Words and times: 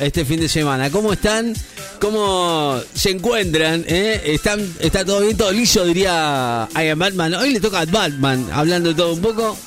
este 0.00 0.24
fin 0.24 0.40
de 0.40 0.48
semana. 0.48 0.90
¿Cómo 0.90 1.12
están? 1.12 1.54
¿Cómo 2.00 2.80
se 2.94 3.10
encuentran? 3.10 3.84
¿Eh? 3.86 4.18
¿Están, 4.24 4.66
¿Está 4.80 5.04
todo 5.04 5.20
bien? 5.20 5.36
¿Todo 5.36 5.52
liso? 5.52 5.84
Diría 5.84 6.66
I 6.74 6.94
Batman. 6.94 7.34
Hoy 7.34 7.52
le 7.52 7.60
toca 7.60 7.80
a 7.80 7.84
Batman, 7.84 8.48
hablando 8.50 8.88
de 8.88 8.94
todo 8.94 9.12
un 9.12 9.20
poco. 9.20 9.58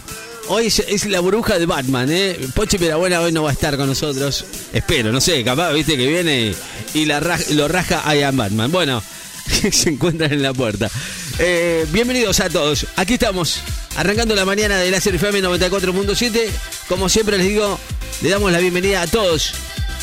Hoy 0.48 0.66
es, 0.66 1.06
la 1.06 1.20
burbuja 1.20 1.60
de 1.60 1.68
Batman, 1.68 2.10
¿eh? 2.12 2.36
Poche 2.56 2.80
Perabuena 2.80 3.22
hoy 3.22 3.32
no 3.32 3.44
va 3.44 3.52
a 3.52 3.54
estar 3.54 3.78
con 3.78 3.86
nosotros. 3.86 4.44
Espero, 4.74 5.12
no 5.12 5.22
sé, 5.22 5.44
capaz, 5.44 5.72
viste, 5.72 5.96
que 5.96 6.08
viene 6.08 6.56
y, 6.96 7.06
la 7.06 7.22
lo 7.52 7.68
raja 7.68 8.04
I 8.16 8.24
am 8.24 8.38
Batman. 8.38 8.72
Bueno, 8.72 9.04
se 9.72 9.90
encuentran 9.90 10.34
en 10.34 10.42
la 10.42 10.52
puerta. 10.52 10.90
Eh, 11.38 11.86
bienvenidos 11.92 12.40
a 12.40 12.50
todos. 12.50 12.88
Aquí 12.96 13.14
estamos, 13.14 13.62
arrancando 13.96 14.34
la 14.34 14.46
mañana 14.46 14.80
de 14.80 14.90
la 14.90 14.98
FM 14.98 15.44
94.7. 15.44 16.48
Como 16.88 17.08
siempre 17.08 17.38
les 17.38 17.46
digo, 17.46 17.78
le 18.24 18.30
damos 18.30 18.52
la 18.52 18.58
bienvenida 18.58 19.04
a 19.04 19.06
todos 19.08 19.54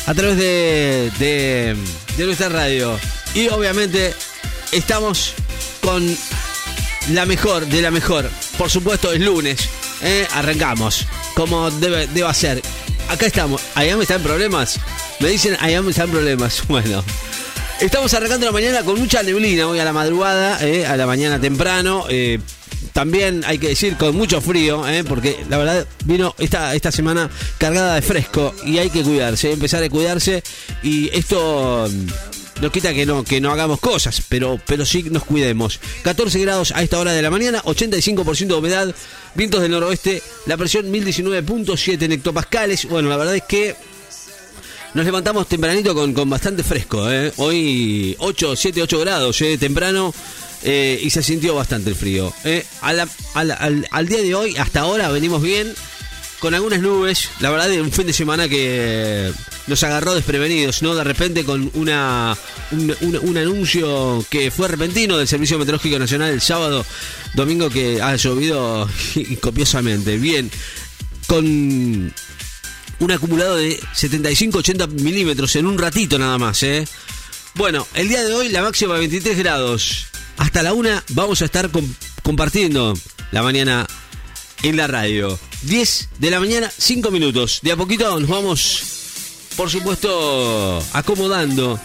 a 0.05 0.13
través 0.13 0.37
de, 0.37 1.11
de, 1.19 2.25
nuestra 2.25 2.49
radio. 2.49 2.97
Y 3.33 3.47
obviamente 3.49 4.13
estamos 4.71 5.33
con 5.81 6.05
la 7.11 7.25
mejor 7.25 7.65
de 7.67 7.81
la 7.81 7.91
mejor. 7.91 8.29
Por 8.57 8.69
supuesto, 8.69 9.11
es 9.11 9.21
lunes. 9.21 9.69
¿eh? 10.01 10.27
Arrancamos. 10.33 11.05
Como 11.35 11.69
debe, 11.71 12.07
deba 12.07 12.33
ser. 12.33 12.61
Acá 13.09 13.25
estamos. 13.25 13.61
¿Ayam 13.75 14.01
está 14.01 14.15
en 14.15 14.23
problemas? 14.23 14.79
Me 15.19 15.29
dicen, 15.29 15.57
Ayam 15.59 15.87
está 15.89 16.03
en 16.03 16.11
problemas. 16.11 16.63
Bueno. 16.67 17.03
Estamos 17.79 18.13
arrancando 18.13 18.45
la 18.45 18.51
mañana 18.51 18.83
con 18.83 18.99
mucha 18.99 19.23
neblina 19.23 19.65
hoy 19.65 19.79
a 19.79 19.85
la 19.85 19.93
madrugada, 19.93 20.59
¿eh? 20.67 20.85
a 20.85 20.97
la 20.97 21.05
mañana 21.05 21.39
temprano. 21.39 22.03
eh, 22.09 22.37
también 22.93 23.43
hay 23.45 23.57
que 23.57 23.69
decir 23.69 23.95
con 23.97 24.15
mucho 24.15 24.41
frío, 24.41 24.87
¿eh? 24.87 25.03
porque 25.03 25.37
la 25.49 25.57
verdad 25.57 25.87
vino 26.05 26.35
esta, 26.37 26.75
esta 26.75 26.91
semana 26.91 27.29
cargada 27.57 27.95
de 27.95 28.01
fresco 28.01 28.53
y 28.65 28.77
hay 28.77 28.89
que 28.89 29.03
cuidarse, 29.03 29.51
empezar 29.51 29.83
a 29.83 29.89
cuidarse. 29.89 30.43
Y 30.83 31.09
esto 31.15 31.87
mm, 31.89 32.61
no 32.61 32.71
quita 32.71 32.93
que 32.93 33.05
no, 33.05 33.23
que 33.23 33.39
no 33.41 33.51
hagamos 33.51 33.79
cosas, 33.79 34.21
pero, 34.27 34.59
pero 34.65 34.85
sí 34.85 35.03
nos 35.03 35.23
cuidemos. 35.23 35.79
14 36.03 36.39
grados 36.39 36.71
a 36.73 36.81
esta 36.81 36.99
hora 36.99 37.13
de 37.13 37.21
la 37.21 37.29
mañana, 37.29 37.61
85% 37.63 38.47
de 38.47 38.53
humedad, 38.53 38.95
vientos 39.35 39.61
del 39.61 39.71
noroeste, 39.71 40.21
la 40.45 40.57
presión 40.57 40.91
1019.7 40.91 42.01
en 42.01 42.11
hectopascales. 42.13 42.85
Bueno, 42.85 43.09
la 43.09 43.17
verdad 43.17 43.35
es 43.35 43.43
que 43.43 43.75
nos 44.93 45.05
levantamos 45.05 45.47
tempranito 45.47 45.93
con, 45.93 46.13
con 46.13 46.29
bastante 46.29 46.63
fresco, 46.63 47.09
¿eh? 47.11 47.31
Hoy 47.37 48.15
8, 48.19 48.55
7, 48.55 48.81
8 48.81 48.99
grados, 48.99 49.41
¿eh? 49.41 49.57
Temprano. 49.57 50.13
Eh, 50.63 50.99
y 51.01 51.09
se 51.09 51.23
sintió 51.23 51.55
bastante 51.55 51.89
el 51.89 51.95
frío. 51.95 52.33
¿eh? 52.43 52.65
Al, 52.81 54.07
día 54.07 54.21
de 54.21 54.35
hoy, 54.35 54.55
hasta 54.57 54.81
ahora, 54.81 55.09
venimos 55.09 55.41
bien. 55.41 55.73
Con 56.39 56.53
algunas 56.53 56.79
nubes. 56.79 57.29
La 57.41 57.49
verdad, 57.49 57.69
un 57.81 57.91
fin 57.91 58.07
de 58.07 58.13
semana 58.13 58.47
que 58.47 59.29
nos 59.67 59.83
agarró 59.83 60.15
desprevenidos, 60.15 60.81
¿no? 60.81 60.95
De 60.95 61.03
repente 61.03 61.43
con 61.43 61.69
una 61.73 62.37
un, 62.71 62.95
un- 63.01 63.19
un 63.21 63.37
anuncio 63.37 64.25
que 64.29 64.49
fue 64.49 64.69
repentino 64.69 65.17
del 65.17 65.27
Servicio 65.27 65.59
Meteorológico 65.59 65.99
Nacional 65.99 66.29
el 66.31 66.39
sábado, 66.39 66.85
domingo 67.33 67.69
que 67.69 68.01
ha 68.01 68.15
llovido 68.15 68.89
copiosamente. 69.41 70.15
Bien. 70.17 70.49
Con 71.27 71.45
un 72.99 73.11
acumulado 73.11 73.57
de 73.57 73.77
75-80 73.95 74.87
milímetros 75.01 75.55
en 75.57 75.65
un 75.67 75.77
ratito 75.77 76.17
nada 76.17 76.37
más, 76.37 76.63
¿eh? 76.63 76.87
Bueno, 77.55 77.85
el 77.95 78.07
día 78.07 78.23
de 78.23 78.33
hoy 78.33 78.47
la 78.47 78.61
máxima 78.61 78.93
23 78.97 79.37
grados. 79.37 80.05
Hasta 80.39 80.63
la 80.63 80.73
una 80.73 81.03
vamos 81.09 81.41
a 81.41 81.45
estar 81.45 81.69
com- 81.69 81.93
compartiendo 82.23 82.93
la 83.31 83.43
mañana 83.43 83.85
en 84.63 84.75
la 84.77 84.87
radio. 84.87 85.37
10 85.63 86.09
de 86.17 86.31
la 86.31 86.39
mañana, 86.39 86.71
5 86.75 87.11
minutos. 87.11 87.59
De 87.61 87.71
a 87.71 87.75
poquito 87.77 88.19
nos 88.19 88.29
vamos, 88.29 88.81
por 89.55 89.69
supuesto, 89.69 90.83
acomodando. 90.93 91.79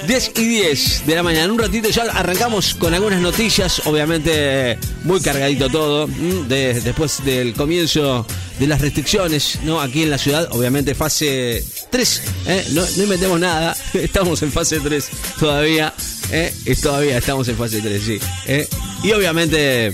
10 0.07 0.33
y 0.37 0.45
10 0.45 1.07
de 1.07 1.15
la 1.15 1.23
mañana. 1.23 1.53
Un 1.53 1.59
ratito 1.59 1.89
ya 1.91 2.03
arrancamos 2.05 2.75
con 2.75 2.95
algunas 2.95 3.21
noticias, 3.21 3.83
obviamente 3.87 4.79
muy 5.05 5.21
cargadito 5.21 5.69
todo, 5.69 6.07
de- 6.07 6.81
después 6.81 7.25
del 7.25 7.53
comienzo 7.55 8.27
de 8.59 8.67
las 8.67 8.81
restricciones, 8.81 9.59
¿no? 9.65 9.81
Aquí 9.81 10.03
en 10.05 10.11
la 10.11 10.19
ciudad, 10.19 10.49
obviamente 10.53 10.95
fase 10.95 11.65
3, 11.91 12.23
¿eh? 12.47 12.65
no, 12.73 12.85
inventemos 13.03 13.39
nada, 13.41 13.77
estamos 13.95 14.43
en 14.43 14.53
fase 14.53 14.81
3 14.81 15.09
todavía, 15.39 15.93
¿eh? 16.33 16.53
Todavía 16.83 17.19
estamos 17.19 17.49
en 17.49 17.57
fase 17.57 17.81
3, 17.81 18.03
sí. 18.03 18.19
¿eh? 18.47 18.69
Y 19.03 19.13
obviamente, 19.13 19.93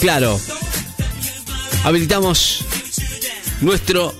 claro, 0.00 0.38
habilitamos 1.84 2.64
nuestro 3.60 4.14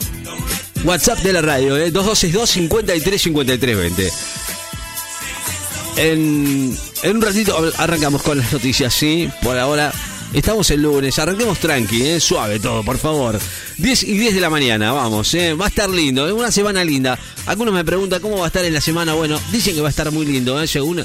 WhatsApp 0.84 1.18
de 1.20 1.32
la 1.32 1.42
radio, 1.42 1.76
¿eh? 1.76 1.90
2262 1.90 2.50
53 2.50 3.22
53 3.22 3.76
20. 3.76 4.12
En, 5.96 6.76
un 7.04 7.22
ratito 7.22 7.56
arrancamos 7.76 8.22
con 8.22 8.38
las 8.38 8.52
noticias, 8.52 8.92
¿sí? 8.94 9.28
Por 9.42 9.58
ahora 9.58 9.92
estamos 10.32 10.70
el 10.70 10.82
lunes, 10.82 11.18
arranquemos 11.18 11.58
tranqui, 11.58 12.02
¿eh? 12.02 12.20
suave 12.20 12.58
todo, 12.58 12.82
por 12.82 12.98
favor. 12.98 13.38
10 13.78 14.02
y 14.04 14.18
10 14.18 14.34
de 14.34 14.40
la 14.40 14.50
mañana, 14.50 14.92
vamos, 14.92 15.32
¿eh? 15.34 15.54
va 15.54 15.66
a 15.66 15.68
estar 15.68 15.90
lindo, 15.90 16.26
es 16.26 16.32
una 16.32 16.50
semana 16.50 16.84
linda. 16.84 17.18
Algunos 17.46 17.74
me 17.74 17.84
preguntan 17.84 18.20
cómo 18.20 18.38
va 18.38 18.44
a 18.44 18.46
estar 18.48 18.64
en 18.64 18.72
la 18.74 18.80
semana, 18.80 19.14
bueno, 19.14 19.38
dicen 19.50 19.74
que 19.74 19.80
va 19.80 19.88
a 19.88 19.90
estar 19.90 20.10
muy 20.10 20.24
lindo, 20.24 20.60
¿eh? 20.62 20.66
según 20.66 21.04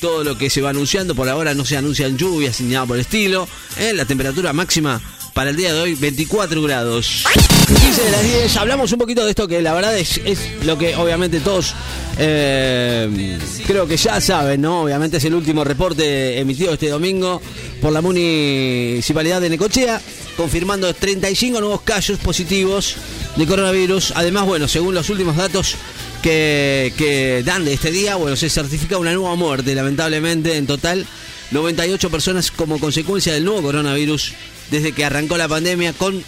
todo 0.00 0.24
lo 0.24 0.36
que 0.36 0.50
se 0.50 0.60
va 0.60 0.70
anunciando, 0.70 1.14
por 1.14 1.28
ahora 1.28 1.54
no 1.54 1.64
se 1.64 1.76
anuncian 1.76 2.16
lluvias 2.16 2.60
ni 2.60 2.72
nada 2.72 2.86
por 2.86 2.96
el 2.96 3.02
estilo. 3.02 3.46
La 3.94 4.04
temperatura 4.04 4.52
máxima 4.52 5.00
para 5.34 5.50
el 5.50 5.56
día 5.56 5.72
de 5.72 5.80
hoy, 5.80 5.94
24 5.94 6.60
grados. 6.62 7.24
15 7.74 8.02
de 8.02 8.10
las 8.10 8.22
10, 8.22 8.56
hablamos 8.56 8.92
un 8.92 8.98
poquito 8.98 9.24
de 9.24 9.30
esto 9.30 9.48
que 9.48 9.62
la 9.62 9.72
verdad 9.74 9.96
es, 9.96 10.20
lo 10.64 10.76
que 10.78 10.96
obviamente 10.96 11.40
todos 11.40 11.74
eh, 12.18 13.38
creo 13.66 13.86
que 13.86 13.96
ya 13.96 14.20
saben, 14.20 14.60
¿no? 14.60 14.82
Obviamente 14.82 15.16
es 15.16 15.24
el 15.24 15.34
último 15.34 15.64
reporte 15.64 16.38
emitido 16.38 16.72
este 16.72 16.88
domingo 16.88 17.40
por 17.80 17.92
la 17.92 18.00
municipalidad 18.00 19.40
de 19.40 19.50
Necochea, 19.50 20.00
confirmando 20.36 20.92
35 20.92 21.60
nuevos 21.60 21.82
casos 21.82 22.18
positivos 22.18 22.96
de 23.36 23.46
coronavirus. 23.46 24.12
Además, 24.16 24.46
bueno, 24.46 24.68
según 24.68 24.94
los 24.94 25.08
últimos 25.10 25.36
datos 25.36 25.76
que 26.22 27.42
dan 27.44 27.64
de 27.64 27.74
este 27.74 27.90
día, 27.90 28.16
bueno, 28.16 28.36
se 28.36 28.48
certifica 28.48 28.98
una 28.98 29.12
nueva 29.12 29.34
muerte, 29.34 29.74
lamentablemente, 29.74 30.56
en 30.56 30.66
total 30.66 31.06
98 31.52 32.10
personas 32.10 32.50
como 32.50 32.78
consecuencia 32.80 33.34
del 33.34 33.44
nuevo 33.44 33.62
coronavirus 33.62 34.32
desde 34.70 34.92
que 34.92 35.04
arrancó 35.04 35.36
la 35.36 35.48
pandemia 35.48 35.92
con 35.92 36.24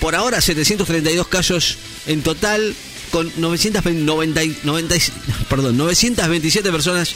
por 0.00 0.14
ahora 0.14 0.40
732 0.40 1.28
casos 1.28 1.76
en 2.06 2.22
total 2.22 2.74
con 3.10 3.32
990, 3.36 4.44
y- 4.44 4.56
90 4.64 4.96
y- 4.96 5.02
perdón, 5.48 5.76
927 5.76 6.70
personas 6.70 7.14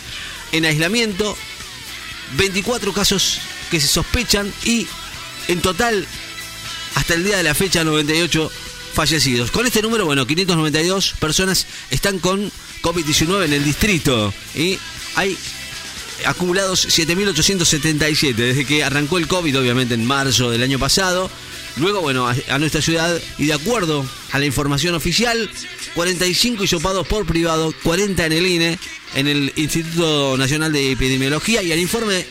en 0.52 0.64
aislamiento, 0.64 1.37
24 2.37 2.93
casos 2.93 3.38
que 3.70 3.81
se 3.81 3.87
sospechan 3.88 4.52
y 4.64 4.87
en 5.49 5.61
total, 5.61 6.06
hasta 6.94 7.14
el 7.14 7.25
día 7.25 7.37
de 7.37 7.43
la 7.43 7.55
fecha, 7.55 7.84
98 7.84 8.50
fallecidos. 8.94 9.50
Con 9.50 9.67
este 9.67 9.81
número, 9.82 10.05
bueno, 10.05 10.26
592 10.26 11.14
personas 11.19 11.67
están 11.90 12.19
con 12.19 12.50
COVID-19 12.82 13.44
en 13.46 13.52
el 13.55 13.64
distrito 13.64 14.32
y 14.55 14.78
hay 15.14 15.37
acumulados 16.26 16.87
7.877 16.88 18.35
desde 18.35 18.64
que 18.67 18.85
arrancó 18.85 19.19
el 19.19 19.26
COVID, 19.26 19.58
obviamente 19.58 19.94
en 19.94 20.05
marzo 20.05 20.50
del 20.50 20.62
año 20.62 20.78
pasado. 20.78 21.31
Luego, 21.76 22.00
bueno, 22.00 22.28
a, 22.28 22.58
nuestra 22.58 22.82
ciudad 22.82 23.20
y 23.38 23.46
de 23.46 23.54
acuerdo 23.54 24.04
a 24.30 24.38
la 24.38 24.46
información 24.46 24.94
oficial, 24.94 25.50
45 25.94 26.64
hisopados 26.64 27.06
por 27.06 27.26
privado, 27.26 27.74
40 27.82 28.26
en 28.26 28.32
el 28.32 28.46
INE, 28.46 28.78
en 29.14 29.28
el 29.28 29.52
Instituto 29.56 30.36
Nacional 30.36 30.72
de 30.72 30.92
Epidemiología 30.92 31.62
y 31.62 31.72
el 31.72 31.78
informe 31.78 32.26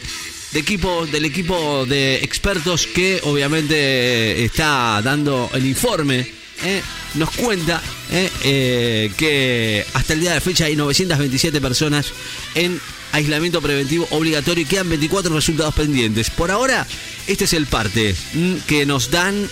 de 0.52 0.60
equipo, 0.60 1.06
del 1.08 1.26
equipo 1.26 1.86
de 1.86 2.18
expertos 2.18 2.88
que 2.88 3.20
obviamente 3.24 4.44
está 4.44 5.02
dando 5.04 5.50
el 5.54 5.66
informe. 5.66 6.42
¿eh? 6.64 6.82
nos 7.16 7.32
cuenta 7.32 7.82
¿eh? 8.12 8.30
Eh, 8.44 9.12
que 9.18 9.86
hasta 9.94 10.14
el 10.14 10.22
día 10.22 10.30
de 10.30 10.36
la 10.36 10.42
fecha 10.42 10.66
hay 10.66 10.76
927 10.76 11.60
personas 11.60 12.14
en 12.56 12.80
aislamiento 13.12 13.62
preventivo 13.62 14.08
obligatorio 14.12 14.64
y 14.64 14.66
quedan 14.66 14.90
24 14.90 15.34
resultados 15.34 15.74
pendientes. 15.76 16.30
Por 16.30 16.52
ahora, 16.52 16.88
este 17.32 17.46
es 17.46 17.54
el 17.54 17.66
parte 17.66 18.16
mm, 18.34 18.56
que 18.68 18.86
nos 18.86 19.12
dan 19.12 19.50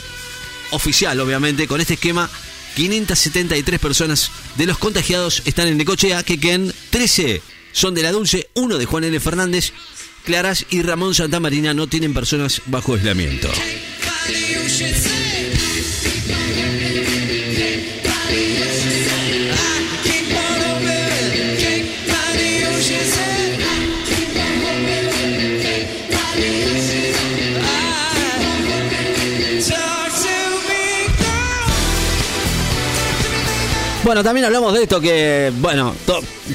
oficial, 0.72 1.20
obviamente, 1.20 1.68
con 1.68 1.82
este 1.82 1.96
esquema. 1.96 2.30
573 2.76 3.80
personas 3.80 4.32
de 4.56 4.66
los 4.66 4.78
contagiados 4.78 5.42
están 5.46 5.68
en 5.68 5.78
Necochea, 5.78 6.24
que 6.24 6.40
quedan 6.40 6.72
13 6.92 7.42
son 7.72 7.96
de 7.96 8.04
la 8.04 8.12
Dulce, 8.12 8.50
uno 8.56 8.78
de 8.78 8.86
Juan 8.86 9.04
L. 9.04 9.20
Fernández, 9.20 9.74
Claras 10.26 10.66
y 10.70 10.82
Ramón 10.82 11.16
Santamarina 11.16 11.74
no 11.74 11.88
tienen 11.88 12.14
personas 12.14 12.62
bajo 12.66 12.96
aislamiento. 12.96 13.50
Bueno, 34.10 34.24
también 34.24 34.46
hablamos 34.46 34.74
de 34.74 34.82
esto 34.82 35.00
que, 35.00 35.54
bueno, 35.62 35.94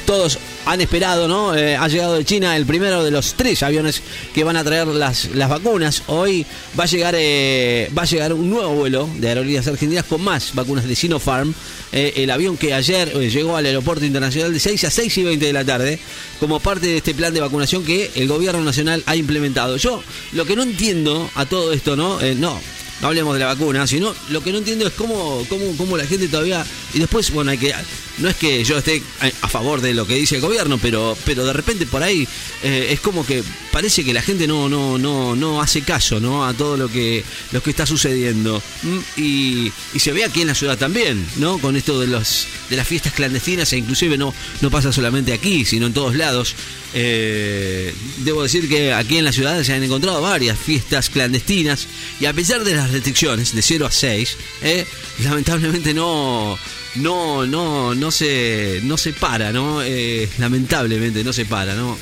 todos 0.05 0.37
han 0.65 0.81
esperado, 0.81 1.25
¿no? 1.29 1.55
Eh, 1.55 1.77
ha 1.77 1.87
llegado 1.87 2.15
de 2.15 2.25
China 2.25 2.57
el 2.57 2.65
primero 2.65 3.01
de 3.01 3.11
los 3.11 3.35
tres 3.35 3.63
aviones 3.63 4.01
que 4.33 4.43
van 4.43 4.57
a 4.57 4.63
traer 4.65 4.87
las, 4.87 5.29
las 5.33 5.49
vacunas. 5.49 6.03
Hoy 6.07 6.45
va 6.77 6.83
a 6.83 6.87
llegar 6.87 7.15
eh, 7.17 7.89
va 7.97 8.01
a 8.01 8.05
llegar 8.05 8.33
un 8.33 8.49
nuevo 8.49 8.75
vuelo 8.75 9.07
de 9.19 9.29
aerolíneas 9.29 9.65
argentinas 9.67 10.03
con 10.03 10.21
más 10.21 10.53
vacunas 10.53 10.85
de 10.85 10.97
Sinopharm. 10.97 11.53
Eh, 11.93 12.11
el 12.17 12.29
avión 12.29 12.57
que 12.57 12.73
ayer 12.73 13.13
llegó 13.13 13.55
al 13.55 13.65
aeropuerto 13.65 14.03
internacional 14.03 14.51
de 14.51 14.59
6 14.59 14.83
a 14.83 14.91
6 14.91 15.17
y 15.19 15.23
20 15.23 15.45
de 15.45 15.53
la 15.53 15.63
tarde 15.63 15.97
como 16.41 16.59
parte 16.59 16.87
de 16.87 16.97
este 16.97 17.13
plan 17.13 17.33
de 17.33 17.39
vacunación 17.39 17.85
que 17.85 18.11
el 18.15 18.27
gobierno 18.27 18.65
nacional 18.65 19.01
ha 19.05 19.15
implementado. 19.15 19.77
Yo 19.77 20.03
lo 20.33 20.43
que 20.43 20.57
no 20.57 20.63
entiendo 20.63 21.29
a 21.35 21.45
todo 21.45 21.71
esto, 21.71 21.95
¿no? 21.95 22.19
no, 22.35 22.59
hablemos 23.05 23.33
de 23.33 23.39
la 23.39 23.47
vacuna, 23.47 23.87
sino 23.87 24.13
lo 24.29 24.41
que 24.41 24.51
no 24.51 24.57
entiendo 24.59 24.87
es 24.87 24.93
cómo, 24.93 25.45
cómo, 25.49 25.65
cómo 25.77 25.97
la 25.97 26.05
gente 26.05 26.27
todavía. 26.27 26.65
Y 26.93 26.99
después, 26.99 27.31
bueno, 27.31 27.51
hay 27.51 27.57
que. 27.57 27.73
No 28.17 28.29
es 28.29 28.35
que 28.35 28.63
yo 28.63 28.77
esté 28.77 29.03
a 29.41 29.49
favor 29.49 29.81
de 29.81 29.93
lo 29.93 30.07
que 30.07 30.15
dice 30.15 30.35
el 30.35 30.41
gobierno, 30.41 30.77
pero, 30.81 31.17
pero 31.25 31.45
de 31.45 31.51
repente 31.51 31.85
por 31.85 32.01
ahí 32.01 32.25
eh, 32.63 32.87
es 32.91 33.01
como 33.01 33.25
que 33.25 33.43
parece 33.73 34.05
que 34.05 34.13
la 34.13 34.21
gente 34.21 34.47
no, 34.47 34.69
no, 34.69 34.97
no, 34.97 35.35
no 35.35 35.61
hace 35.61 35.81
caso 35.81 36.21
¿no? 36.21 36.45
a 36.45 36.53
todo 36.53 36.77
lo 36.77 36.87
que, 36.87 37.25
lo 37.51 37.61
que 37.61 37.71
está 37.71 37.85
sucediendo. 37.85 38.63
Mm, 38.83 38.97
y, 39.17 39.71
y 39.93 39.99
se 39.99 40.13
ve 40.13 40.23
aquí 40.23 40.41
en 40.41 40.47
la 40.47 40.55
ciudad 40.55 40.77
también, 40.77 41.25
¿no? 41.35 41.57
Con 41.57 41.75
esto 41.75 41.99
de 41.99 42.07
los 42.07 42.47
de 42.69 42.77
las 42.77 42.87
fiestas 42.87 43.13
clandestinas, 43.13 43.71
e 43.73 43.77
inclusive 43.77 44.17
no, 44.17 44.33
no 44.61 44.71
pasa 44.71 44.91
solamente 44.93 45.33
aquí, 45.33 45.65
sino 45.65 45.87
en 45.87 45.93
todos 45.93 46.15
lados. 46.15 46.55
Eh, 46.97 47.93
debo 48.19 48.43
decir 48.43 48.69
que 48.69 48.93
aquí 48.93 49.17
en 49.17 49.25
la 49.25 49.33
ciudad 49.33 49.61
se 49.63 49.73
han 49.73 49.83
encontrado 49.83 50.21
varias 50.21 50.57
fiestas 50.57 51.09
clandestinas 51.09 51.87
y 52.21 52.25
a 52.25 52.31
pesar 52.31 52.63
de 52.63 52.73
las 52.73 52.89
restricciones 52.89 53.53
de 53.53 53.61
0 53.61 53.85
a 53.85 53.91
6, 53.91 54.37
eh, 54.61 54.85
lamentablemente 55.21 55.93
no, 55.93 56.57
no, 56.95 57.45
no, 57.45 57.93
no 57.93 58.11
se, 58.11 58.79
no 58.83 58.97
se 58.97 59.11
para, 59.11 59.51
¿no? 59.51 59.83
Eh, 59.83 60.29
lamentablemente 60.37 61.21
no 61.25 61.33
se 61.33 61.43
para, 61.43 61.75
¿no? 61.75 61.97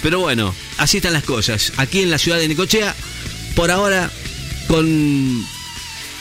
Pero 0.00 0.20
bueno, 0.20 0.54
así 0.78 0.98
están 0.98 1.14
las 1.14 1.24
cosas. 1.24 1.72
Aquí 1.78 2.02
en 2.02 2.10
la 2.10 2.18
ciudad 2.18 2.38
de 2.38 2.46
Nicochea, 2.46 2.94
por 3.56 3.72
ahora, 3.72 4.12
con 4.68 5.44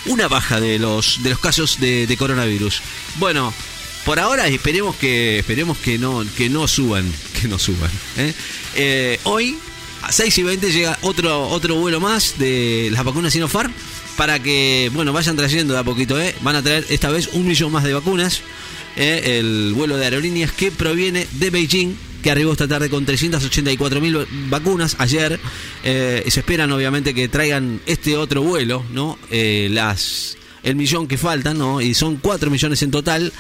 una 0.08 0.28
baja 0.28 0.60
de 0.60 0.80
los, 0.80 1.22
de 1.22 1.30
los 1.30 1.40
casos 1.40 1.80
de 1.80 2.16
coronavirus. 2.18 2.82
Bueno, 3.20 3.54
por 4.06 4.20
ahora 4.20 4.48
esperemos 4.48 4.96
que 4.96 5.40
esperemos 5.40 5.78
que 5.80 5.98
no 5.98 6.24
que 6.38 6.48
no 6.48 6.68
suban 6.68 7.12
que 7.42 7.48
no 7.48 7.58
suban 7.58 7.90
¿eh? 8.18 8.34
Eh, 8.76 9.20
hoy 9.24 9.58
a 10.04 10.12
6 10.12 10.38
y 10.38 10.44
20 10.44 10.72
llega 10.72 10.98
otro 11.02 11.48
otro 11.50 11.76
vuelo 11.76 12.00
más 12.00 12.38
de 12.38 12.90
las 12.92 13.04
vacunas 13.04 13.34
Sinopharm 13.34 13.74
para 14.16 14.40
que 14.40 14.92
bueno 14.94 15.12
vayan 15.12 15.36
trayendo 15.36 15.74
de 15.74 15.80
a 15.80 15.84
poquito 15.84 16.20
¿eh? 16.22 16.36
van 16.42 16.56
a 16.56 16.62
traer 16.62 16.86
esta 16.90 17.10
vez 17.10 17.30
un 17.34 17.48
millón 17.48 17.72
más 17.72 17.84
de 17.84 17.94
vacunas 17.94 18.42
el 18.96 19.74
vuelo 19.74 19.98
de 19.98 20.06
aerolíneas 20.06 20.52
que 20.52 20.72
proviene 20.72 21.28
de 21.32 21.50
Beijing 21.50 21.98
que 22.22 22.32
arribó 22.32 22.54
esta 22.54 22.68
tarde 22.68 22.90
con 22.90 23.06
384 23.06 24.00
mil 24.00 24.26
vacunas 24.50 24.96
ayer 25.00 25.40
se 25.84 26.40
esperan 26.40 26.72
obviamente 26.72 27.14
que 27.14 27.28
traigan 27.28 27.82
este 27.88 28.16
otro 28.16 28.44
vuelo 28.44 28.86
no 28.92 29.18
las 29.32 30.38
el 30.66 30.76
millón 30.76 31.08
que 31.08 31.18
faltan, 31.18 31.60
¿no? 31.60 31.80
Y 31.80 31.94
son 31.94 32.18
4 32.18 32.50
millones 32.50 32.82
en 32.82 32.90
total 32.90 33.32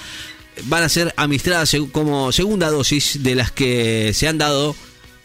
van 0.63 0.83
a 0.83 0.89
ser 0.89 1.13
administradas 1.17 1.75
como 1.91 2.31
segunda 2.31 2.69
dosis 2.69 3.23
de 3.23 3.35
las 3.35 3.51
que 3.51 4.11
se 4.13 4.27
han 4.27 4.37
dado 4.37 4.75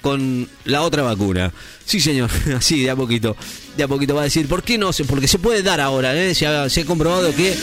con 0.01 0.49
la 0.65 0.83
otra 0.83 1.03
vacuna. 1.03 1.53
Sí, 1.85 2.01
señor, 2.01 2.31
así, 2.57 2.83
de 2.83 2.91
a 2.91 2.97
poquito. 2.97 3.37
De 3.77 3.85
a 3.85 3.89
poquito 3.89 4.15
va 4.15 4.23
a 4.23 4.25
decir, 4.25 4.47
¿por 4.49 4.63
qué 4.63 4.79
no? 4.79 4.91
Porque 5.07 5.29
se 5.29 5.39
puede 5.39 5.63
dar 5.63 5.81
ahora, 5.81 6.15
¿eh? 6.15 6.35
se, 6.35 6.47
ha, 6.47 6.69
comprobado 6.87 7.35
que, 7.35 7.55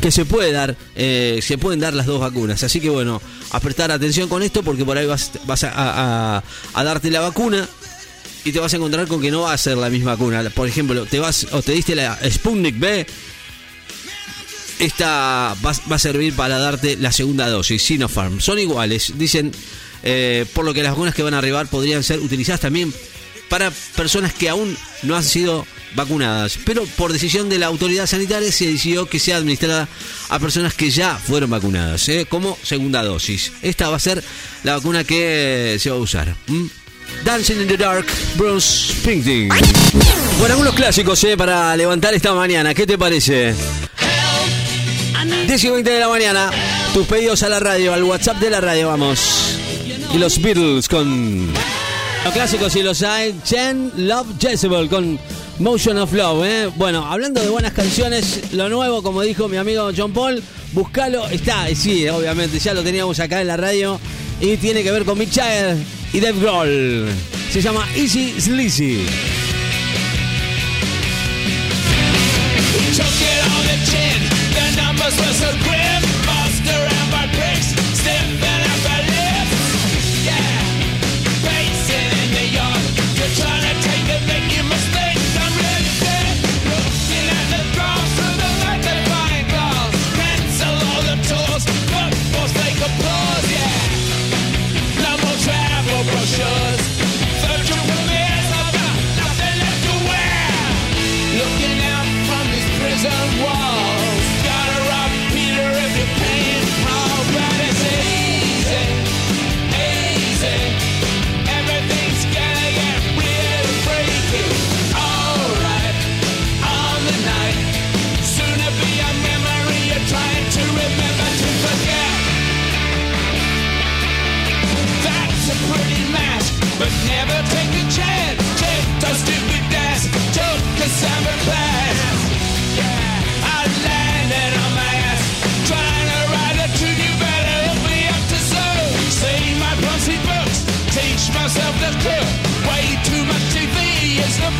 que 0.00 0.10
se 0.10 0.24
puede 0.24 0.52
dar, 0.52 0.76
eh, 0.94 1.40
se 1.42 1.58
pueden 1.58 1.80
dar 1.80 1.94
las 1.94 2.06
dos 2.06 2.20
vacunas. 2.20 2.62
Así 2.62 2.80
que 2.80 2.90
bueno, 2.90 3.20
a 3.50 3.60
prestar 3.60 3.90
atención 3.90 4.28
con 4.28 4.42
esto 4.42 4.62
porque 4.62 4.84
por 4.84 4.98
ahí 4.98 5.06
vas, 5.06 5.32
vas 5.46 5.64
a, 5.64 6.42
a, 6.74 6.84
darte 6.84 7.10
la 7.10 7.20
vacuna 7.20 7.68
y 8.44 8.52
te 8.52 8.60
vas 8.60 8.72
a 8.74 8.76
encontrar 8.76 9.06
con 9.06 9.22
que 9.22 9.30
no 9.30 9.42
va 9.42 9.52
a 9.52 9.58
ser 9.58 9.76
la 9.76 9.90
misma 9.90 10.12
vacuna. 10.12 10.42
Por 10.50 10.68
ejemplo, 10.68 11.06
te 11.06 11.18
vas 11.18 11.46
o 11.52 11.62
te 11.62 11.72
diste 11.72 11.94
la 11.94 12.18
Sputnik 12.30 12.78
B 12.78 13.06
esta 14.78 15.56
va, 15.64 15.72
a 15.94 15.98
servir 15.98 16.34
para 16.34 16.58
darte 16.58 16.96
la 16.96 17.12
segunda 17.12 17.48
dosis, 17.48 17.82
Sinopharm. 17.82 18.40
Son 18.40 18.58
iguales, 18.58 19.12
dicen, 19.16 19.52
eh, 20.02 20.46
por 20.52 20.64
lo 20.64 20.74
que 20.74 20.82
las 20.82 20.92
vacunas 20.92 21.14
que 21.14 21.22
van 21.22 21.34
a 21.34 21.38
arribar 21.38 21.68
podrían 21.68 22.02
ser 22.02 22.20
utilizadas 22.20 22.60
también 22.60 22.92
para 23.48 23.70
personas 23.96 24.32
que 24.32 24.48
aún 24.48 24.76
no 25.02 25.16
han 25.16 25.22
sido 25.24 25.66
vacunadas. 25.94 26.58
Pero 26.64 26.84
por 26.96 27.12
decisión 27.12 27.48
de 27.48 27.58
la 27.58 27.66
autoridad 27.66 28.06
sanitaria 28.06 28.50
se 28.50 28.66
decidió 28.66 29.06
que 29.06 29.18
sea 29.18 29.36
administrada 29.36 29.88
a 30.28 30.38
personas 30.38 30.74
que 30.74 30.90
ya 30.90 31.16
fueron 31.16 31.50
vacunadas, 31.50 32.08
eh, 32.08 32.26
como 32.28 32.58
segunda 32.62 33.02
dosis. 33.02 33.52
Esta 33.62 33.88
va 33.88 33.96
a 33.96 34.00
ser 34.00 34.22
la 34.62 34.76
vacuna 34.76 35.04
que 35.04 35.76
se 35.78 35.90
va 35.90 35.96
a 35.96 36.00
usar. 36.00 36.34
Dancing 37.24 37.60
in 37.60 37.68
the 37.68 37.76
Dark, 37.76 38.06
Bruce 38.36 38.92
Springsteen. 38.92 39.48
Bueno, 40.38 40.54
algunos 40.54 40.74
clásicos 40.74 41.22
eh, 41.24 41.36
para 41.36 41.76
levantar 41.76 42.14
esta 42.14 42.34
mañana. 42.34 42.74
¿Qué 42.74 42.86
te 42.86 42.98
parece? 42.98 43.54
10 45.24 45.64
y 45.64 45.68
20 45.68 45.90
de 45.90 46.00
la 46.00 46.08
mañana. 46.08 46.50
Tus 46.92 47.06
pedidos 47.06 47.42
a 47.42 47.48
la 47.48 47.60
radio, 47.60 47.94
al 47.94 48.04
WhatsApp 48.04 48.38
de 48.38 48.50
la 48.50 48.60
radio, 48.60 48.88
vamos. 48.88 49.58
Y 50.12 50.18
los 50.18 50.40
Beatles 50.40 50.88
con 50.88 51.48
los 52.24 52.32
clásicos 52.32 52.76
y 52.76 52.82
los 52.82 53.02
hay. 53.02 53.34
Chen 53.44 53.90
Love 53.96 54.26
Jezebel 54.38 54.88
con 54.88 55.18
Motion 55.58 55.98
of 55.98 56.12
Love. 56.12 56.44
¿eh? 56.44 56.70
Bueno, 56.76 57.06
hablando 57.06 57.40
de 57.40 57.48
buenas 57.48 57.72
canciones, 57.72 58.52
lo 58.52 58.68
nuevo, 58.68 59.02
como 59.02 59.22
dijo 59.22 59.48
mi 59.48 59.56
amigo 59.56 59.90
John 59.96 60.12
Paul, 60.12 60.42
buscalo. 60.72 61.26
Está, 61.28 61.66
sí, 61.74 62.06
obviamente, 62.08 62.58
ya 62.58 62.74
lo 62.74 62.82
teníamos 62.82 63.18
acá 63.20 63.40
en 63.40 63.46
la 63.46 63.56
radio. 63.56 63.98
Y 64.40 64.56
tiene 64.58 64.82
que 64.82 64.90
ver 64.90 65.04
con 65.04 65.18
Mick 65.18 65.32
Jagger 65.32 65.76
y 66.12 66.20
Dave 66.20 66.38
Grohl. 66.38 67.08
Se 67.50 67.62
llama 67.62 67.86
Easy 67.96 68.40
Sleazy. 68.40 69.06
So 75.44 75.73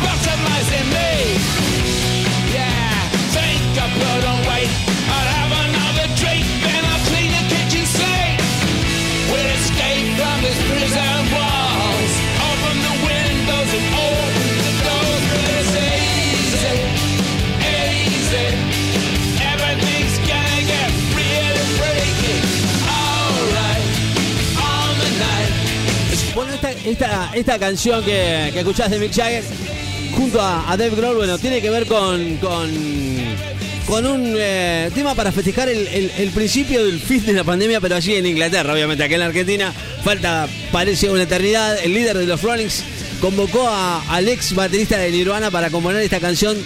bottom 0.03 0.39
me. 0.91 1.39
Yeah, 2.53 2.95
think 3.35 3.61
I 3.77 3.85
put 3.93 4.23
on 4.25 4.39
weight. 4.49 4.71
I'll 5.07 5.29
have 5.37 5.51
another 5.65 6.07
drink, 6.19 6.45
then 6.63 6.81
I'll 6.85 7.03
clean 7.09 7.31
the 7.31 7.43
kitchen. 7.51 7.85
We'll 9.31 9.49
escape 9.59 10.07
from 10.17 10.37
prison 10.69 11.19
walls. 11.33 12.13
Open 12.49 12.77
the 12.87 12.95
windows 13.05 13.71
and 13.77 13.87
open 14.05 14.45
the 14.65 14.73
doors. 14.85 15.25
It's 15.55 15.73
easy, 15.85 16.77
easy. 17.61 18.47
Everything's 19.51 20.17
gonna 20.29 20.61
get 20.71 20.89
really 21.17 21.65
freaky. 21.77 22.37
Alright, 22.87 23.85
night. 25.21 25.51
Bueno, 26.35 26.51
esta, 26.53 26.71
esta, 26.71 27.31
esta 27.35 27.59
canción 27.59 28.03
que, 28.03 28.49
que 28.53 28.59
escuchás 28.59 28.89
de 28.91 28.99
Mick 28.99 29.13
Jagger 29.13 29.43
junto 30.15 30.41
a, 30.41 30.71
a 30.71 30.77
Grohl, 30.77 31.15
bueno, 31.17 31.37
tiene 31.37 31.61
que 31.61 31.69
ver 31.69 31.85
con, 31.85 32.37
con, 32.37 34.05
un 34.05 34.33
eh, 34.37 34.89
tema 34.93 35.13
para 35.15 35.31
festejar 35.31 35.69
el, 35.69 35.87
el- 35.87 36.29
principio 36.31 36.85
del 36.85 36.99
fin 36.99 37.25
de 37.25 37.33
la 37.33 37.43
pandemia, 37.43 37.79
pero 37.81 37.95
allí 37.95 38.15
en 38.15 38.25
Inglaterra, 38.25 38.73
obviamente, 38.73 39.03
aquí 39.03 39.13
en 39.13 39.19
la 39.19 39.25
Argentina, 39.27 39.73
falta, 40.03 40.47
parece 40.71 41.09
una 41.09 41.23
eternidad. 41.23 41.77
El 41.83 41.93
líder 41.93 42.17
de 42.17 42.25
los 42.25 42.41
Rollings 42.41 42.83
convocó 43.21 43.67
a, 43.67 44.01
al 44.09 44.27
ex 44.27 44.53
baterista 44.55 44.97
de 44.97 45.11
Nirvana 45.11 45.51
para 45.51 45.69
componer 45.69 46.01
esta 46.01 46.19
canción 46.19 46.57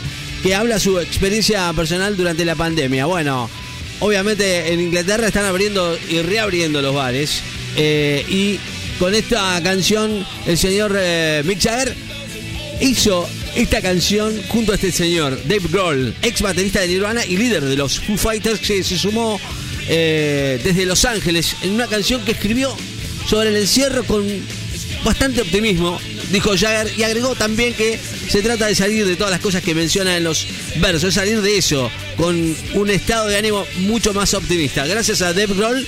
que 0.44 0.56
habla 0.56 0.80
su 0.80 1.00
experiencia 1.00 1.72
personal 1.74 2.16
durante 2.16 2.46
la 2.46 2.56
pandemia. 2.56 3.06
Bueno, 3.06 3.50
obviamente 4.00 4.72
en 4.74 4.80
Inglaterra 4.80 5.28
están 5.28 5.46
abriendo 5.46 5.98
y 6.10 6.22
reabriendo 6.22 6.82
los 6.82 6.96
bares. 6.96 7.42
eh, 7.76 8.26
y 8.30 8.60
con 9.00 9.14
esta 9.16 9.60
canción, 9.64 10.26
el 10.46 10.58
señor 10.58 10.94
eh, 11.00 11.42
Mick 11.46 11.62
Jagger 11.62 11.96
hizo 12.82 13.28
esta 13.56 13.82
canción 13.82 14.42
junto 14.48 14.72
a 14.72 14.76
este 14.76 14.92
señor, 14.92 15.40
Dave 15.44 15.68
Grohl, 15.70 16.16
ex 16.22 16.42
baterista 16.42 16.82
de 16.82 16.88
Nirvana 16.88 17.26
y 17.26 17.38
líder 17.38 17.66
de 17.66 17.76
los 17.76 18.00
Foo 18.00 18.18
Fighters, 18.18 18.60
que 18.60 18.84
se 18.84 18.98
sumó 18.98 19.40
eh, 19.88 20.60
desde 20.64 20.86
Los 20.86 21.06
Ángeles 21.06 21.56
en 21.62 21.72
una 21.72 21.88
canción 21.88 22.24
que 22.24 22.32
escribió 22.32 22.76
sobre 23.28 23.50
el 23.50 23.58
encierro 23.58 24.04
con 24.04 24.26
bastante 25.04 25.42
optimismo, 25.42 26.00
dijo 26.32 26.52
Jagger, 26.58 26.92
y 26.98 27.04
agregó 27.04 27.36
también 27.36 27.74
que 27.74 28.00
se 28.30 28.42
trata 28.42 28.68
de 28.68 28.76
salir 28.76 29.06
de 29.06 29.16
todas 29.16 29.32
las 29.32 29.40
cosas 29.40 29.64
que 29.64 29.74
menciona 29.74 30.18
en 30.18 30.24
los 30.24 30.48
versos, 30.78 31.14
salir 31.14 31.42
de 31.42 31.58
eso 31.58 31.92
con 32.18 32.56
un 32.74 32.90
estado 32.90 33.28
de 33.28 33.38
ánimo 33.38 33.66
mucho 33.78 34.14
más 34.14 34.34
optimista. 34.34 34.86
Gracias 34.86 35.22
a 35.22 35.34
Dave 35.34 35.54
Grohl 35.54 35.88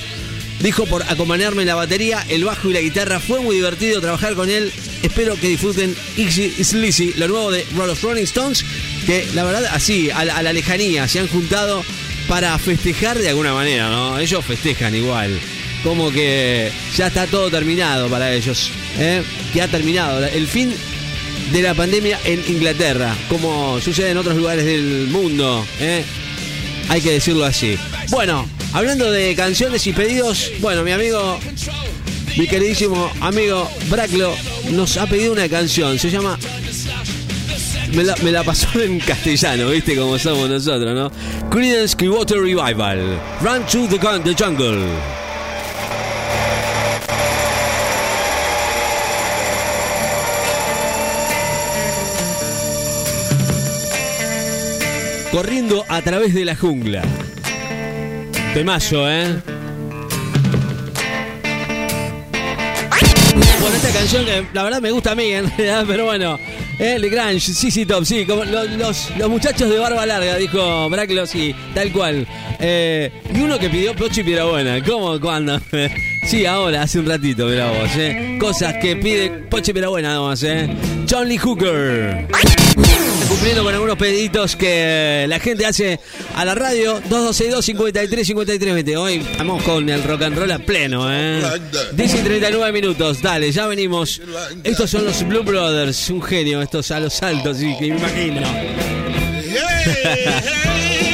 Dijo 0.62 0.86
por 0.86 1.02
acompañarme 1.04 1.64
en 1.64 1.70
la 1.70 1.76
batería, 1.76 2.24
el 2.30 2.46
bajo 2.46 2.70
y 2.70 2.74
la 2.74 2.82
guitarra. 2.82 3.20
Fue 3.20 3.40
muy 3.40 3.56
divertido 3.56 4.00
trabajar 4.00 4.36
con 4.36 4.48
él. 4.50 4.72
Espero 5.04 5.36
que 5.36 5.48
disfruten 5.48 5.96
Easy 6.18 6.52
Sleazy, 6.64 7.14
lo 7.18 7.28
nuevo 7.28 7.52
de 7.52 7.66
los 7.76 8.02
Rolling 8.02 8.24
Stones, 8.24 8.64
que 9.06 9.28
la 9.34 9.44
verdad, 9.44 9.66
así, 9.72 10.10
a 10.12 10.26
la, 10.26 10.38
a 10.38 10.44
la 10.44 10.54
lejanía, 10.54 11.08
se 11.08 11.20
han 11.20 11.28
juntado 11.28 11.84
para 12.28 12.58
festejar 12.60 13.18
de 13.18 13.30
alguna 13.30 13.54
manera, 13.54 13.90
¿no? 13.90 14.20
Ellos 14.20 14.46
festejan 14.46 14.96
igual. 14.96 15.38
Como 15.84 16.12
que 16.12 16.72
ya 16.96 17.08
está 17.08 17.26
todo 17.28 17.50
terminado 17.50 18.08
para 18.08 18.32
ellos. 18.34 18.72
¿eh? 19.00 19.24
Que 19.52 19.62
ha 19.62 19.68
terminado. 19.68 20.26
El 20.26 20.48
fin 20.48 20.74
de 21.52 21.62
la 21.62 21.74
pandemia 21.74 22.20
en 22.24 22.44
Inglaterra, 22.48 23.16
como 23.30 23.82
sucede 23.82 24.12
en 24.12 24.18
otros 24.18 24.38
lugares 24.38 24.64
del 24.64 25.08
mundo. 25.08 25.66
¿eh? 25.80 26.04
Hay 26.90 27.02
que 27.02 27.12
decirlo 27.12 27.46
así. 27.46 27.78
Bueno, 28.10 28.48
hablando 28.74 29.12
de 29.12 29.36
canciones 29.36 29.86
y 29.88 29.94
pedidos, 29.94 30.52
bueno, 30.60 30.84
mi 30.84 30.92
amigo, 30.92 31.40
mi 32.38 32.48
queridísimo 32.48 33.12
amigo 33.20 33.70
Braclo, 33.90 34.34
nos 34.72 34.98
ha 34.98 35.06
pedido 35.06 35.34
una 35.34 35.50
canción. 35.50 36.00
Se 36.00 36.10
llama. 36.10 36.38
Me 37.94 38.32
la, 38.32 38.44
pasó 38.44 38.68
en 38.82 39.00
castellano, 39.00 39.70
¿viste? 39.70 39.96
Como 39.96 40.18
somos 40.18 40.50
nosotros, 40.50 40.96
¿no? 40.96 41.12
Creedence 41.50 41.96
Clearwater 41.96 42.40
Revival. 42.40 43.20
Run 43.42 43.66
to 43.66 43.88
the, 43.88 44.00
the 44.24 44.44
Jungle. 44.44 44.80
Corriendo 55.32 55.86
a 55.88 56.02
través 56.02 56.34
de 56.34 56.46
la 56.46 56.56
jungla. 56.56 57.04
Temazo, 58.54 59.10
¿eh? 59.10 59.61
La 64.54 64.64
verdad 64.64 64.82
me 64.82 64.92
gusta 64.92 65.12
a 65.12 65.16
mí, 65.16 65.32
en 65.32 65.48
realidad, 65.50 65.86
pero 65.88 66.06
bueno. 66.06 66.40
Eh, 66.80 66.98
Le 66.98 67.10
Grange, 67.10 67.40
sí, 67.54 67.70
sí, 67.70 67.86
top, 67.86 68.04
sí, 68.06 68.26
como 68.26 68.44
lo- 68.44 68.64
los, 68.64 69.10
los 69.18 69.30
muchachos 69.30 69.70
de 69.70 69.78
barba 69.78 70.06
larga, 70.06 70.36
dijo 70.38 70.90
Braclo, 70.90 71.28
sí, 71.28 71.54
tal 71.76 71.92
cual. 71.92 72.26
Eh, 72.60 73.12
y 73.34 73.40
uno 73.40 73.60
que 73.60 73.70
pidió 73.70 73.96
Pochi 73.96 74.24
Pirabuena, 74.24 74.84
¿cómo, 74.84 75.20
cuándo? 75.20 75.62
sí, 76.32 76.46
ahora, 76.46 76.84
hace 76.84 76.98
un 76.98 77.06
ratito, 77.06 77.46
mira 77.46 77.70
vos, 77.70 77.90
eh. 77.98 78.38
Cosas 78.40 78.76
que 78.82 78.96
pide 78.96 79.30
Pochi 79.50 79.74
Pirabuena, 79.74 80.14
nomás, 80.14 80.42
eh. 80.44 80.70
John 81.10 81.28
Lee 81.28 81.38
Hooker. 81.38 82.26
Cumpliendo 83.28 83.66
con 83.66 83.74
algunos 83.74 83.98
pediditos 83.98 84.56
que 84.56 85.26
la 85.28 85.40
gente 85.40 85.66
hace 85.66 86.00
a 86.34 86.46
la 86.46 86.56
radio 86.56 87.02
2262 87.02 87.66
53 87.66 88.28
53 88.28 88.74
20. 88.74 88.98
Hoy 88.98 89.16
estamos 89.30 89.62
con 89.64 89.90
el 89.90 90.02
rock 90.04 90.22
and 90.22 90.38
roll 90.38 90.52
a 90.52 90.60
pleno, 90.60 91.14
¿eh? 91.14 91.42
10 91.92 92.14
y 92.14 92.18
39 92.20 92.72
minutos. 92.72 93.22
Dale, 93.22 93.52
ya 93.52 93.68
venimos. 93.68 94.22
Estos 94.64 94.90
son 94.90 95.04
los 95.04 95.28
Blue 95.28 95.44
Brothers, 95.44 96.10
un 96.12 96.22
genio, 96.22 96.62
estos 96.62 96.92
a 96.92 97.02
los 97.02 97.14
saltos, 97.14 97.58
sí, 97.58 97.76
que 97.78 97.90
me 97.90 97.98
imagino. 97.98 98.42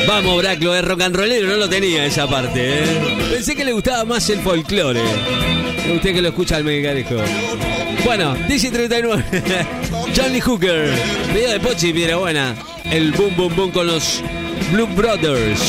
Vamos, 0.07 0.37
Braclo, 0.37 0.73
es 0.73 0.85
rock 0.85 1.01
and 1.01 1.15
rollero, 1.17 1.49
no 1.49 1.57
lo 1.57 1.67
tenía 1.67 2.05
esa 2.05 2.25
parte, 2.27 2.79
¿eh? 2.79 3.27
Pensé 3.29 3.57
que 3.57 3.65
le 3.65 3.73
gustaba 3.73 4.05
más 4.05 4.29
el 4.29 4.39
folclore. 4.39 5.01
Usted 5.93 6.13
que 6.13 6.21
lo 6.21 6.29
escucha 6.29 6.55
al 6.55 6.63
megarejo. 6.63 7.15
Bueno, 8.05 8.33
10 8.47 8.63
y 8.63 8.69
39. 8.69 9.25
Johnny 10.15 10.39
Hooker, 10.45 10.89
video 11.33 11.51
de 11.51 11.59
Pochi, 11.59 11.91
piedra 11.91 12.15
buena. 12.15 12.55
El 12.85 13.11
boom 13.11 13.35
boom 13.35 13.53
boom 13.53 13.71
con 13.71 13.87
los 13.87 14.23
Blue 14.71 14.87
Brothers. 14.87 15.59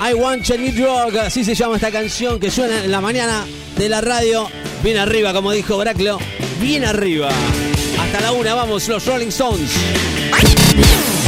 I 0.00 0.14
want 0.14 0.48
a 0.48 0.56
new 0.56 0.72
drug, 0.72 1.18
así 1.18 1.44
se 1.44 1.54
llama 1.54 1.76
esta 1.76 1.90
canción 1.90 2.40
que 2.40 2.50
suena 2.50 2.84
en 2.84 2.90
la 2.90 3.02
mañana 3.02 3.44
de 3.76 3.88
la 3.90 4.00
radio. 4.00 4.48
Bien 4.82 4.96
arriba, 4.96 5.34
como 5.34 5.52
dijo 5.52 5.76
Braclo. 5.76 6.18
Bien 6.58 6.86
arriba. 6.86 7.28
Hasta 8.00 8.20
la 8.22 8.32
una, 8.32 8.54
vamos, 8.54 8.88
los 8.88 9.04
Rolling 9.04 9.28
Stones. 9.28 9.70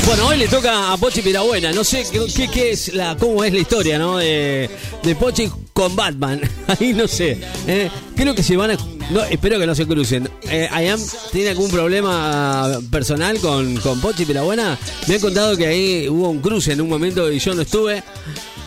Bueno, 0.07 0.27
hoy 0.27 0.37
le 0.37 0.49
toca 0.49 0.93
a 0.93 0.97
Pochi 0.97 1.23
Pirabuena. 1.23 1.73
No 1.73 1.85
sé 1.85 2.05
qué, 2.53 2.71
es 2.71 2.93
la, 2.93 3.17
cómo 3.17 3.45
es 3.45 3.53
la 3.53 3.61
historia, 3.61 3.99
¿no? 3.99 4.19
De, 4.19 4.69
de 5.03 5.15
Pochi 5.15 5.49
con 5.73 5.95
Batman. 5.95 6.41
Ahí 6.67 6.93
no 6.93 7.07
sé. 7.07 7.39
¿eh? 7.67 7.91
Creo 8.17 8.35
que 8.35 8.43
se 8.43 8.57
van 8.57 8.73
a. 8.73 8.77
No, 9.11 9.23
espero 9.25 9.59
que 9.59 9.67
no 9.67 9.75
se 9.75 9.87
crucen. 9.87 10.29
Eh, 10.51 10.69
Ayam 10.71 11.01
tiene 11.31 11.51
algún 11.51 11.71
problema 11.71 12.79
personal 12.91 13.39
con, 13.39 13.77
con 13.77 14.01
Pochi 14.01 14.25
Pirabuena. 14.25 14.79
Me 15.07 15.15
han 15.15 15.21
contado 15.21 15.57
que 15.57 15.67
ahí 15.67 16.09
hubo 16.09 16.29
un 16.29 16.41
cruce 16.41 16.73
en 16.73 16.81
un 16.81 16.89
momento 16.89 17.31
y 17.31 17.39
yo 17.39 17.55
no 17.55 17.63
estuve. 17.63 18.03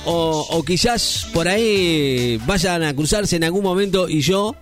O 0.06 0.64
quizás 0.66 1.28
por 1.34 1.48
ahí 1.48 2.40
vayan 2.46 2.84
a 2.84 2.96
cruzarse 2.96 3.38
en 3.38 3.44
algún 3.44 3.64
momento 3.64 4.08
y 4.08 4.22
yo 4.22 4.56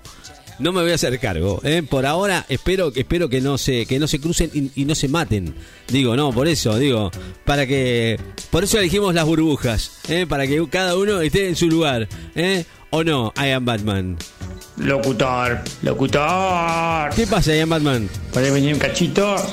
no 0.63 0.71
me 0.73 0.81
voy 0.81 0.91
a 0.91 0.95
hacer 0.95 1.19
cargo. 1.19 1.61
¿eh? 1.63 1.83
Por 1.87 2.05
ahora 2.05 2.45
espero, 2.49 2.91
espero 2.95 3.29
que 3.29 3.41
no 3.41 3.57
se, 3.57 3.85
que 3.85 3.99
no 3.99 4.07
se 4.07 4.19
crucen 4.19 4.49
y, 4.53 4.81
y 4.81 4.85
no 4.85 4.95
se 4.95 5.07
maten. 5.07 5.53
Digo, 5.89 6.15
no, 6.15 6.31
por 6.31 6.47
eso, 6.47 6.77
digo, 6.79 7.11
para 7.45 7.67
que. 7.67 8.19
Por 8.49 8.63
eso 8.63 8.79
elegimos 8.79 9.13
las 9.13 9.25
burbujas, 9.25 9.91
¿eh? 10.07 10.25
para 10.27 10.47
que 10.47 10.65
cada 10.69 10.95
uno 10.97 11.21
esté 11.21 11.47
en 11.49 11.55
su 11.55 11.67
lugar. 11.67 12.07
¿eh? 12.35 12.65
¿O 12.89 13.03
no? 13.03 13.33
I 13.37 13.49
am 13.51 13.65
Batman. 13.65 14.17
Locutor, 14.77 15.61
locutor. 15.83 17.09
¿Qué 17.15 17.27
pasa, 17.27 17.55
I 17.55 17.59
am 17.59 17.69
Batman? 17.69 18.09
¿Puede 18.31 18.49
venir 18.51 18.73
un 18.73 18.79
cachito? 18.79 19.35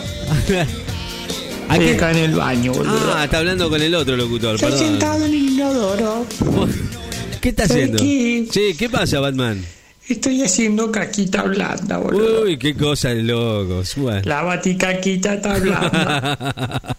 Aquí- 1.68 1.84
Estoy 1.84 1.88
acá 1.94 2.10
en 2.10 2.16
el 2.18 2.34
baño, 2.34 2.72
boludo. 2.72 3.14
Ah, 3.14 3.24
está 3.24 3.38
hablando 3.38 3.68
con 3.70 3.80
el 3.80 3.94
otro 3.94 4.16
locutor, 4.16 4.56
Estoy 4.56 4.72
perdón. 4.72 4.86
sentado 4.88 5.24
en 5.26 5.34
el 5.34 5.34
inodoro. 5.34 6.26
¿Qué 7.40 7.50
está 7.50 7.66
¿Sabe 7.68 7.82
haciendo? 7.84 8.02
qué? 8.02 8.46
Sí, 8.50 8.74
¿qué 8.76 8.90
pasa, 8.90 9.20
Batman? 9.20 9.64
Estoy 10.10 10.42
haciendo 10.42 10.90
caquita 10.90 11.42
blanda, 11.44 11.98
boludo. 11.98 12.42
Uy, 12.42 12.56
qué 12.58 12.74
cosa 12.74 13.10
de 13.10 13.22
locos. 13.22 13.94
Bueno. 13.96 14.22
La 14.24 14.42
baticaquita 14.42 15.34
está 15.34 15.58
blanda. 15.58 16.96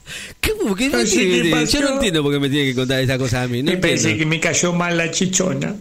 ¿Cómo? 0.60 0.76
¿Qué 0.78 0.90
No 0.90 1.06
sé 1.06 1.18
qué 1.18 1.50
Yo 1.50 1.52
pasó. 1.56 1.82
no 1.82 1.94
entiendo 1.96 2.24
por 2.24 2.32
qué 2.34 2.40
me 2.40 2.50
tiene 2.50 2.70
que 2.70 2.76
contar 2.76 3.00
estas 3.02 3.18
cosas 3.18 3.46
a 3.46 3.48
mí. 3.48 3.62
No 3.64 3.72
Me 3.72 3.78
pensé 3.78 4.16
que 4.18 4.26
me 4.26 4.40
cayó 4.40 4.72
mal 4.74 4.98
la 4.98 5.12
chichona. 5.12 5.76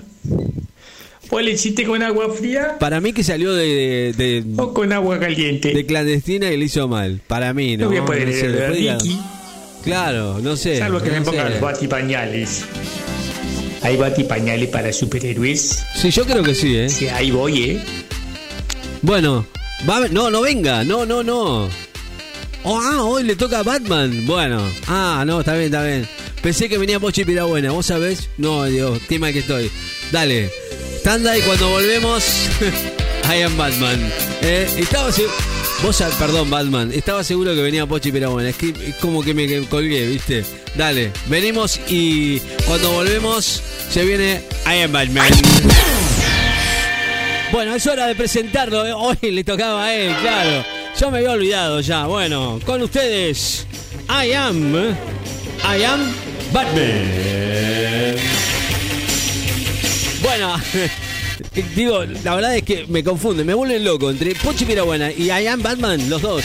¿Vos 1.30 1.42
le 1.44 1.52
hiciste 1.52 1.84
con 1.84 2.02
agua 2.02 2.34
fría 2.34 2.76
Para 2.80 3.00
mí 3.00 3.12
que 3.12 3.22
salió 3.22 3.54
de, 3.54 4.12
de, 4.16 4.44
o 4.56 4.74
con 4.74 4.92
agua 4.92 5.20
caliente? 5.20 5.72
de 5.72 5.86
clandestina 5.86 6.50
y 6.50 6.56
le 6.56 6.64
hizo 6.64 6.88
mal. 6.88 7.20
Para 7.28 7.54
mí, 7.54 7.76
¿no? 7.76 7.84
no 7.84 7.90
voy 7.90 7.98
a 7.98 8.04
poder 8.04 8.26
No 8.28 8.98
sé, 8.98 9.16
Claro, 9.84 10.40
no 10.40 10.56
sé. 10.56 10.78
salvo 10.78 11.00
que 11.00 11.10
me 11.10 11.20
no 11.20 11.24
pongan 11.26 11.46
sé. 11.46 11.52
los 11.52 11.60
batipañales. 11.60 12.64
¿Hay 13.82 13.96
batipañales 13.96 14.68
para 14.68 14.92
superhéroes? 14.92 15.84
Sí, 15.96 16.10
yo 16.10 16.24
creo 16.24 16.42
que 16.42 16.54
sí, 16.54 16.76
¿eh? 16.76 16.88
Sí, 16.88 17.08
ahí 17.08 17.30
voy, 17.30 17.62
¿eh? 17.62 17.80
Bueno, 19.02 19.46
va 19.88 20.06
no, 20.08 20.30
no 20.30 20.42
venga, 20.42 20.84
no, 20.84 21.06
no, 21.06 21.22
no. 21.22 21.68
Oh, 22.62 22.78
ah, 22.78 23.02
hoy 23.04 23.24
le 23.24 23.36
toca 23.36 23.60
a 23.60 23.62
Batman. 23.62 24.26
Bueno, 24.26 24.62
ah, 24.86 25.24
no, 25.26 25.40
está 25.40 25.54
bien, 25.54 25.66
está 25.66 25.82
bien. 25.82 26.06
Pensé 26.42 26.68
que 26.68 26.76
venía 26.76 27.00
Pochi 27.00 27.24
Pirabuena, 27.24 27.70
¿vos 27.70 27.86
sabés? 27.86 28.28
No, 28.36 28.64
Dios, 28.64 29.00
qué 29.08 29.18
mal 29.18 29.32
que 29.32 29.38
estoy. 29.38 29.70
Dale, 30.12 30.50
tanda 31.02 31.36
y 31.36 31.40
cuando 31.42 31.70
volvemos, 31.70 32.22
I 33.30 33.42
am 33.42 33.56
Batman. 33.56 34.12
Eh, 34.42 34.68
estaba 34.76 35.10
Vos, 35.82 36.02
perdón, 36.18 36.50
Batman, 36.50 36.92
estaba 36.92 37.24
seguro 37.24 37.54
que 37.54 37.62
venía 37.62 37.86
Pochi 37.86 38.12
Pirabuena. 38.12 38.50
Es 38.50 38.56
que 38.56 38.68
es 38.68 38.96
como 38.96 39.22
que 39.22 39.32
me 39.32 39.62
colgué, 39.66 40.06
¿viste? 40.06 40.44
Dale, 40.74 41.10
venimos 41.26 41.80
y 41.88 42.38
cuando 42.66 42.92
volvemos 42.92 43.62
se 43.88 44.04
viene 44.04 44.42
I 44.66 44.82
am 44.82 44.92
Batman. 44.92 45.32
Bueno, 47.50 47.74
es 47.74 47.86
hora 47.86 48.06
de 48.06 48.14
presentarlo. 48.14 48.82
Hoy 48.98 49.16
le 49.22 49.42
tocaba 49.42 49.86
a 49.86 49.94
él, 49.94 50.14
claro. 50.20 50.64
Yo 51.00 51.10
me 51.10 51.18
había 51.18 51.32
olvidado 51.32 51.80
ya. 51.80 52.06
Bueno, 52.06 52.60
con 52.64 52.82
ustedes, 52.82 53.66
I 54.08 54.32
am. 54.32 54.74
I 54.76 55.82
am 55.82 56.12
Batman. 56.52 58.16
Bueno, 60.22 60.54
digo, 61.74 62.04
la 62.04 62.34
verdad 62.34 62.56
es 62.56 62.62
que 62.62 62.86
me 62.88 63.04
confunden, 63.04 63.46
me 63.46 63.54
vuelven 63.54 63.84
loco 63.84 64.10
entre 64.10 64.34
Pochi 64.34 64.64
Buena 64.64 65.10
y 65.12 65.30
I 65.30 65.46
Batman, 65.58 66.08
los 66.08 66.22
dos. 66.22 66.44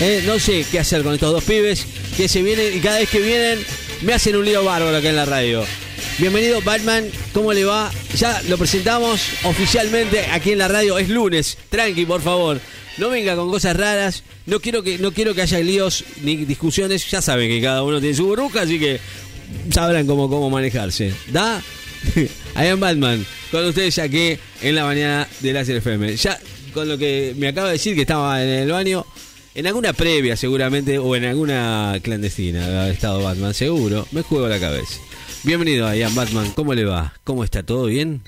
Eh, 0.00 0.22
no 0.26 0.38
sé 0.38 0.64
qué 0.70 0.78
hacer 0.78 1.02
con 1.02 1.14
estos 1.14 1.32
dos 1.32 1.44
pibes 1.44 1.86
que 2.16 2.28
se 2.28 2.42
vienen 2.42 2.76
y 2.76 2.80
cada 2.80 2.98
vez 2.98 3.08
que 3.08 3.20
vienen 3.20 3.58
me 4.02 4.12
hacen 4.12 4.36
un 4.36 4.44
lío 4.44 4.64
bárbaro 4.64 4.96
acá 4.96 5.08
en 5.08 5.16
la 5.16 5.24
radio. 5.24 5.64
Bienvenido 6.18 6.60
Batman, 6.62 7.04
¿cómo 7.32 7.52
le 7.52 7.64
va? 7.64 7.90
Ya 8.16 8.40
lo 8.48 8.56
presentamos 8.56 9.20
oficialmente 9.44 10.26
aquí 10.26 10.52
en 10.52 10.58
la 10.58 10.68
radio, 10.68 10.98
es 10.98 11.08
lunes, 11.08 11.58
tranqui 11.68 12.06
por 12.06 12.22
favor. 12.22 12.60
No 12.98 13.10
venga 13.10 13.36
con 13.36 13.50
cosas 13.50 13.76
raras, 13.76 14.22
no 14.46 14.60
quiero 14.60 14.82
que, 14.82 14.96
no 14.98 15.12
quiero 15.12 15.34
que 15.34 15.42
haya 15.42 15.58
líos 15.58 16.04
ni 16.22 16.36
discusiones, 16.36 17.10
ya 17.10 17.20
saben 17.20 17.48
que 17.48 17.60
cada 17.60 17.82
uno 17.82 18.00
tiene 18.00 18.16
su 18.16 18.26
burbuja, 18.26 18.62
así 18.62 18.78
que 18.78 18.98
sabrán 19.70 20.06
cómo, 20.06 20.30
cómo 20.30 20.48
manejarse. 20.48 21.12
¿Da? 21.28 21.62
I 22.56 22.66
am 22.68 22.80
Batman, 22.80 23.24
con 23.50 23.64
ustedes 23.66 23.98
aquí 23.98 24.36
en 24.62 24.74
la 24.74 24.84
mañana 24.84 25.28
de 25.40 25.52
la 25.52 25.60
FM. 25.62 26.16
Ya 26.16 26.38
con 26.72 26.88
lo 26.88 26.98
que 26.98 27.34
me 27.38 27.48
acaba 27.48 27.68
de 27.68 27.74
decir 27.74 27.94
que 27.94 28.02
estaba 28.02 28.42
en 28.42 28.48
el 28.48 28.70
baño, 28.70 29.04
en 29.54 29.66
alguna 29.66 29.92
previa 29.92 30.36
seguramente 30.36 30.98
o 30.98 31.16
en 31.16 31.24
alguna 31.24 31.98
clandestina 32.02 32.64
ha 32.84 32.88
estado 32.90 33.22
Batman, 33.22 33.54
seguro, 33.54 34.06
me 34.12 34.22
juego 34.22 34.48
la 34.48 34.60
cabeza. 34.60 35.00
Bienvenido 35.42 35.86
a 35.86 35.96
Ian 35.96 36.14
Batman, 36.14 36.52
¿cómo 36.54 36.74
le 36.74 36.84
va? 36.84 37.14
¿Cómo 37.24 37.44
está? 37.44 37.62
¿Todo 37.62 37.86
bien? 37.86 38.22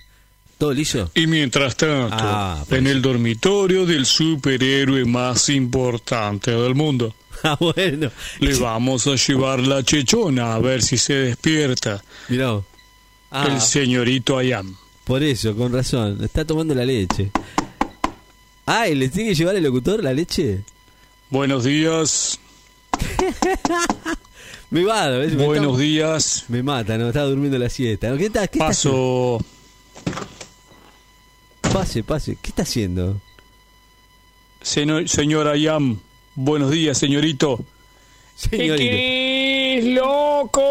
¿Todo 0.56 0.72
liso? 0.72 1.10
Y 1.14 1.26
mientras 1.26 1.76
tanto, 1.76 2.08
Ah, 2.18 2.58
en 2.62 2.82
pues. 2.82 2.86
el 2.86 3.02
dormitorio 3.02 3.86
del 3.86 4.06
superhéroe 4.06 5.04
más 5.04 5.48
importante 5.50 6.50
del 6.50 6.74
mundo, 6.74 7.14
Ah, 7.44 7.56
bueno. 7.60 8.10
le 8.40 8.54
vamos 8.56 9.06
a 9.06 9.14
llevar 9.14 9.60
la 9.60 9.82
chechona 9.84 10.54
a 10.54 10.58
ver 10.58 10.82
si 10.82 10.96
se 10.98 11.12
despierta 11.14 12.02
Mirá. 12.28 12.60
Ah, 13.30 13.46
el 13.50 13.60
señorito 13.60 14.38
Ayam. 14.38 14.74
por 15.04 15.22
eso, 15.22 15.54
con 15.56 15.72
razón. 15.72 16.22
Está 16.24 16.44
tomando 16.44 16.74
la 16.74 16.84
leche. 16.84 17.30
Ah, 18.66 18.88
¿y 18.88 18.94
le 18.94 19.08
tiene 19.08 19.30
que 19.30 19.34
llevar 19.34 19.56
el 19.56 19.64
locutor 19.64 20.02
la 20.02 20.12
leche? 20.12 20.60
Buenos 21.30 21.64
días, 21.64 22.38
Me 24.70 24.84
va, 24.84 25.08
¿ves? 25.08 25.34
Me 25.34 25.44
buenos 25.46 25.72
está- 25.72 25.82
días. 25.82 26.44
Me 26.48 26.62
mata, 26.62 26.98
¿no? 26.98 27.08
Está 27.08 27.22
durmiendo 27.22 27.58
la 27.58 27.70
siesta. 27.70 28.14
¿Qué 28.18 28.26
está, 28.26 28.46
qué 28.48 28.58
está 28.58 28.66
Paso, 28.68 29.36
haciendo? 29.36 29.48
Pase, 31.72 32.02
pase. 32.02 32.36
¿Qué 32.40 32.48
está 32.50 32.62
haciendo? 32.62 33.20
seno- 34.62 35.06
señor 35.06 35.48
Ayam. 35.48 35.98
Buenos 36.34 36.70
días, 36.70 36.98
señorito. 36.98 37.64
Señorito. 38.36 38.76
¿Qué 38.76 39.78
es, 39.78 39.84
loco? 39.86 40.62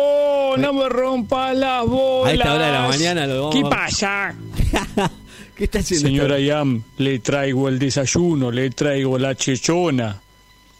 No 0.57 0.73
me 0.73 0.89
rompas 0.89 1.55
las 1.55 1.85
bolas. 1.85 2.31
A 2.31 2.33
esta 2.33 2.53
hora 2.53 2.65
de 2.67 2.71
la 2.73 2.87
mañana 2.87 3.27
lo 3.27 3.49
vamos 3.49 3.55
¿Qué 3.55 3.61
pasa? 3.61 4.35
¿Qué 5.55 5.63
está 5.63 5.79
haciendo? 5.79 6.07
Señor 6.07 6.31
Ayam, 6.31 6.83
le 6.97 7.19
traigo 7.19 7.67
el 7.67 7.79
desayuno, 7.79 8.51
le 8.51 8.69
traigo 8.69 9.17
la 9.17 9.33
chechona. 9.35 10.21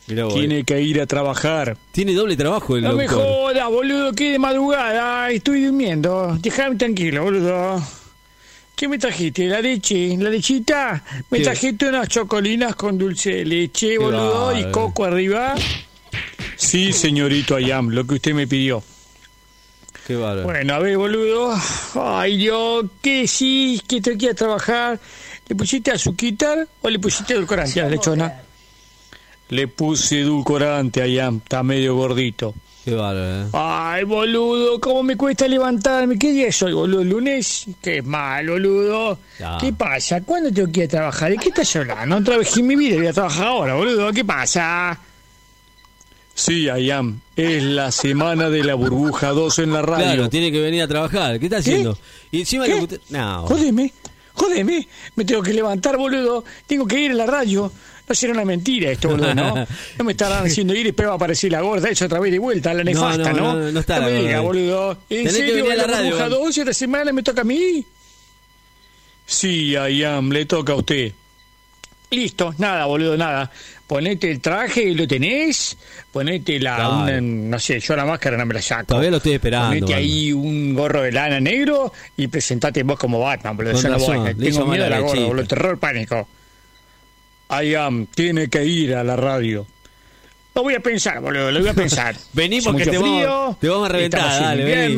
Mirá 0.08 0.28
Tiene 0.30 0.64
que 0.64 0.80
ir 0.82 1.02
a 1.02 1.06
trabajar. 1.06 1.76
Tiene 1.92 2.14
doble 2.14 2.38
trabajo 2.38 2.78
el 2.78 2.84
No 2.84 2.94
me 2.94 3.06
doctor. 3.08 3.26
jodas, 3.26 3.68
boludo, 3.70 4.14
que 4.14 4.32
de 4.34 4.40
madrugada 4.40 5.30
estoy 5.32 5.64
durmiendo. 5.66 6.38
Déjame 6.40 6.76
tranquilo, 6.76 7.24
boludo. 7.24 7.82
¿Qué 8.76 8.88
me 8.88 9.00
trajiste? 9.00 9.48
¿La 9.48 9.60
leche? 9.60 10.16
¿La 10.18 10.30
lechita? 10.30 11.04
Me 11.32 11.40
¿Qué? 11.40 11.44
trajiste 11.46 11.90
unas 11.90 12.08
chocolinas 12.08 12.76
con 12.76 12.98
dulce 12.98 13.32
de 13.38 13.46
leche, 13.46 13.98
boludo, 13.98 14.52
y 14.52 14.64
bárbaro. 14.64 14.72
coco 14.72 15.04
arriba. 15.06 15.56
Sí, 16.56 16.94
señorito 16.94 17.56
Ayam, 17.56 17.90
lo 17.90 18.06
que 18.06 18.16
usted 18.16 18.34
me 18.34 18.46
pidió. 18.48 18.84
Qué 20.08 20.16
bárbaro. 20.16 20.44
Bueno, 20.44 20.74
a 20.74 20.80
ver, 20.80 20.96
boludo. 20.96 21.54
Ay, 21.96 22.38
Dios, 22.38 22.86
¿qué 23.02 23.24
decís? 23.24 23.82
¿Que 23.86 24.00
te 24.00 24.16
quieras 24.16 24.38
trabajar? 24.38 24.98
¿Le 25.50 25.54
pusiste 25.54 25.92
azuquitar 25.92 26.66
o 26.82 26.90
le 26.90 26.98
pusiste 26.98 27.34
edulcorante 27.34 27.82
a 27.82 27.84
la 27.84 27.90
lechona? 27.90 28.42
Le 29.50 29.68
puse 29.68 30.22
edulcorante 30.22 31.02
Ayam, 31.02 31.42
está 31.44 31.62
medio 31.62 31.98
gordito. 31.98 32.54
Qué 32.86 32.96
bárbaro. 32.96 33.48
¿eh? 33.48 33.50
Ay, 33.52 34.06
boludo, 34.06 34.80
¿cómo 34.80 35.04
me 35.04 35.18
cuesta 35.18 35.46
levantarme? 35.46 36.18
¿Qué 36.18 36.32
día 36.32 36.48
es 36.48 36.62
hoy, 36.62 36.72
boludo? 36.72 37.04
¿Lunes? 37.04 37.66
Qué 37.82 38.02
mal, 38.02 38.48
boludo. 38.50 39.20
Ya. 39.38 39.58
¿Qué 39.60 39.74
pasa? 39.74 40.22
¿Cuándo 40.22 40.54
tengo 40.54 40.72
que 40.72 40.80
ir 40.80 40.86
a 40.86 40.90
trabajar? 40.90 41.32
¿De 41.32 41.38
qué 41.38 41.50
estás 41.50 41.76
hablando? 41.76 42.18
No 42.18 42.24
trabajé 42.24 42.62
en 42.62 42.68
mi 42.68 42.78
vida, 42.78 42.96
voy 42.96 43.08
a 43.08 43.14
trabajar 43.14 43.48
ahora, 43.48 43.74
boludo. 43.74 44.14
¿Qué 44.14 44.24
pasa? 44.24 44.98
Sí, 46.40 46.70
Ayam, 46.70 47.20
es 47.36 47.64
la 47.64 47.92
semana 47.92 48.48
de 48.52 48.64
la 48.64 48.76
burbuja 48.76 49.30
2 49.30 49.58
en 49.58 49.74
la 49.74 49.82
radio. 49.82 50.06
Claro, 50.06 50.30
tiene 50.30 50.52
que 50.52 50.60
venir 50.62 50.84
a 50.84 50.88
trabajar. 50.88 51.40
¿Qué 51.40 51.48
está 51.48 51.58
haciendo? 51.58 51.98
Y 52.32 52.42
encima 52.42 52.66
¿Qué? 52.66 52.76
locutor- 52.76 53.00
No. 53.10 53.48
Jodeme, 53.48 53.92
jodeme. 54.34 54.88
Me 55.16 55.26
tengo 55.26 55.42
que 55.42 55.52
levantar, 55.52 55.98
boludo. 55.98 56.46
Tengo 56.68 56.86
que 56.86 57.00
ir 57.02 57.10
a 57.12 57.16
la 57.16 57.26
radio. 57.26 57.72
No 58.08 58.14
será 58.16 58.34
una 58.34 58.46
mentira 58.46 58.92
esto, 58.92 59.10
boludo, 59.10 59.34
¿no? 59.34 59.66
No 59.98 60.04
me 60.06 60.12
estarán 60.12 60.46
haciendo 60.46 60.76
ir 60.76 60.82
y 60.82 60.84
después 60.84 61.08
va 61.08 61.14
a 61.14 61.16
aparecer 61.16 61.52
la 61.52 61.62
gorda 61.62 61.90
esa 61.90 62.06
otra 62.06 62.20
vez 62.20 62.32
de 62.32 62.38
vuelta, 62.40 62.72
la 62.72 62.84
nefasta, 62.84 63.34
no, 63.34 63.40
¿no? 63.40 63.54
no, 63.60 63.72
no 63.72 63.80
está 63.80 63.98
la 64.00 64.06
me 64.06 64.22
diga, 64.22 64.40
boludo. 64.42 64.92
¿En 64.92 65.26
Tenés 65.26 65.34
que 65.34 65.40
serio? 65.40 65.56
venir 65.56 65.72
a 65.72 65.76
la 65.76 65.88
radio, 65.88 66.04
burbuja 66.12 66.30
Val. 66.30 66.40
2 66.40 66.58
y 66.58 66.60
esta 66.60 66.74
semana 66.74 67.12
me 67.14 67.24
toca 67.24 67.42
a 67.42 67.46
mí? 67.46 67.84
Sí, 69.26 69.76
Ayam, 69.76 70.30
le 70.32 70.46
toca 70.46 70.74
a 70.74 70.76
usted. 70.76 71.12
Listo, 72.12 72.54
nada, 72.60 72.86
boludo, 72.86 73.18
nada. 73.18 73.52
Ponete 73.88 74.30
el 74.30 74.42
traje, 74.42 74.94
¿lo 74.94 75.08
tenés? 75.08 75.78
Ponete 76.12 76.60
la, 76.60 76.76
Claro. 76.76 76.98
una- 76.98 77.22
no 77.22 77.58
sé, 77.58 77.80
yo 77.80 77.96
la 77.96 78.04
máscara 78.06 78.36
no 78.36 78.46
me 78.46 78.54
la 78.54 78.62
saco. 78.62 78.88
Todavía 78.88 79.12
lo 79.12 79.18
estoy 79.18 79.34
esperando. 79.34 79.70
Ponete 79.70 79.94
ahí 79.94 80.34
un 80.34 80.74
gorro 80.74 81.04
de 81.04 81.12
lana 81.14 81.40
negro 81.40 81.94
y 82.18 82.28
presentate 82.28 82.84
vos 82.84 83.00
como 83.00 83.20
Batman, 83.22 83.56
boludo. 83.56 83.82
Yo 83.82 83.88
no 83.90 83.98
voy. 83.98 84.36
Tengo 84.36 84.66
miedo 84.66 84.86
a 84.86 84.90
la 84.90 85.00
lechita. 85.00 85.26
boludo. 85.26 85.48
Terror, 85.48 85.80
pánico. 85.80 86.28
Ayam, 87.50 88.08
tiene 88.08 88.50
que 88.50 88.66
ir 88.66 88.94
a 88.96 89.04
la 89.06 89.16
radio. 89.16 89.66
Lo 90.54 90.64
voy 90.64 90.74
a 90.74 90.80
pensar, 90.82 91.22
boludo, 91.22 91.50
lo 91.52 91.60
voy 91.62 91.70
a 91.70 91.74
pensar. 91.74 92.16
Porque 92.34 92.60
mucho 92.72 92.92
te 92.92 92.98
vamos- 92.98 93.18
frío, 93.20 93.58
te 93.62 93.70
vamos 93.70 93.90
a 93.90 93.92
reventar, 93.94 94.42
dale, 94.42 94.64
en 94.64 94.68
vení. 94.90 94.96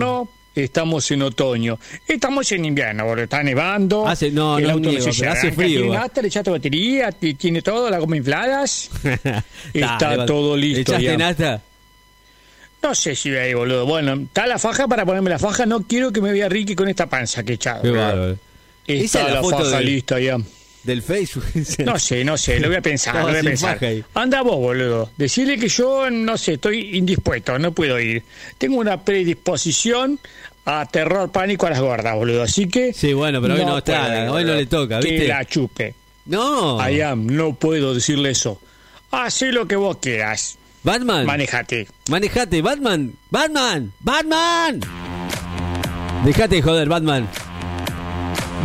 Estamos 0.56 1.10
en 1.12 1.22
otoño. 1.22 1.80
Estamos 2.08 2.52
en 2.52 2.66
invierno, 2.66 3.06
boludo. 3.06 3.24
Está 3.24 3.42
nevando. 3.44 4.06
Hace- 4.08 4.32
no, 4.32 4.58
el 4.58 4.66
no 4.68 4.72
auto 4.74 4.92
sé 5.02 5.14
si 5.14 5.20
pero 5.22 5.32
hace 5.32 5.52
frío, 5.52 5.82
Tiene 5.82 5.96
va. 5.96 6.02
nata, 6.04 6.22
le 6.22 6.28
echaste 6.28 6.50
batería, 6.50 7.12
tiene 7.12 7.62
todo, 7.62 7.90
la 7.90 8.00
goma 8.00 8.18
infladas. 8.18 8.90
Está 9.74 10.26
todo 10.26 10.58
listo 10.58 10.82
¿Echaste 10.82 11.04
ya. 11.04 11.18
nata? 11.18 11.62
No 12.82 12.96
sé 12.96 13.16
si 13.16 13.30
ve 13.30 13.42
ahí, 13.42 13.54
boludo. 13.54 13.86
Bueno, 13.86 14.14
está 14.14 14.48
la 14.48 14.58
faja 14.58 14.88
para 14.88 15.06
ponerme 15.06 15.30
la 15.30 15.38
faja. 15.40 15.66
No 15.66 15.82
quiero 15.86 16.12
que 16.14 16.22
me 16.22 16.32
vea 16.32 16.48
Ricky 16.50 16.76
con 16.76 16.88
esta 16.88 17.08
panza 17.10 17.44
que 17.44 17.52
he 17.52 17.56
echado. 17.56 17.82
Qué 17.84 17.92
bárbaro. 17.92 18.38
Esa 18.88 19.04
Está 19.04 19.20
es 19.22 19.28
la 19.28 19.34
la, 19.36 19.42
foto 19.42 19.58
faja 19.66 19.78
de- 19.80 19.84
lista, 19.84 20.16
Ayam. 20.16 20.44
Del 20.84 21.02
Facebook. 21.02 21.46
No 21.86 22.00
sé, 22.00 22.24
no 22.24 22.38
sé, 22.38 22.60
lo 22.60 22.68
voy 22.68 22.78
a 22.78 22.82
pensar, 22.82 23.16
lo 23.16 23.28
voy 23.28 23.38
a 23.38 23.42
pensar. 23.42 23.80
Anda 24.14 24.42
vos, 24.42 24.58
boludo. 24.58 25.12
Decirle 25.18 25.58
que 25.58 25.68
yo, 25.68 26.10
no 26.10 26.38
sé, 26.38 26.54
estoy 26.54 26.98
indispuesto, 26.98 27.58
no 27.60 27.72
puedo 27.74 28.00
ir. 28.00 28.24
Tengo 28.58 28.78
una 28.78 29.04
predisposición 29.04 30.20
a 30.66 30.86
terror, 30.86 31.32
pánico 31.32 31.68
a 31.68 31.72
las 31.72 31.82
gordas, 31.82 32.16
boludo. 32.16 32.44
Así 32.44 32.68
que. 32.68 32.94
Sí, 32.94 33.14
bueno, 33.14 33.42
pero 33.42 33.56
hoy 33.56 33.66
no 33.66 33.78
está, 33.78 34.06
puedo 34.06 34.34
hoy 34.34 34.44
no 34.46 34.54
le 34.56 34.66
toca, 34.66 35.00
Que 35.00 35.12
¿viste? 35.12 35.28
la 35.28 35.46
chupe. 35.46 35.96
No. 36.26 36.80
Ayam, 36.80 37.26
no 37.26 37.56
puedo 37.56 37.94
decirle 37.94 38.32
eso. 38.32 38.62
Haz 39.12 39.42
lo 39.42 39.68
que 39.68 39.76
vos 39.76 39.98
quieras. 39.98 40.58
Batman. 40.84 41.26
Manejate. 41.26 41.88
Manejate, 42.10 42.62
Batman. 42.62 43.14
Batman. 43.30 43.92
Batman. 44.00 44.80
Dejate 46.24 46.56
de 46.56 46.62
joder, 46.62 46.88
Batman. 46.88 47.28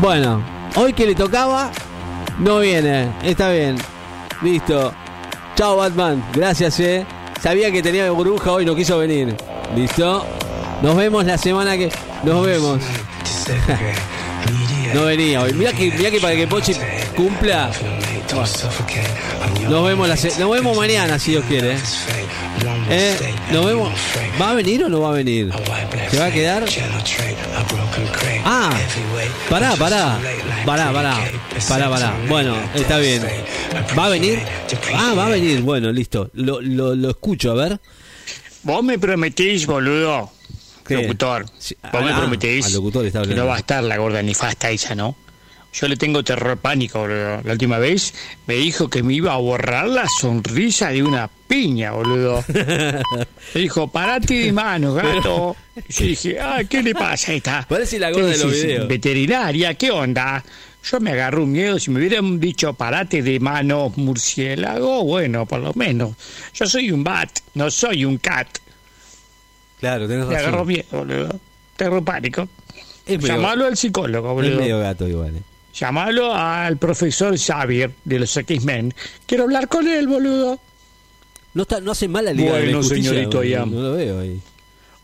Bueno, 0.01 0.45
hoy 0.77 0.93
que 0.93 1.07
le 1.07 1.15
tocaba, 1.15 1.73
no 2.39 2.59
viene. 2.61 3.09
Está 3.23 3.51
bien. 3.51 3.77
Listo. 4.43 4.93
Chao, 5.57 5.77
Batman. 5.77 6.25
Gracias, 6.35 6.81
eh. 6.81 7.07
Sabía 7.43 7.71
que 7.71 7.83
tenía 7.83 8.11
burbuja 8.11 8.53
hoy, 8.53 8.65
no 8.65 8.75
quiso 8.75 8.99
venir. 8.99 9.37
Listo. 9.77 10.25
Nos 10.83 10.97
vemos 10.97 11.25
la 11.25 11.39
semana 11.39 11.77
que. 11.77 11.91
Nos 12.25 12.45
vemos. 12.47 12.81
No 14.95 15.07
venía 15.07 15.41
hoy. 15.43 15.53
Mira 15.55 15.73
que, 15.73 15.91
mirá 15.91 16.09
que 16.09 16.21
para 16.21 16.37
que 16.37 16.47
Pochi 16.47 16.73
cumpla. 17.17 17.69
Nos 19.69 19.85
vemos, 19.87 20.07
la 20.09 20.17
se- 20.17 20.39
nos 20.39 20.51
vemos 20.53 20.77
mañana, 20.77 21.19
si 21.19 21.33
Dios 21.33 21.45
quiere. 21.49 21.77
Eh, 22.91 23.17
nos 23.51 23.67
vemos. 23.67 23.91
¿Va 24.41 24.51
a 24.51 24.55
venir 24.55 24.85
o 24.85 24.89
no 24.89 25.01
va 25.01 25.09
a 25.09 25.13
venir? 25.13 25.51
¿Se 26.11 26.19
va 26.19 26.27
a 26.27 26.31
quedar? 26.31 26.65
Ah, 28.47 28.71
pará, 29.49 29.75
pará. 29.77 30.21
Pará, 30.67 30.93
pará. 30.93 31.17
Pará, 31.67 31.89
pará. 31.89 32.15
Bueno, 32.29 32.55
está 32.75 32.99
bien. 32.99 33.23
¿Va 33.99 34.07
a 34.07 34.09
venir? 34.11 34.39
Ah, 34.95 35.15
va 35.17 35.27
a 35.27 35.31
venir. 35.31 35.63
Bueno, 35.63 35.91
listo. 35.91 36.31
Lo, 36.35 36.61
lo, 36.61 36.95
lo 36.95 37.11
escucho, 37.11 37.53
a 37.53 37.55
ver. 37.55 37.81
Vos 38.63 38.85
me 38.85 38.99
prometís, 38.99 39.67
boludo. 39.67 40.31
¿Qué? 40.87 40.97
Locutor. 40.97 41.47
Vos 41.93 42.03
me 42.05 42.13
ah, 42.13 42.19
prometís 42.19 42.67
al 42.67 42.73
locutor 42.75 43.07
está 43.07 43.23
que 43.23 43.35
no 43.35 43.47
va 43.47 43.57
a 43.57 43.59
estar 43.59 43.83
la 43.83 43.97
gorda 43.97 44.23
nefasta 44.23 44.71
esa, 44.71 44.95
¿no? 44.95 45.17
Yo 45.75 45.89
le 45.89 45.97
tengo 45.97 46.23
terror 46.23 46.57
pánico, 46.57 47.01
boludo. 47.01 47.41
La 47.43 47.53
última 47.53 47.79
vez 47.79 48.15
me 48.47 48.55
dijo 48.55 48.89
que 48.89 49.03
me 49.03 49.15
iba 49.15 49.33
a 49.35 49.39
borrar 49.39 49.89
la 49.89 50.07
sonrisa 50.21 50.91
de 50.91 51.03
una 51.03 51.29
piña, 51.49 51.91
boludo. 51.93 52.45
Me 53.55 53.61
dijo, 53.61 53.89
parate 53.89 54.35
de 54.35 54.53
mano, 54.53 54.95
gato. 54.95 55.57
Y 55.89 55.93
yo 55.93 56.07
dije, 56.07 56.41
ah, 56.41 56.63
¿qué 56.69 56.83
le 56.83 56.95
pasa 56.95 57.33
a 57.33 57.35
esta? 57.35 57.67
Parece 57.69 57.99
la 57.99 58.09
¿Qué 58.09 58.15
gorda 58.15 58.29
de 58.29 58.39
los 58.39 58.53
videos. 58.53 58.89
Veterinaria, 58.89 59.75
¿qué 59.75 59.91
onda? 59.91 60.45
Yo 60.85 61.01
me 61.01 61.11
agarré 61.13 61.41
un 61.41 61.51
miedo. 61.51 61.79
Si 61.81 61.91
me 61.91 61.99
hubieran 61.99 62.39
dicho 62.39 62.73
parate 62.75 63.23
de 63.23 63.41
mano, 63.41 63.93
murciélago, 63.97 65.03
bueno, 65.05 65.45
por 65.47 65.61
lo 65.61 65.73
menos. 65.75 66.13
Yo 66.55 66.67
soy 66.67 66.91
un 66.93 67.03
bat, 67.03 67.31
no 67.55 67.69
soy 67.71 68.05
un 68.05 68.19
cat. 68.19 68.47
Claro, 69.81 70.07
tenés 70.07 70.27
Me 70.27 70.37
agarró 70.37 70.53
razón. 70.59 70.69
miedo, 70.69 70.87
boludo. 70.93 71.41
Terror 71.77 72.05
pánico. 72.05 72.49
Es 73.07 73.21
medio, 73.21 73.35
Llamalo 73.37 73.67
al 73.67 73.77
psicólogo, 73.77 74.29
es 74.31 74.35
boludo. 74.35 74.61
medio 74.61 74.79
gato 74.79 75.09
igual. 75.09 75.37
eh. 75.37 75.43
Llamalo 75.75 76.33
al 76.35 76.77
profesor 76.77 77.37
Xavier 77.39 77.91
de 78.05 78.19
los 78.21 78.37
X-Men. 78.37 78.95
Quiero 79.27 79.45
hablar 79.45 79.69
con 79.69 79.89
él, 79.89 80.07
boludo. 80.07 80.59
No, 81.55 81.63
está, 81.63 81.81
no 81.81 81.93
hace 81.93 82.09
mal 82.09 82.25
la 82.25 82.33
Liga 82.33 82.53
de 82.55 82.59
la 82.59 82.65
Bueno, 82.65 82.79
Justicia, 82.79 83.11
señorito 83.11 83.39
no, 83.39 83.45
Iam. 83.45 83.71
no 83.73 83.81
lo 83.81 83.93
veo 83.93 84.21
ahí. 84.21 84.41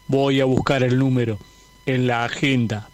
Voy 0.06 0.40
a 0.40 0.44
buscar 0.44 0.83
el 0.83 0.98
número 0.98 1.38
en 1.87 2.06
la 2.06 2.24
agenda. 2.24 2.88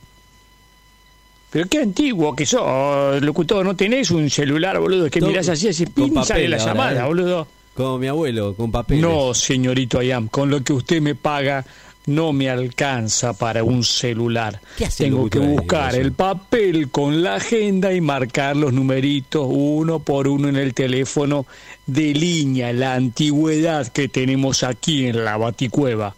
Pero 1.51 1.69
qué 1.69 1.79
antiguo 1.79 2.35
que 2.35 2.45
sos, 2.45 3.23
locutor. 3.23 3.65
No 3.65 3.75
tenés 3.77 4.11
un 4.11 4.29
celular, 4.29 4.79
boludo, 4.79 5.09
que 5.11 5.21
Todo 5.21 5.31
mirás 5.31 5.49
así, 5.49 5.69
así, 5.69 5.85
con 5.85 5.95
pin, 5.95 6.15
papel 6.15 6.27
sale 6.27 6.49
la 6.49 6.57
ahora, 6.59 6.73
llamada, 6.73 7.05
¿eh? 7.05 7.07
boludo. 7.07 7.49
Como 7.75 7.99
mi 7.99 8.07
abuelo, 8.09 8.55
con 8.55 8.73
papeles. 8.73 9.03
No, 9.03 9.33
señorito 9.35 9.99
Ayam, 9.99 10.29
con 10.29 10.51
lo 10.51 10.63
que 10.63 10.73
usted 10.73 11.01
me 11.01 11.15
paga 11.15 11.65
no 12.07 12.33
me 12.33 12.49
alcanza 12.49 13.33
para 13.33 13.65
un 13.65 13.85
celular. 13.85 14.61
¿Qué 14.77 14.87
hace 14.87 15.05
el 15.05 15.11
Tengo 15.11 15.29
que 15.29 15.39
buscar 15.41 15.95
el 15.95 16.13
papel 16.13 16.91
con 16.91 17.23
la 17.23 17.37
agenda 17.37 17.93
y 17.93 18.01
marcar 18.01 18.57
los 18.57 18.73
numeritos 18.73 19.47
uno 19.49 19.99
por 19.99 20.29
uno 20.29 20.49
en 20.49 20.57
el 20.57 20.73
teléfono 20.73 21.47
de 21.87 22.15
línea, 22.15 22.73
la 22.73 22.95
antigüedad 22.95 23.89
que 23.89 24.09
tenemos 24.09 24.63
aquí 24.63 25.07
en 25.07 25.25
la 25.25 25.37
Baticueva. 25.37 26.15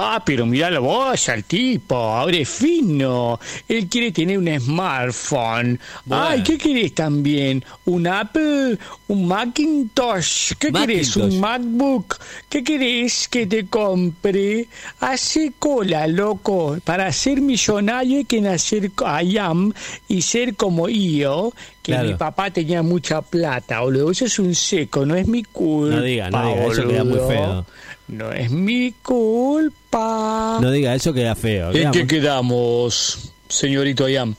Ah, 0.00 0.22
pero 0.24 0.46
míralo 0.46 0.80
vos 0.82 1.28
al 1.28 1.42
tipo, 1.42 1.96
ahora 1.96 2.36
es 2.36 2.48
fino. 2.48 3.40
Él 3.68 3.88
quiere 3.88 4.12
tener 4.12 4.38
un 4.38 4.46
smartphone. 4.60 5.80
Bueno. 6.04 6.24
Ay, 6.28 6.42
¿qué 6.44 6.56
querés 6.56 6.94
también? 6.94 7.64
¿Un 7.86 8.06
Apple? 8.06 8.78
¿Un 9.08 9.26
Macintosh? 9.26 10.52
¿Qué 10.56 10.70
querés? 10.72 11.16
Macintosh. 11.16 11.34
¿Un 11.34 11.40
MacBook? 11.40 12.16
¿Qué 12.48 12.62
querés 12.62 13.26
que 13.28 13.48
te 13.48 13.66
compre? 13.66 14.68
Hace 15.00 15.52
cola, 15.58 16.06
loco. 16.06 16.78
Para 16.84 17.10
ser 17.12 17.40
millonario 17.40 18.18
hay 18.18 18.24
que 18.24 18.40
nacer 18.40 18.92
I 19.22 19.38
am 19.38 19.72
y 20.06 20.22
ser 20.22 20.54
como 20.54 20.88
yo, 20.88 21.52
que 21.82 21.92
Claro. 21.92 22.08
mi 22.08 22.14
papá 22.14 22.50
tenía 22.52 22.82
mucha 22.82 23.20
plata, 23.22 23.80
boludo. 23.80 24.12
Eso 24.12 24.26
es 24.26 24.38
un 24.38 24.54
seco, 24.54 25.04
no 25.04 25.16
es 25.16 25.26
mi 25.26 25.42
culpa. 25.42 25.96
No 25.96 26.02
diga, 26.02 26.30
no 26.30 26.54
diga, 26.54 26.66
eso 26.66 26.86
queda 26.86 27.02
muy 27.02 27.18
feo. 27.18 27.66
No 28.08 28.32
es 28.32 28.50
mi 28.50 28.92
culpa. 29.02 30.58
No 30.60 30.70
diga 30.70 30.94
eso, 30.94 31.12
queda 31.12 31.34
feo. 31.34 31.72
¿En 31.72 31.90
qué 31.90 32.06
quedamos, 32.06 33.32
señorito 33.48 34.04
Ayam? 34.06 34.34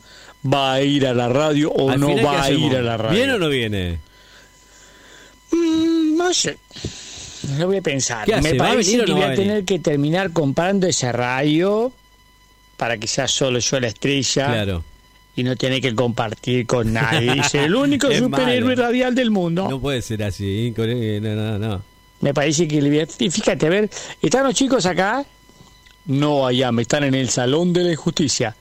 ¿Va 0.45 0.73
a 0.73 0.81
ir 0.81 1.05
a 1.05 1.13
la 1.13 1.27
radio 1.29 1.71
o 1.71 1.89
Al 1.91 1.99
no 1.99 2.07
final, 2.07 2.19
¿qué 2.19 2.25
va 2.25 2.43
a 2.43 2.51
ir 2.51 2.75
a 2.75 2.81
la 2.81 2.97
radio? 2.97 3.17
¿Viene 3.17 3.33
o 3.33 3.37
no 3.39 3.49
viene? 3.49 3.99
Mm, 5.51 6.17
no 6.17 6.33
sé. 6.33 6.57
Lo 7.57 7.67
voy 7.67 7.77
a 7.77 7.81
pensar. 7.81 8.25
¿Qué 8.25 8.33
hace? 8.35 8.53
Me 8.53 8.57
¿Va 8.59 8.65
a 8.65 8.69
parece 8.69 8.97
que 8.97 9.05
no 9.05 9.15
voy 9.15 9.23
a 9.23 9.35
tener 9.35 9.65
que 9.65 9.79
terminar 9.79 10.31
comprando 10.31 10.87
ese 10.87 11.11
radio 11.11 11.91
para 12.77 12.97
que 12.97 13.07
sea 13.07 13.27
solo 13.27 13.59
yo 13.59 13.79
la 13.79 13.87
estrella 13.87 14.45
Claro. 14.47 14.83
y 15.35 15.43
no 15.43 15.55
tener 15.55 15.81
que 15.81 15.93
compartir 15.93 16.65
con 16.65 16.93
nadie. 16.93 17.33
Dice, 17.35 17.65
el 17.65 17.75
único 17.75 18.07
Es 18.07 18.19
superhéroe 18.19 18.75
radial 18.75 19.13
del 19.15 19.31
mundo. 19.31 19.67
No 19.69 19.79
puede 19.79 20.01
ser 20.01 20.23
así. 20.23 20.73
con- 20.75 20.87
No, 21.21 21.35
no, 21.35 21.59
no. 21.59 21.88
Me 22.21 22.33
parece 22.33 22.67
que 22.67 22.81
le 22.81 22.89
voy 22.89 22.99
a... 22.99 23.07
y 23.19 23.29
Fíjate, 23.29 23.65
a 23.67 23.69
ver, 23.69 23.89
¿están 24.21 24.43
los 24.43 24.53
chicos 24.53 24.85
acá? 24.85 25.25
No, 26.05 26.45
allá, 26.45 26.71
me 26.71 26.81
están 26.81 27.03
en 27.03 27.15
el 27.15 27.29
Salón 27.29 27.71
de 27.73 27.83
la 27.83 27.91
Injusticia. 27.91 28.55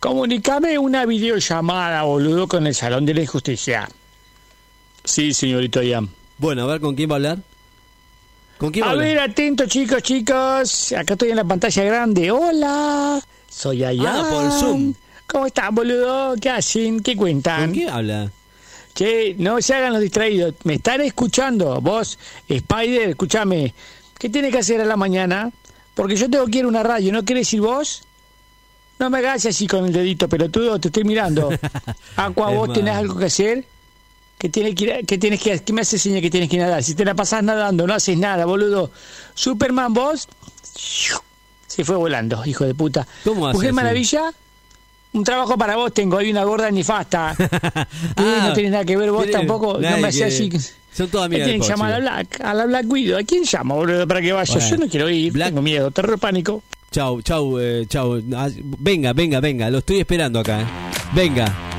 Comunicame 0.00 0.78
una 0.78 1.06
videollamada, 1.06 2.02
boludo, 2.02 2.48
con 2.48 2.66
el 2.66 2.74
Salón 2.74 3.06
de 3.06 3.14
la 3.14 3.22
Injusticia. 3.22 3.88
Sí, 5.04 5.32
señorito 5.32 5.80
Ayam. 5.80 6.08
Bueno, 6.38 6.64
a 6.64 6.66
ver 6.66 6.80
con 6.80 6.94
quién 6.94 7.08
va 7.10 7.14
a 7.14 7.16
hablar. 7.16 7.38
¿Con 8.58 8.70
quién 8.72 8.84
va 8.84 8.88
a 8.88 8.90
A 8.90 8.92
hablar? 8.94 9.08
ver, 9.08 9.18
atentos 9.20 9.68
chicos, 9.68 10.02
chicos. 10.02 10.92
Acá 10.92 11.14
estoy 11.14 11.30
en 11.30 11.36
la 11.36 11.44
pantalla 11.44 11.84
grande. 11.84 12.30
Hola, 12.30 13.20
soy 13.48 13.84
Ayam. 13.84 14.06
Ah, 14.06 14.28
por 14.30 14.50
Zoom. 14.52 14.94
¿Cómo 15.26 15.46
están, 15.46 15.74
boludo? 15.74 16.34
¿Qué 16.40 16.50
hacen? 16.50 17.00
¿Qué 17.00 17.14
cuentan? 17.16 17.60
¿Con 17.66 17.72
quién 17.72 17.88
habla? 17.88 18.30
Che, 18.94 19.34
no 19.38 19.60
se 19.62 19.74
hagan 19.74 19.92
los 19.92 20.02
distraídos. 20.02 20.54
¿Me 20.64 20.74
están 20.74 21.00
escuchando? 21.00 21.80
Vos, 21.80 22.18
Spider, 22.48 23.10
escúchame. 23.10 23.74
¿Qué 24.18 24.28
tiene 24.28 24.50
que 24.50 24.58
hacer 24.58 24.80
a 24.80 24.84
la 24.84 24.96
mañana? 24.96 25.50
Porque 25.94 26.16
yo 26.16 26.28
tengo 26.28 26.46
que 26.46 26.58
ir 26.58 26.64
a 26.64 26.68
una 26.68 26.82
radio, 26.82 27.12
¿no 27.12 27.24
querés 27.24 27.52
ir 27.54 27.60
vos? 27.60 28.02
No 28.98 29.08
me 29.08 29.18
hagas 29.18 29.46
así 29.46 29.66
con 29.66 29.86
el 29.86 29.92
dedito, 29.92 30.28
pelotudo, 30.28 30.78
te 30.78 30.88
estoy 30.88 31.04
mirando. 31.04 31.48
Aqua, 32.16 32.50
Es 32.52 32.56
¿vos 32.56 32.72
tenés 32.72 32.92
malo. 32.94 32.98
algo 32.98 33.18
que 33.18 33.24
hacer? 33.26 33.64
¿Qué 34.38 34.48
tienes 34.48 34.74
que, 34.74 34.84
ir 34.84 35.06
tienes 35.18 35.40
que 35.42 35.58
¿Qué 35.58 35.72
me 35.72 35.82
hace 35.82 35.98
señal 35.98 36.20
que 36.22 36.30
tienes 36.30 36.48
que 36.48 36.56
nadar? 36.56 36.82
Si 36.82 36.94
te 36.94 37.04
la 37.04 37.14
pasás 37.14 37.42
nadando, 37.42 37.86
no 37.86 37.94
haces 37.94 38.16
nada, 38.16 38.44
boludo. 38.46 38.90
Superman, 39.34 39.92
vos. 39.92 40.28
Se 41.66 41.84
fue 41.84 41.96
volando, 41.96 42.42
hijo 42.46 42.64
de 42.64 42.74
puta. 42.74 43.06
¿Cómo 43.24 43.48
hace 43.48 43.56
Mujer 43.56 43.70
así? 43.70 43.76
Un 45.12 45.24
trabajo 45.24 45.58
para 45.58 45.74
vos 45.76 45.92
tengo, 45.92 46.18
hay 46.18 46.30
una 46.30 46.44
gorda 46.44 46.70
nefasta. 46.70 47.34
Eh, 48.16 48.38
no 48.42 48.52
tenés 48.52 48.70
nada 48.70 48.84
que 48.84 48.96
ver 48.96 49.10
vos 49.10 49.22
Ah, 49.22 49.24
tiene- 49.24 49.38
tampoco, 49.38 49.74
no 49.74 49.80
me 49.98 50.10
quiere- 50.10 50.26
así. 50.26 50.50
Son 50.92 51.08
todas 51.08 51.26
amigas 51.26 51.44
Tienen 51.46 51.62
que 51.62 51.68
llamar 51.68 51.92
a 51.92 51.98
la 51.98 52.00
Black, 52.00 52.40
a 52.42 52.54
la 52.54 52.66
Black 52.66 52.86
Widow. 52.90 53.18
¿A 53.18 53.22
quién 53.22 53.44
llama, 53.44 53.74
boludo, 53.74 54.06
para 54.08 54.20
que 54.20 54.32
vaya? 54.32 54.52
Bueno, 54.54 54.68
Yo 54.68 54.76
no 54.76 54.88
quiero 54.88 55.08
ir, 55.10 55.32
Black- 55.32 55.48
tengo 55.50 55.62
miedo, 55.62 55.90
terror 55.90 56.18
pánico. 56.18 56.62
Chau, 56.90 57.22
chau, 57.22 57.58
eh, 57.60 57.86
chau. 57.88 58.20
Ah, 58.36 58.48
Venga, 58.78 59.12
venga, 59.12 59.38
venga. 59.40 59.70
Lo 59.70 59.78
estoy 59.78 60.00
esperando 60.00 60.40
acá. 60.40 60.60
eh. 60.62 60.64
Venga. 61.14 61.69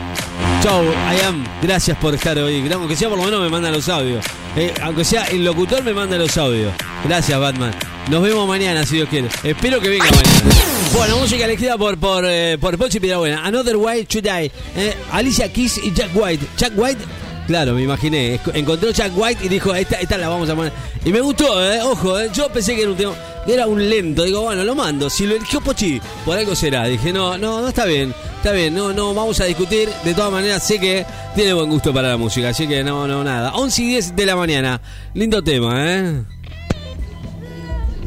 Chau, 0.63 0.83
Ayam. 1.07 1.43
Gracias 1.61 1.97
por 1.97 2.13
estar 2.13 2.37
hoy. 2.37 2.67
Aunque 2.71 2.95
sea 2.95 3.09
por 3.09 3.17
lo 3.17 3.23
menos 3.25 3.41
me 3.41 3.49
manda 3.49 3.71
los 3.71 3.87
audios. 3.89 4.23
Eh, 4.55 4.73
aunque 4.81 5.03
sea 5.03 5.23
el 5.25 5.43
locutor 5.43 5.83
me 5.83 5.93
manda 5.93 6.17
los 6.17 6.37
audios. 6.37 6.73
Gracias, 7.03 7.39
Batman. 7.39 7.73
Nos 8.09 8.21
vemos 8.21 8.47
mañana, 8.47 8.85
si 8.85 8.95
Dios 8.95 9.09
quiere. 9.09 9.29
Espero 9.43 9.79
que 9.79 9.89
venga 9.89 10.05
mañana. 10.05 10.55
Bueno, 10.93 11.17
música 11.17 11.45
elegida 11.45 11.77
por 11.77 11.97
por, 11.97 12.25
eh, 12.27 12.57
por 12.59 12.77
Pochi 12.77 12.99
Piedrabuena. 12.99 13.45
Another 13.45 13.77
Way 13.77 14.05
to 14.05 14.21
Die. 14.21 14.51
Alicia 15.11 15.51
Keys 15.51 15.77
y 15.77 15.93
Jack 15.93 16.09
White. 16.13 16.45
Jack 16.57 16.73
White, 16.75 16.99
claro, 17.47 17.73
me 17.73 17.83
imaginé. 17.83 18.39
Encontró 18.53 18.91
Jack 18.91 19.11
White 19.15 19.45
y 19.45 19.49
dijo, 19.49 19.73
esta, 19.73 19.99
esta 19.99 20.17
la 20.17 20.29
vamos 20.29 20.49
a 20.49 20.55
poner. 20.55 20.71
Y 21.05 21.11
me 21.11 21.21
gustó, 21.21 21.63
eh, 21.63 21.81
ojo, 21.81 22.19
eh, 22.19 22.29
yo 22.33 22.49
pensé 22.49 22.75
que 22.75 22.81
era 22.81 22.91
un 22.91 22.97
tema, 22.97 23.13
era 23.47 23.67
un 23.67 23.89
lento. 23.89 24.23
Digo, 24.23 24.41
bueno, 24.41 24.63
lo 24.63 24.75
mando. 24.75 25.09
Si 25.09 25.25
lo 25.25 25.35
eligió 25.35 25.61
Pochi, 25.61 26.01
por 26.25 26.37
algo 26.37 26.55
será. 26.55 26.85
Dije, 26.85 27.11
no, 27.11 27.37
no, 27.37 27.61
no 27.61 27.67
está 27.67 27.85
bien. 27.85 28.13
Está 28.37 28.53
bien, 28.53 28.73
no, 28.73 28.91
no, 28.91 29.13
vamos 29.13 29.39
a 29.39 29.45
discutir. 29.45 29.89
De 30.03 30.13
todas 30.13 30.31
maneras, 30.31 30.63
sé 30.63 30.79
que 30.79 31.05
tiene 31.35 31.53
buen 31.53 31.69
gusto 31.69 31.93
para 31.93 32.09
la 32.09 32.17
música. 32.17 32.49
Así 32.49 32.67
que 32.67 32.83
no, 32.83 33.07
no, 33.07 33.23
nada. 33.23 33.53
11 33.53 33.81
y 33.81 33.87
10 33.87 34.15
de 34.15 34.25
la 34.25 34.35
mañana. 34.35 34.81
Lindo 35.13 35.43
tema, 35.43 35.73
¿eh? 35.77 36.23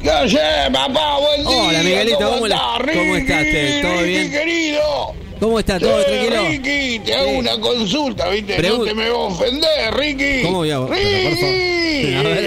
¿Qué 0.03 0.71
papá? 0.71 1.19
Buen 1.19 1.47
día. 1.47 1.63
Hola, 1.63 1.83
Miguelito, 1.83 2.19
¿cómo 2.19 2.41
cómo 2.41 2.79
Ricky? 2.79 2.99
estás, 3.17 3.83
todo 3.83 4.03
bien? 4.03 4.31
querido. 4.31 5.24
¿Cómo 5.45 5.59
está? 5.59 5.79
¿Todo 5.79 5.99
Che, 6.03 6.05
tranquilo? 6.05 6.49
Ricky, 6.49 6.99
te 7.01 7.15
hago 7.15 7.31
Sí. 7.31 7.37
una 7.37 7.61
consulta, 7.61 8.29
¿viste? 8.31 8.57
Pregun- 8.57 8.79
no 8.79 8.85
te 8.85 8.95
me 8.95 9.09
va 9.11 9.15
a 9.17 9.19
ofender, 9.19 9.95
Ricky. 9.95 10.43
¿Cómo 10.43 10.59
voy 10.59 10.71
a-. 10.71 10.79
Ricky. 10.87 12.15
A 12.15 12.23
ver, 12.23 12.45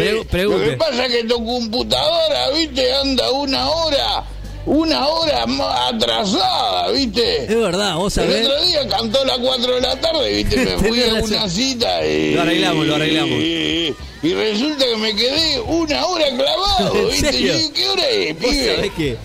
pregu- 0.00 0.24
pregunte. 0.26 0.64
Lo 0.64 0.70
que 0.70 0.76
pasa 0.78 1.04
es 1.06 1.12
que 1.12 1.24
tu 1.24 1.44
computadora, 1.44 2.50
¿viste? 2.56 2.92
Anda 2.94 3.30
una 3.32 3.68
hora, 3.68 4.24
una 4.64 5.06
hora 5.06 5.46
más 5.46 5.92
atrasada, 5.92 6.88
¿viste? 6.92 7.42
Es 7.44 7.56
verdad, 7.60 7.96
vos 7.96 8.16
El 8.16 8.24
sabés. 8.30 8.46
otro 8.46 8.64
día 8.64 8.88
cantó 8.88 9.20
a 9.20 9.24
las 9.26 9.38
4 9.38 9.74
de 9.74 9.80
la 9.82 10.00
tarde, 10.00 10.32
¿viste? 10.32 10.56
Me 10.64 10.78
fui 10.78 11.02
a 11.02 11.14
una 11.22 11.46
cita 11.48 12.06
y... 12.06 12.32
Lo 12.34 12.40
arreglamos, 12.42 12.86
lo 12.86 12.94
arreglamos. 12.94 13.38
Y, 13.38 13.94
y 14.22 14.32
resulta 14.34 14.86
que 14.86 14.96
me 14.96 15.14
quedé 15.14 15.60
una 15.60 16.06
hora 16.06 16.24
clavado, 16.36 16.94
¿En 17.00 17.08
¿viste? 17.10 17.32
serio? 17.32 17.52
Y 17.54 17.56
dije, 17.58 17.72
¿qué 17.74 17.88
hora 17.88 18.08
es, 18.08 18.34
pibe? 18.36 19.20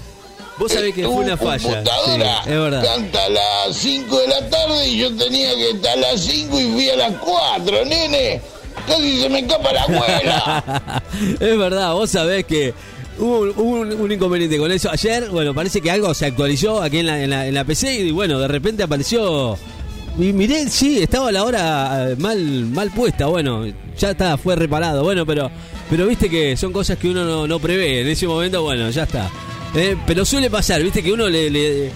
Vos 0.58 0.72
sabés 0.72 0.94
que 0.96 1.04
fue 1.06 1.14
una 1.26 1.36
falla. 1.38 1.84
Sí, 1.84 2.12
es 2.46 2.48
verdad. 2.60 2.84
canta 2.84 3.26
a 3.26 3.30
las 3.30 3.76
5 3.76 4.20
de 4.20 4.28
la 4.28 4.50
tarde 4.50 4.88
y 4.88 4.98
yo 5.00 5.16
tenía 5.16 5.54
que 5.56 5.70
estar 5.72 5.94
a 5.98 6.02
las 6.02 6.22
5 6.22 6.60
y 6.60 6.72
fui 6.72 6.90
a 6.90 6.96
las 6.96 7.14
4, 7.20 7.86
nene. 7.86 8.42
Casi 8.88 9.20
se 9.22 9.30
me 9.30 9.40
escapa 9.40 9.74
la 9.74 9.84
abuela. 9.84 11.04
es 11.40 11.58
verdad, 11.58 11.94
vos 11.94 12.10
sabés 12.10 12.46
que 12.46 12.74
hubo, 13.18 13.40
un- 13.40 13.50
hubo 13.58 13.70
un, 13.82 13.92
un 13.94 14.12
inconveniente 14.12 14.58
con 14.58 14.72
eso. 14.72 14.90
Ayer, 14.92 15.30
bueno, 15.30 15.54
parece 15.54 15.82
que 15.82 15.92
algo 15.92 16.14
se 16.14 16.26
actualizó 16.28 16.82
aquí 16.82 17.00
en 17.00 17.08
la, 17.08 17.22
en 17.22 17.30
la, 17.30 17.48
en 17.48 17.54
la 17.54 17.64
PC 17.66 17.94
y 18.00 18.12
bueno, 18.12 18.40
de 18.40 18.48
repente 18.48 18.84
apareció. 18.84 19.58
Y 20.18 20.32
miré, 20.32 20.70
sí, 20.70 21.02
estaba 21.04 21.30
la 21.34 21.44
hora 21.44 22.12
eh, 22.12 22.16
mal, 22.18 22.38
mal 22.68 22.92
puesta. 22.92 23.26
Bueno, 23.26 23.66
ya 23.98 24.12
está, 24.12 24.38
fue 24.38 24.56
reparado. 24.56 25.04
Bueno, 25.04 25.26
pero, 25.26 25.52
pero 25.90 26.06
viste 26.08 26.30
que 26.30 26.56
son 26.56 26.72
cosas 26.72 26.98
que 26.98 27.10
uno 27.10 27.26
no, 27.26 27.46
no 27.48 27.60
prevé. 27.60 28.02
En 28.02 28.08
ese 28.08 28.26
momento, 28.28 28.62
bueno, 28.64 28.90
ya 28.92 29.04
está. 29.04 29.30
Eh, 29.76 29.96
pero 30.08 30.24
suele 30.26 30.50
pasar, 30.50 30.82
viste 30.82 31.04
que 31.04 31.12
uno 31.12 31.28
le, 31.28 31.48
eh, 31.88 31.92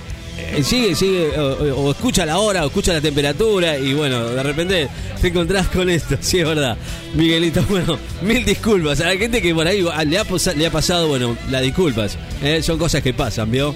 sigue, 0.64 0.96
sigue, 0.96 1.30
o, 1.38 1.92
escucha 1.92 2.26
la 2.26 2.40
hora, 2.40 2.64
o 2.64 2.68
escucha 2.68 2.92
la 2.94 3.02
temperatura, 3.02 3.78
y 3.78 3.94
bueno, 3.94 4.30
de 4.30 4.44
repente 4.44 4.90
te 5.22 5.28
encontrás 5.30 5.68
con 5.68 5.90
esto, 5.90 6.18
sí 6.22 6.40
es 6.40 6.46
verdad. 6.46 6.78
Miguelito, 7.16 7.64
bueno, 7.70 7.98
mil 8.22 8.44
disculpas 8.44 9.00
a 9.02 9.06
la 9.06 9.18
gente 9.18 9.42
que 9.42 9.54
por 9.56 9.66
ahí 9.68 9.86
le 10.06 10.18
ha, 10.18 10.26
posa- 10.26 10.54
le 10.54 10.66
ha 10.68 10.72
pasado, 10.72 11.08
bueno, 11.08 11.38
las 11.50 11.62
disculpas. 11.62 12.18
eh, 12.44 12.62
son 12.62 12.78
cosas 12.78 13.02
que 13.02 13.14
pasan, 13.14 13.50
¿vio? 13.50 13.74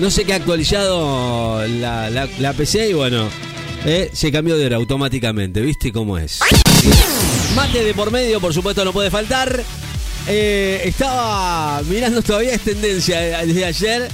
No 0.00 0.10
sé 0.10 0.24
qué 0.24 0.34
ha 0.34 0.36
actualizado 0.36 1.66
la, 1.66 2.10
la, 2.10 2.52
PC 2.52 2.90
y 2.90 2.92
bueno, 2.92 3.28
se 4.12 4.30
cambió 4.32 4.58
de 4.58 4.66
hora 4.66 4.76
automáticamente, 4.76 5.60
¿viste 5.62 5.92
cómo 5.92 6.18
es? 6.18 6.40
Mate 7.54 7.82
de 7.82 7.94
por 7.94 8.10
medio, 8.10 8.38
por 8.40 8.52
supuesto, 8.52 8.84
no 8.84 8.92
puede 8.92 9.10
faltar. 9.10 9.62
Eh, 10.28 10.82
estaba 10.84 11.82
mirando 11.84 12.20
todavía 12.20 12.54
es 12.54 12.62
tendencia 12.62 13.42
eh, 13.42 13.46
desde 13.46 13.64
ayer 13.64 14.08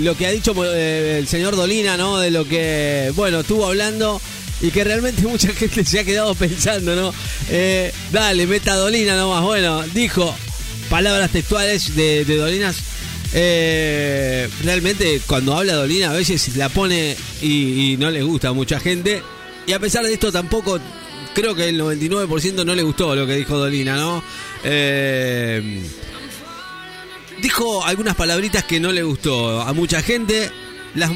lo 0.00 0.16
que 0.16 0.26
ha 0.26 0.30
dicho 0.30 0.54
eh, 0.64 1.18
el 1.18 1.26
señor 1.26 1.54
Dolina, 1.56 1.96
¿no? 1.96 2.18
De 2.18 2.30
lo 2.30 2.46
que, 2.46 3.12
bueno, 3.14 3.40
estuvo 3.40 3.66
hablando 3.66 4.20
y 4.60 4.70
que 4.70 4.84
realmente 4.84 5.22
mucha 5.26 5.52
gente 5.52 5.84
se 5.84 6.00
ha 6.00 6.04
quedado 6.04 6.34
pensando, 6.34 6.94
¿no? 6.94 7.12
Dale, 8.12 8.46
meta 8.46 8.76
Dolina 8.76 9.16
nomás. 9.16 9.42
Bueno, 9.42 9.82
dijo 9.92 10.34
palabras 10.88 11.30
textuales 11.30 11.94
de, 11.94 12.24
Dolinas. 12.24 12.76
Realmente 14.62 15.20
cuando 15.26 15.56
habla 15.56 15.74
Dolina 15.74 16.10
a 16.10 16.14
veces 16.14 16.56
la 16.56 16.68
pone 16.68 17.16
y, 17.42 17.92
y 17.92 17.96
no 17.96 18.10
le 18.10 18.22
gusta 18.22 18.48
a 18.48 18.52
mucha 18.52 18.80
gente. 18.80 19.22
Y 19.66 19.72
a 19.72 19.80
pesar 19.80 20.04
de 20.04 20.12
esto 20.12 20.30
tampoco 20.30 20.78
creo 21.34 21.54
que 21.54 21.68
el 21.68 21.80
99% 21.80 22.64
no 22.64 22.74
le 22.74 22.82
gustó 22.82 23.14
lo 23.14 23.26
que 23.26 23.34
dijo 23.34 23.58
Dolina, 23.58 23.96
¿no? 23.96 24.22
Eh, 24.64 25.82
dijo 27.42 27.84
algunas 27.84 28.16
palabritas 28.16 28.64
que 28.64 28.80
no 28.80 28.92
le 28.92 29.02
gustó 29.02 29.60
a 29.60 29.72
mucha 29.72 30.02
gente. 30.02 30.50
Las, 30.94 31.10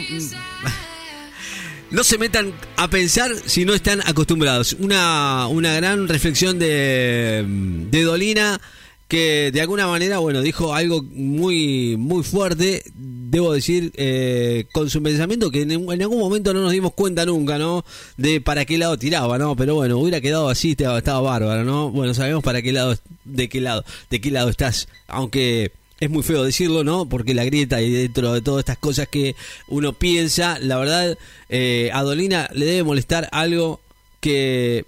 no 1.91 2.05
se 2.05 2.19
metan 2.19 2.53
a 2.77 2.89
pensar 2.89 3.31
si 3.47 3.65
no 3.65 3.75
están 3.75 4.01
acostumbrados. 4.07 4.75
Una, 4.79 5.47
una 5.49 5.75
gran 5.75 6.09
reflexión 6.09 6.59
de, 6.59 7.45
de 7.91 8.03
Dolina 8.03 8.61
que 9.09 9.51
de 9.53 9.61
alguna 9.63 9.87
manera, 9.87 10.19
bueno, 10.19 10.43
dijo 10.43 10.75
algo 10.75 11.03
muy, 11.03 11.97
muy 11.97 12.23
fuerte, 12.23 12.85
debo 13.31 13.53
decir, 13.53 13.93
eh, 13.97 14.65
con 14.73 14.89
su 14.89 15.03
pensamiento 15.03 15.51
que 15.51 15.63
en, 15.63 15.71
en 15.71 16.03
algún 16.03 16.19
momento 16.19 16.55
no 16.55 16.63
nos 16.63 16.73
dimos 16.73 16.95
cuenta 16.95 17.27
nunca, 17.27 17.59
¿no? 17.59 17.85
De 18.17 18.41
para 18.41 18.65
qué 18.65 18.79
lado 18.79 18.97
tiraba, 18.97 19.37
¿no? 19.39 19.55
Pero 19.55 19.75
bueno, 19.75 19.99
hubiera 19.99 20.21
quedado 20.21 20.49
así, 20.49 20.71
estaba, 20.71 20.99
estaba 20.99 21.21
bárbaro, 21.21 21.63
¿no? 21.65 21.91
Bueno, 21.91 22.15
sabemos 22.15 22.43
para 22.43 22.63
qué 22.63 22.73
lado, 22.73 22.97
de 23.25 23.49
qué 23.49 23.61
lado, 23.61 23.85
de 24.09 24.21
qué 24.21 24.31
lado 24.31 24.49
estás, 24.49 24.89
aunque 25.09 25.73
es 26.01 26.09
muy 26.09 26.23
feo 26.23 26.43
decirlo, 26.43 26.85
¿no? 26.85 27.07
Porque 27.07 27.35
la 27.35 27.45
grieta 27.45 27.83
y 27.83 27.91
dentro 27.91 28.33
de 28.33 28.41
todas 28.41 28.61
estas 28.61 28.79
cosas 28.79 29.09
que 29.09 29.35
uno 29.69 29.93
piensa, 29.93 30.59
la 30.61 30.79
verdad, 30.79 31.19
eh, 31.51 31.91
a 31.93 32.03
Dolina 32.03 32.49
le 32.55 32.65
debe 32.65 32.83
molestar 32.83 33.29
algo 33.33 33.81
que, 34.21 34.87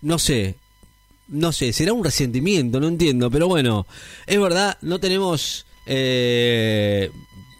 no 0.00 0.18
sé, 0.18 0.54
no 1.28 1.52
sé, 1.52 1.72
será 1.74 1.92
un 1.92 2.04
resentimiento, 2.04 2.80
no 2.80 2.88
entiendo, 2.88 3.30
pero 3.30 3.48
bueno, 3.48 3.86
es 4.26 4.40
verdad, 4.40 4.78
no 4.80 4.98
tenemos... 4.98 5.66
eh, 5.86 7.10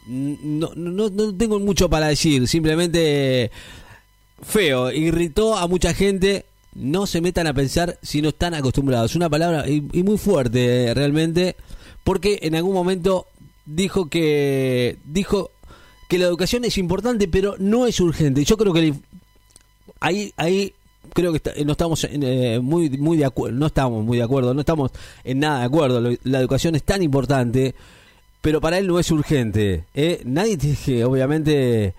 no, 0.06 0.70
no, 0.74 1.08
no 1.10 1.34
tengo 1.36 1.58
mucho 1.60 1.88
para 1.88 2.08
decir, 2.08 2.48
simplemente 2.48 3.50
feo, 4.42 4.90
irritó 4.90 5.56
a 5.56 5.66
mucha 5.68 5.94
gente, 5.94 6.44
no 6.74 7.06
se 7.06 7.20
metan 7.20 7.46
a 7.46 7.54
pensar 7.54 7.98
si 8.02 8.22
no 8.22 8.30
están 8.30 8.54
acostumbrados. 8.54 9.14
Una 9.14 9.28
palabra 9.30 9.68
y, 9.68 9.80
muy 10.02 10.18
fuerte 10.18 10.86
eh, 10.86 10.94
realmente, 10.94 11.56
porque 12.04 12.40
en 12.42 12.54
algún 12.56 12.74
momento 12.74 13.26
dijo 13.66 14.06
que 14.08 14.96
dijo 15.04 15.50
que 16.08 16.18
la 16.18 16.26
educación 16.26 16.64
es 16.64 16.76
importante, 16.78 17.28
pero 17.28 17.54
no 17.58 17.86
es 17.86 18.00
urgente. 18.00 18.44
Yo 18.44 18.56
creo 18.56 18.72
que 18.72 18.80
el- 18.80 18.94
ahí 20.00 20.32
ahí 20.36 20.72
creo 21.14 21.30
que 21.30 21.36
está- 21.36 21.52
no 21.64 21.72
estamos 21.72 22.04
eh, 22.10 22.58
muy 22.62 22.90
muy 22.90 23.16
de 23.18 23.24
acuerdo, 23.24 23.56
no 23.58 23.66
estamos 23.66 24.04
muy 24.04 24.16
de 24.18 24.24
acuerdo, 24.24 24.52
no 24.54 24.60
estamos 24.60 24.90
en 25.24 25.38
nada 25.40 25.60
de 25.60 25.64
acuerdo. 25.66 26.00
La 26.24 26.40
educación 26.40 26.74
es 26.74 26.82
tan 26.82 27.02
importante, 27.02 27.74
pero 28.42 28.60
para 28.60 28.78
él 28.78 28.86
no 28.86 28.98
es 28.98 29.10
urgente. 29.10 29.86
¿eh? 29.94 30.20
Nadie 30.24 30.58
tiene 30.58 30.76
que, 30.84 31.04
obviamente, 31.04 31.94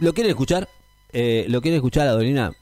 lo 0.00 0.14
quieren 0.14 0.30
escuchar, 0.30 0.68
eh, 1.12 1.44
lo 1.48 1.60
quieren 1.60 1.76
escuchar 1.76 2.08
a 2.08 2.12
Dolina 2.12 2.52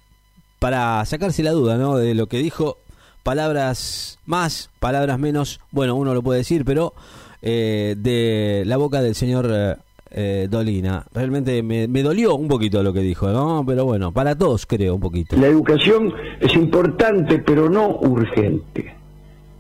para 0.58 1.04
sacarse 1.04 1.42
la 1.42 1.52
duda, 1.52 1.76
¿no? 1.76 1.96
De 1.96 2.14
lo 2.14 2.26
que 2.26 2.38
dijo, 2.38 2.78
palabras 3.22 4.18
más, 4.24 4.70
palabras 4.80 5.18
menos, 5.18 5.60
bueno, 5.70 5.94
uno 5.94 6.14
lo 6.14 6.22
puede 6.22 6.38
decir, 6.38 6.64
pero 6.64 6.94
eh, 7.42 7.94
de 7.98 8.62
la 8.66 8.76
boca 8.76 9.02
del 9.02 9.14
señor 9.14 9.50
eh, 9.52 9.74
eh, 10.10 10.48
Dolina. 10.50 11.04
Realmente 11.12 11.62
me, 11.62 11.88
me 11.88 12.02
dolió 12.02 12.36
un 12.36 12.48
poquito 12.48 12.82
lo 12.82 12.92
que 12.92 13.00
dijo, 13.00 13.28
¿no? 13.28 13.64
Pero 13.66 13.84
bueno, 13.84 14.12
para 14.12 14.36
todos 14.36 14.64
creo 14.66 14.94
un 14.94 15.00
poquito. 15.00 15.36
La 15.36 15.48
educación 15.48 16.12
es 16.40 16.54
importante, 16.54 17.38
pero 17.38 17.68
no 17.68 17.98
urgente. 17.98 18.94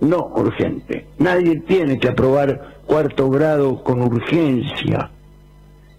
No 0.00 0.32
urgente. 0.36 1.06
Nadie 1.18 1.60
tiene 1.60 1.98
que 1.98 2.08
aprobar 2.08 2.75
cuarto 2.86 3.28
grado 3.30 3.82
con 3.82 4.02
urgencia. 4.02 5.10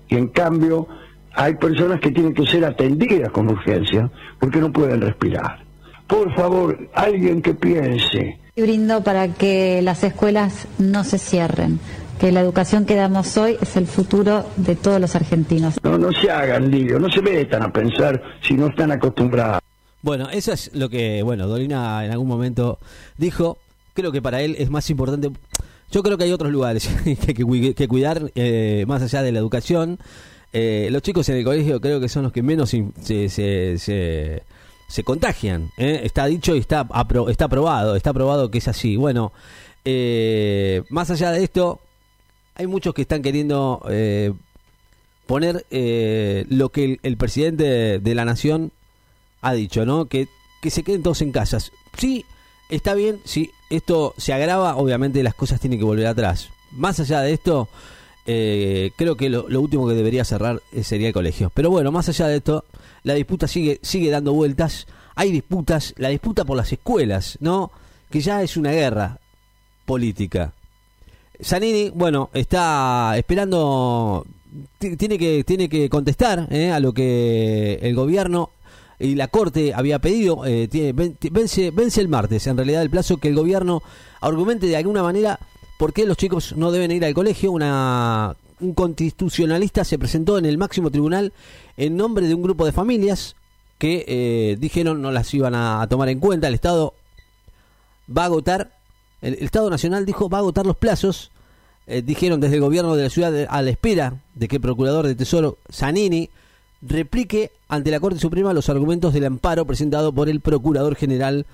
Y 0.09 0.15
en 0.15 0.27
cambio, 0.29 0.87
hay 1.33 1.55
personas 1.55 1.99
que 1.99 2.11
tienen 2.11 2.33
que 2.33 2.45
ser 2.45 2.65
atendidas 2.65 3.31
con 3.31 3.49
urgencia 3.49 4.09
porque 4.39 4.59
no 4.59 4.71
pueden 4.71 5.01
respirar. 5.01 5.63
Por 6.07 6.33
favor, 6.35 6.89
alguien 6.93 7.41
que 7.41 7.53
piense. 7.53 8.39
Y 8.55 8.61
brindo 8.61 9.03
para 9.03 9.33
que 9.33 9.81
las 9.81 10.03
escuelas 10.03 10.67
no 10.79 11.03
se 11.03 11.19
cierren, 11.19 11.79
que 12.19 12.31
la 12.31 12.41
educación 12.41 12.85
que 12.85 12.95
damos 12.95 13.37
hoy 13.37 13.57
es 13.61 13.75
el 13.75 13.85
futuro 13.85 14.45
de 14.55 14.75
todos 14.75 14.99
los 14.99 15.15
argentinos. 15.15 15.75
No, 15.83 15.97
no 15.97 16.11
se 16.13 16.31
hagan 16.31 16.71
lío, 16.71 16.97
no 16.97 17.09
se 17.09 17.21
metan 17.21 17.61
a 17.61 17.71
pensar 17.71 18.21
si 18.41 18.55
no 18.55 18.67
están 18.67 18.91
acostumbrados. 18.91 19.61
Bueno, 20.01 20.29
eso 20.29 20.53
es 20.53 20.73
lo 20.73 20.89
que, 20.89 21.21
bueno, 21.21 21.47
Dolina 21.47 22.05
en 22.05 22.11
algún 22.11 22.27
momento 22.27 22.79
dijo. 23.17 23.57
Creo 23.93 24.11
que 24.11 24.21
para 24.21 24.41
él 24.41 24.55
es 24.59 24.69
más 24.69 24.89
importante. 24.91 25.31
Yo 25.91 26.03
creo 26.03 26.17
que 26.17 26.25
hay 26.25 26.31
otros 26.31 26.51
lugares 26.51 26.87
que 27.03 27.15
que, 27.33 27.43
cui- 27.45 27.73
que 27.73 27.87
cuidar, 27.87 28.31
eh, 28.35 28.83
más 28.87 29.01
allá 29.01 29.21
de 29.21 29.31
la 29.31 29.39
educación. 29.39 29.99
Eh, 30.53 30.87
los 30.91 31.01
chicos 31.01 31.27
en 31.29 31.35
el 31.37 31.43
colegio 31.43 31.79
creo 31.81 31.99
que 31.99 32.09
son 32.09 32.23
los 32.23 32.31
que 32.31 32.41
menos 32.41 32.69
se, 32.69 33.29
se, 33.29 33.77
se, 34.87 35.03
contagian. 35.03 35.69
¿eh? 35.77 36.01
Está 36.03 36.25
dicho 36.25 36.55
y 36.55 36.59
está, 36.59 36.87
apro- 36.87 37.29
está 37.29 37.45
aprobado, 37.45 37.95
está 37.95 38.09
aprobado 38.11 38.49
que 38.49 38.57
es 38.59 38.67
así. 38.67 38.95
Bueno, 38.95 39.31
eh, 39.85 40.83
más 40.89 41.09
allá 41.11 41.31
de 41.31 41.43
esto, 41.43 41.79
hay 42.55 42.67
muchos 42.67 42.93
que 42.93 43.01
están 43.03 43.21
queriendo 43.21 43.81
eh, 43.89 44.33
poner 45.25 45.65
eh, 45.71 46.45
lo 46.49 46.69
que 46.69 46.83
el, 46.85 46.99
el 47.03 47.17
presidente 47.17 47.63
de, 47.63 47.99
de 47.99 48.15
la 48.15 48.25
nación 48.25 48.71
ha 49.41 49.53
dicho, 49.53 49.85
¿no? 49.85 50.05
Que, 50.05 50.27
que 50.61 50.69
se 50.71 50.83
queden 50.83 51.03
todos 51.03 51.21
en 51.21 51.31
casas. 51.31 51.71
Sí, 51.97 52.25
está 52.69 52.93
bien, 52.93 53.19
si 53.23 53.51
esto 53.69 54.13
se 54.17 54.33
agrava, 54.33 54.77
obviamente 54.77 55.23
las 55.23 55.35
cosas 55.35 55.59
tienen 55.59 55.79
que 55.79 55.85
volver 55.85 56.07
atrás. 56.07 56.49
Más 56.71 56.99
allá 56.99 57.21
de 57.21 57.33
esto, 57.33 57.67
eh, 58.25 58.91
creo 58.97 59.15
que 59.15 59.29
lo, 59.29 59.45
último 59.59 59.87
que 59.87 59.93
debería 59.93 60.25
cerrar 60.25 60.61
eh, 60.73 60.83
sería 60.83 61.07
el 61.07 61.13
colegio. 61.13 61.51
Pero 61.53 61.69
bueno, 61.69 61.91
más 61.91 62.09
allá 62.09 62.27
de 62.27 62.37
esto, 62.37 62.65
la 63.03 63.13
disputa 63.13 63.47
sigue, 63.47 63.79
sigue 63.81 64.09
dando 64.09 64.33
vueltas. 64.33 64.87
Hay 65.15 65.31
disputas, 65.31 65.93
la 65.97 66.09
disputa 66.09 66.45
por 66.45 66.57
las 66.57 66.71
escuelas, 66.71 67.37
¿no? 67.41 67.71
Que 68.09 68.21
ya 68.21 68.41
es 68.43 68.57
una 68.57 68.71
guerra 68.71 69.19
política. 69.85 70.53
Zanini, 71.41 71.89
bueno, 71.91 72.29
está 72.33 73.13
esperando, 73.17 74.25
ti- 74.79 74.97
tiene 74.97 75.17
que, 75.17 75.43
tiene 75.43 75.69
que 75.69 75.89
contestar 75.89 76.47
eh, 76.51 76.71
a 76.71 76.79
lo 76.79 76.93
que 76.93 77.75
el 77.81 77.95
gobierno 77.95 78.49
y 78.99 79.15
la 79.15 79.27
corte 79.27 79.73
había 79.73 79.99
pedido. 79.99 80.45
eh, 80.45 80.67
tiene, 80.67 80.93
ven- 80.93 81.17
vence, 81.31 81.71
vence 81.71 82.01
el 82.01 82.07
martes, 82.07 82.47
en 82.47 82.57
realidad, 82.57 82.81
el 82.81 82.89
plazo 82.89 83.17
que 83.17 83.27
el 83.27 83.35
gobierno 83.35 83.81
argumente 84.21 84.65
de 84.67 84.75
alguna 84.77 85.03
manera 85.03 85.39
por 85.77 85.93
qué 85.93 86.05
los 86.05 86.17
chicos 86.17 86.55
no 86.57 86.71
deben 86.71 86.91
ir 86.91 87.05
al 87.05 87.13
colegio. 87.13 87.51
Una, 87.51 88.35
un 88.59 88.73
constitucionalista 88.73 89.83
se 89.83 89.99
presentó 89.99 90.37
en 90.39 90.45
el 90.45 90.57
máximo 90.57 90.89
tribunal 90.89 91.33
en 91.77 91.95
nombre 91.95 92.27
de 92.27 92.33
un 92.33 92.41
grupo 92.41 92.65
de 92.65 92.71
familias 92.71 93.35
que 93.77 94.03
eh, 94.07 94.57
dijeron 94.59 95.03
no 95.03 95.11
las 95.11 95.31
iban 95.35 95.53
a 95.53 95.85
tomar 95.87 96.09
en 96.09 96.19
cuenta. 96.19 96.47
El 96.47 96.55
Estado 96.55 96.95
va 98.09 98.23
a 98.23 98.25
agotar, 98.25 98.71
el, 99.21 99.35
Estado 99.35 99.69
Nacional 99.69 100.05
dijo 100.05 100.29
va 100.29 100.39
a 100.39 100.41
agotar 100.41 100.65
los 100.65 100.77
plazos, 100.77 101.29
eh, 101.85 102.01
dijeron 102.01 102.39
desde 102.39 102.55
el 102.55 102.61
gobierno 102.61 102.95
de 102.95 103.03
la 103.03 103.09
ciudad 103.11 103.45
a 103.47 103.61
la 103.61 103.69
espera 103.69 104.15
de 104.33 104.47
que 104.47 104.55
el 104.55 104.61
procurador 104.63 105.05
de 105.05 105.13
Tesoro 105.13 105.59
Zanini 105.71 106.31
replique 106.81 107.51
ante 107.67 107.91
la 107.91 107.99
Corte 107.99 108.19
Suprema 108.19 108.53
los 108.53 108.69
argumentos 108.69 109.13
del 109.13 109.25
amparo 109.25 109.65
presentado 109.65 110.11
por 110.13 110.29
el 110.29 110.39
procurador 110.41 110.95
general, 110.95 111.45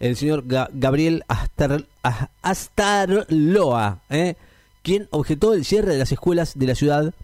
el 0.00 0.16
señor 0.16 0.46
Ga- 0.46 0.68
Gabriel 0.72 1.24
Astar, 1.28 1.86
As- 2.02 2.28
Astarloa, 2.42 4.00
¿eh? 4.10 4.34
quien 4.82 5.06
objetó 5.10 5.54
el 5.54 5.64
cierre 5.64 5.92
de 5.92 5.98
las 5.98 6.12
escuelas 6.12 6.58
de 6.58 6.66
la 6.66 6.74
ciudad 6.74 7.14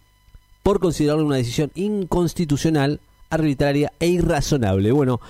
por 0.62 0.78
considerarlo 0.80 1.24
una 1.24 1.36
decisión 1.36 1.70
inconstitucional, 1.74 3.00
arbitraria 3.30 3.92
e 3.98 4.06
irrazonable. 4.08 4.92
Bueno, 4.92 5.20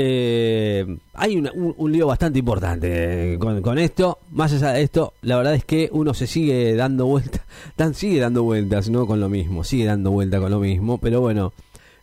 eh, 0.00 0.86
hay 1.14 1.36
una- 1.36 1.50
un, 1.52 1.74
un 1.76 1.90
lío 1.92 2.06
bastante 2.06 2.38
importante 2.38 3.34
eh, 3.34 3.38
con, 3.38 3.60
con 3.62 3.78
esto. 3.78 4.18
Más 4.30 4.52
allá 4.52 4.70
de 4.72 4.82
esto, 4.82 5.12
la 5.22 5.36
verdad 5.36 5.54
es 5.54 5.64
que 5.64 5.90
uno 5.92 6.14
se 6.14 6.26
sigue 6.28 6.74
dando 6.76 7.06
vueltas, 7.06 7.42
dan, 7.76 7.94
sigue 7.94 8.20
dando 8.20 8.44
vueltas, 8.44 8.88
¿no? 8.88 9.06
Con 9.06 9.18
lo 9.20 9.28
mismo, 9.28 9.64
sigue 9.64 9.84
dando 9.86 10.12
vueltas 10.12 10.40
con 10.40 10.50
lo 10.52 10.60
mismo. 10.60 10.98
Pero 10.98 11.20
bueno, 11.20 11.52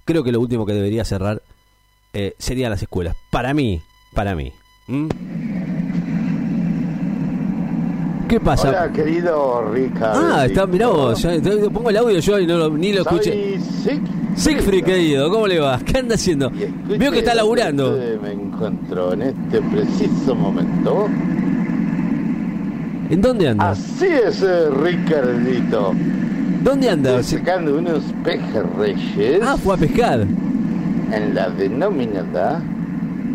creo 0.03 0.23
que 0.23 0.31
lo 0.33 0.41
último 0.41 0.65
que 0.65 0.73
debería 0.73 1.05
cerrar 1.05 1.41
eh, 2.13 2.35
serían 2.37 2.69
las 2.71 2.81
escuelas. 2.81 3.15
Para 3.31 3.53
mí, 3.53 3.81
para 4.13 4.35
mí. 4.35 4.51
¿Mm? 4.87 5.07
¿Qué 8.27 8.39
pasa? 8.39 8.69
Hola, 8.69 8.91
querido 8.91 9.71
Ricardo. 9.71 10.19
ah, 10.33 10.45
está, 10.47 10.65
mirá 10.65 10.87
vos, 10.87 11.21
ya, 11.21 11.39
te- 11.39 11.69
pongo 11.69 11.89
el 11.91 11.97
audio 11.97 12.19
yo 12.19 12.39
y 12.39 12.47
no 12.47 12.57
lo- 12.57 12.69
ni 12.71 12.91
lo 12.91 13.01
escuché. 13.01 13.59
Soy 13.83 14.01
Siegfried. 14.35 14.83
Querido, 14.83 15.29
¿cómo 15.31 15.47
le 15.47 15.59
va? 15.59 15.79
¿Qué 15.79 15.97
anda 15.97 16.15
haciendo? 16.15 16.51
Veo 16.87 17.11
que 17.11 17.19
está 17.19 17.33
laburando. 17.33 17.97
Me 18.21 18.31
encuentro 18.33 19.13
en 19.13 19.21
este 19.23 19.61
preciso 19.61 20.35
momento. 20.35 21.07
¿En 23.09 23.21
dónde 23.21 23.49
anda? 23.49 23.69
Así 23.71 24.05
es, 24.07 24.41
eh, 24.41 24.69
Ricardito. 24.71 25.93
¿Dónde 26.63 26.89
anda? 26.89 27.19
Estoy 27.19 27.39
sacando 27.39 27.77
unos 27.77 28.03
pejerreyes 28.23 29.41
Ah, 29.43 29.55
fue 29.57 29.75
a 29.75 29.77
pescar. 29.77 30.21
en 31.11 31.35
la 31.35 31.49
denominada 31.49 32.61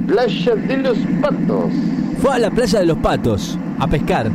Playa 0.07 0.55
de 0.57 0.77
los 0.79 0.99
Patos. 1.23 1.71
Fue 2.21 2.35
a 2.35 2.39
la 2.41 2.51
playa 2.51 2.81
de 2.81 2.87
los 2.87 2.99
patos 2.99 3.57
a 3.79 3.87
pescar. 3.87 4.31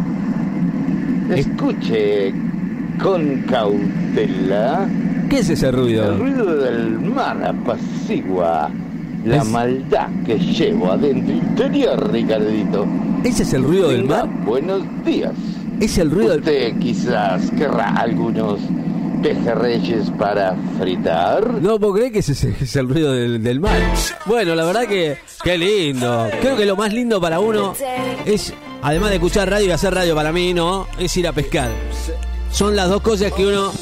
Escuche 1.36 2.34
con 3.02 3.42
cautela. 3.50 4.88
¿Qué 5.30 5.40
es 5.40 5.50
ese 5.50 5.68
El 5.68 5.74
ruido? 5.76 6.18
ruido 6.18 6.56
del 6.58 7.00
mar 7.02 7.44
apacigua 7.44 8.70
la 9.26 9.38
Es- 9.38 9.46
maldad 9.50 10.08
que 10.26 10.38
llevo 10.38 10.92
adentro 10.92 11.34
interior, 11.34 12.12
Ricardito. 12.12 12.86
¿Ese 13.24 13.44
es 13.44 13.54
el 13.54 13.64
ruido 13.64 13.90
del 13.90 14.06
mar? 14.06 14.28
Buenos 14.46 14.84
días. 15.04 15.32
¿Es 15.80 15.98
el 15.98 16.12
ruido 16.12 16.30
del 16.32 16.40
Usted 16.42 16.78
quizás 16.80 17.50
querrá 17.58 17.90
algunos 17.96 18.60
pejerreyes 19.24 20.12
para 20.20 20.56
fritar. 20.80 21.60
No 21.62 21.80
puedo 21.80 21.94
creer 21.96 22.12
que 22.12 22.20
ese 22.20 22.34
es, 22.34 22.44
es 22.44 22.76
el 22.76 22.88
ruido 22.88 23.12
del, 23.14 23.42
del 23.42 23.60
mar. 23.60 23.76
Bueno, 24.28 24.54
la 24.54 24.64
verdad 24.66 24.84
que 24.88 25.18
qué 25.44 25.58
lindo. 25.58 26.28
Creo 26.42 26.56
que 26.56 26.66
lo 26.66 26.76
más 26.76 26.94
lindo 26.94 27.20
para 27.20 27.40
uno 27.40 27.74
es, 28.26 28.54
además 28.84 29.10
de 29.10 29.16
escuchar 29.16 29.50
radio 29.50 29.68
y 29.68 29.72
hacer 29.72 29.94
radio 29.96 30.14
para 30.14 30.32
mí, 30.32 30.54
¿no? 30.54 30.86
Es 31.00 31.18
ir 31.18 31.28
a 31.28 31.32
pescar. 31.34 31.70
Son 32.56 32.76
las 32.76 32.88
dos 32.90 33.02
cosas 33.02 33.34
que 33.34 33.46
uno 33.46 33.74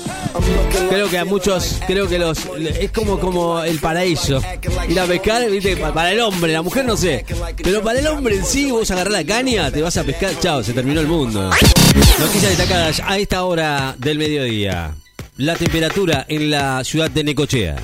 creo 0.89 1.07
que 1.09 1.19
a 1.19 1.25
muchos 1.25 1.79
creo 1.85 2.07
que 2.07 2.17
los 2.17 2.39
es 2.79 2.91
como 2.91 3.19
como 3.19 3.61
el 3.63 3.77
paraíso. 3.79 4.41
Ir 4.89 4.99
a 4.99 5.05
pescar 5.05 5.47
viste 5.49 5.77
Pa- 5.77 5.93
para 5.93 6.11
el 6.11 6.19
hombre 6.19 6.51
la 6.53 6.63
mujer 6.63 6.83
no 6.85 6.97
sé. 6.97 7.23
Pero 7.63 7.83
para 7.83 7.99
el 7.99 8.07
hombre 8.07 8.35
en 8.37 8.45
sí 8.45 8.71
vos 8.71 8.89
agarrás 8.89 9.13
la 9.13 9.23
caña 9.23 9.69
te 9.69 9.81
vas 9.81 9.95
a 9.97 10.03
pescar 10.03 10.31
chao 10.39 10.63
se 10.63 10.73
terminó 10.73 11.01
el 11.01 11.07
mundo. 11.07 11.49
Noticias 12.19 12.57
destacadas 12.57 13.01
a 13.05 13.17
esta 13.19 13.43
hora 13.43 13.95
del 13.99 14.17
mediodía. 14.17 14.95
La 15.37 15.55
temperatura 15.55 16.25
en 16.27 16.49
la 16.49 16.83
ciudad 16.83 17.11
de 17.11 17.23
Necochea 17.23 17.75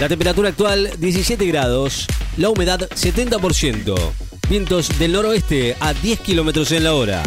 La 0.00 0.08
temperatura 0.08 0.48
actual 0.48 0.90
17 0.98 1.44
grados, 1.44 2.06
la 2.38 2.48
humedad 2.48 2.88
70%, 2.88 3.94
vientos 4.48 4.98
del 4.98 5.12
noroeste 5.12 5.76
a 5.78 5.92
10 5.92 6.20
kilómetros 6.20 6.72
en 6.72 6.84
la 6.84 6.94
hora, 6.94 7.22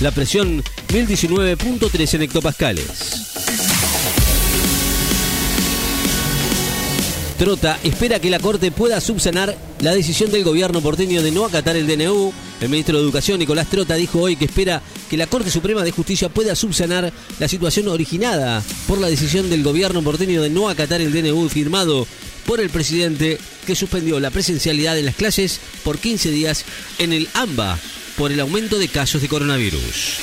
la 0.00 0.10
presión 0.10 0.64
1019.3 0.88 2.14
en 2.14 2.22
hectopascales. 2.22 3.34
Trota 7.38 7.78
espera 7.84 8.18
que 8.18 8.30
la 8.30 8.38
Corte 8.38 8.70
pueda 8.70 9.02
subsanar 9.02 9.54
la 9.80 9.94
decisión 9.94 10.30
del 10.32 10.44
gobierno 10.44 10.80
porteño 10.80 11.22
de 11.22 11.30
no 11.30 11.44
acatar 11.44 11.76
el 11.76 11.86
DNU. 11.86 12.32
El 12.64 12.70
ministro 12.70 12.96
de 12.96 13.04
Educación, 13.04 13.38
Nicolás 13.38 13.68
Trota, 13.68 13.94
dijo 13.94 14.20
hoy 14.20 14.36
que 14.36 14.46
espera 14.46 14.80
que 15.10 15.18
la 15.18 15.26
Corte 15.26 15.50
Suprema 15.50 15.82
de 15.82 15.90
Justicia 15.90 16.30
pueda 16.30 16.56
subsanar 16.56 17.12
la 17.38 17.46
situación 17.46 17.88
originada 17.88 18.62
por 18.88 18.96
la 18.96 19.08
decisión 19.08 19.50
del 19.50 19.62
gobierno 19.62 20.02
porteño 20.02 20.40
de 20.40 20.48
no 20.48 20.70
acatar 20.70 21.02
el 21.02 21.12
DNU 21.12 21.50
firmado 21.50 22.06
por 22.46 22.60
el 22.60 22.70
presidente 22.70 23.38
que 23.66 23.76
suspendió 23.76 24.18
la 24.18 24.30
presencialidad 24.30 24.94
de 24.94 25.02
las 25.02 25.14
clases 25.14 25.60
por 25.82 25.98
15 25.98 26.30
días 26.30 26.64
en 26.98 27.12
el 27.12 27.28
AMBA 27.34 27.78
por 28.16 28.32
el 28.32 28.40
aumento 28.40 28.78
de 28.78 28.88
casos 28.88 29.20
de 29.20 29.28
coronavirus. 29.28 30.14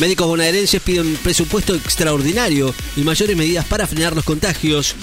Médicos 0.00 0.26
bonaerenses 0.26 0.82
piden 0.82 1.14
presupuesto 1.22 1.76
extraordinario 1.76 2.74
y 2.96 3.02
mayores 3.02 3.36
medidas 3.36 3.66
para 3.66 3.86
frenar 3.86 4.16
los 4.16 4.24
contagios. 4.24 4.96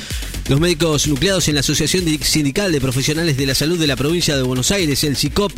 Los 0.47 0.59
médicos 0.59 1.07
nucleados 1.07 1.47
en 1.47 1.55
la 1.55 1.61
Asociación 1.61 2.05
Sindical 2.21 2.71
de 2.71 2.79
Profesionales 2.79 3.35
de 3.35 3.47
la 3.47 3.55
Salud 3.55 3.79
de 3.79 3.87
la 3.87 3.95
provincia 3.95 4.37
de 4.37 4.43
Buenos 4.43 4.69
Aires, 4.69 5.03
el 5.03 5.15
SICOP, 5.15 5.51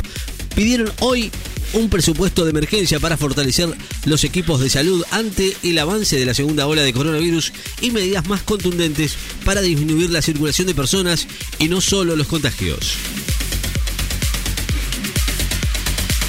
pidieron 0.54 0.90
hoy 1.00 1.30
un 1.74 1.90
presupuesto 1.90 2.44
de 2.44 2.50
emergencia 2.50 2.98
para 2.98 3.18
fortalecer 3.18 3.68
los 4.06 4.24
equipos 4.24 4.60
de 4.60 4.70
salud 4.70 5.04
ante 5.10 5.54
el 5.62 5.78
avance 5.78 6.18
de 6.18 6.24
la 6.24 6.32
segunda 6.32 6.66
ola 6.66 6.80
de 6.80 6.94
coronavirus 6.94 7.52
y 7.82 7.90
medidas 7.90 8.26
más 8.28 8.40
contundentes 8.42 9.16
para 9.44 9.60
disminuir 9.60 10.08
la 10.08 10.22
circulación 10.22 10.66
de 10.66 10.74
personas 10.74 11.26
y 11.58 11.68
no 11.68 11.82
solo 11.82 12.16
los 12.16 12.26
contagios. 12.26 12.94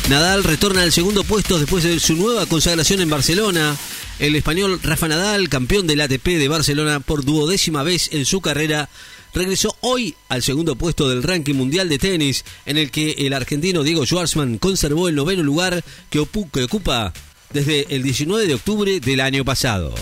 Nadal 0.10 0.44
retorna 0.44 0.82
al 0.82 0.92
segundo 0.92 1.24
puesto 1.24 1.60
después 1.60 1.86
de 1.86 1.98
su 2.00 2.16
nueva 2.16 2.46
consagración 2.48 3.00
en 3.00 3.10
Barcelona. 3.10 3.78
El 4.20 4.36
español 4.36 4.82
Rafa 4.84 5.08
Nadal, 5.08 5.48
campeón 5.48 5.88
del 5.88 6.02
ATP 6.02 6.26
de 6.26 6.50
Barcelona 6.50 7.00
por 7.00 7.24
duodécima 7.24 7.84
vez 7.84 8.10
en 8.12 8.26
su 8.26 8.42
carrera, 8.42 8.90
regresó 9.34 9.74
hoy 9.80 10.14
al 10.28 10.44
segundo 10.44 10.76
puesto 10.76 11.08
del 11.08 11.24
ranking 11.24 11.56
mundial 11.56 11.88
de 11.88 12.00
tenis, 12.00 12.44
en 12.66 12.78
el 12.78 12.92
que 12.92 13.12
el 13.12 13.32
argentino 13.32 13.82
Diego 13.82 14.06
Schwartzman 14.06 14.58
conservó 14.58 15.08
el 15.08 15.16
noveno 15.16 15.42
lugar 15.42 15.86
que, 16.10 16.22
que 16.52 16.64
ocupa 16.64 17.14
desde 17.54 17.88
el 17.96 18.04
19 18.04 18.46
de 18.46 18.56
octubre 18.56 19.00
del 19.00 19.22
año 19.22 19.46
pasado. 19.46 19.96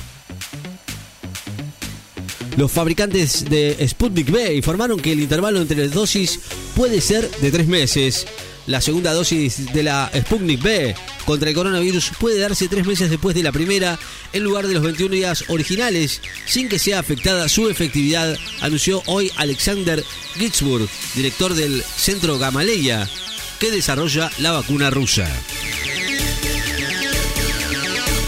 Los 2.58 2.72
fabricantes 2.72 3.46
de 3.48 3.88
Sputnik 3.88 4.30
V 4.30 4.56
informaron 4.56 5.00
que 5.00 5.12
el 5.12 5.20
intervalo 5.20 5.62
entre 5.62 5.78
las 5.78 5.94
dosis 5.94 6.40
puede 6.76 7.02
ser 7.02 7.30
de 7.30 7.52
tres 7.52 7.68
meses. 7.68 8.26
La 8.68 8.82
segunda 8.82 9.14
dosis 9.14 9.74
de 9.74 9.82
la 9.82 10.12
Sputnik 10.14 10.62
V 10.62 10.94
contra 11.26 11.50
el 11.50 11.56
coronavirus 11.56 12.12
puede 12.20 12.38
darse 12.38 12.68
tres 12.68 12.86
meses 12.86 13.10
después 13.10 13.34
de 13.34 13.42
la 13.42 13.54
primera, 13.54 13.98
en 14.34 14.44
lugar 14.44 14.68
de 14.68 14.74
los 14.74 14.84
21 14.84 15.16
días 15.16 15.46
originales, 15.48 16.22
sin 16.46 16.68
que 16.68 16.78
sea 16.78 17.00
afectada 17.00 17.48
su 17.48 17.70
efectividad, 17.70 18.38
anunció 18.60 19.02
hoy 19.06 19.32
Alexander 19.38 20.04
Gitzburg, 20.38 20.90
director 21.16 21.54
del 21.54 21.82
Centro 21.82 22.38
Gamaleya, 22.38 23.10
que 23.58 23.72
desarrolla 23.72 24.30
la 24.40 24.52
vacuna 24.52 24.90
rusa. 24.90 25.28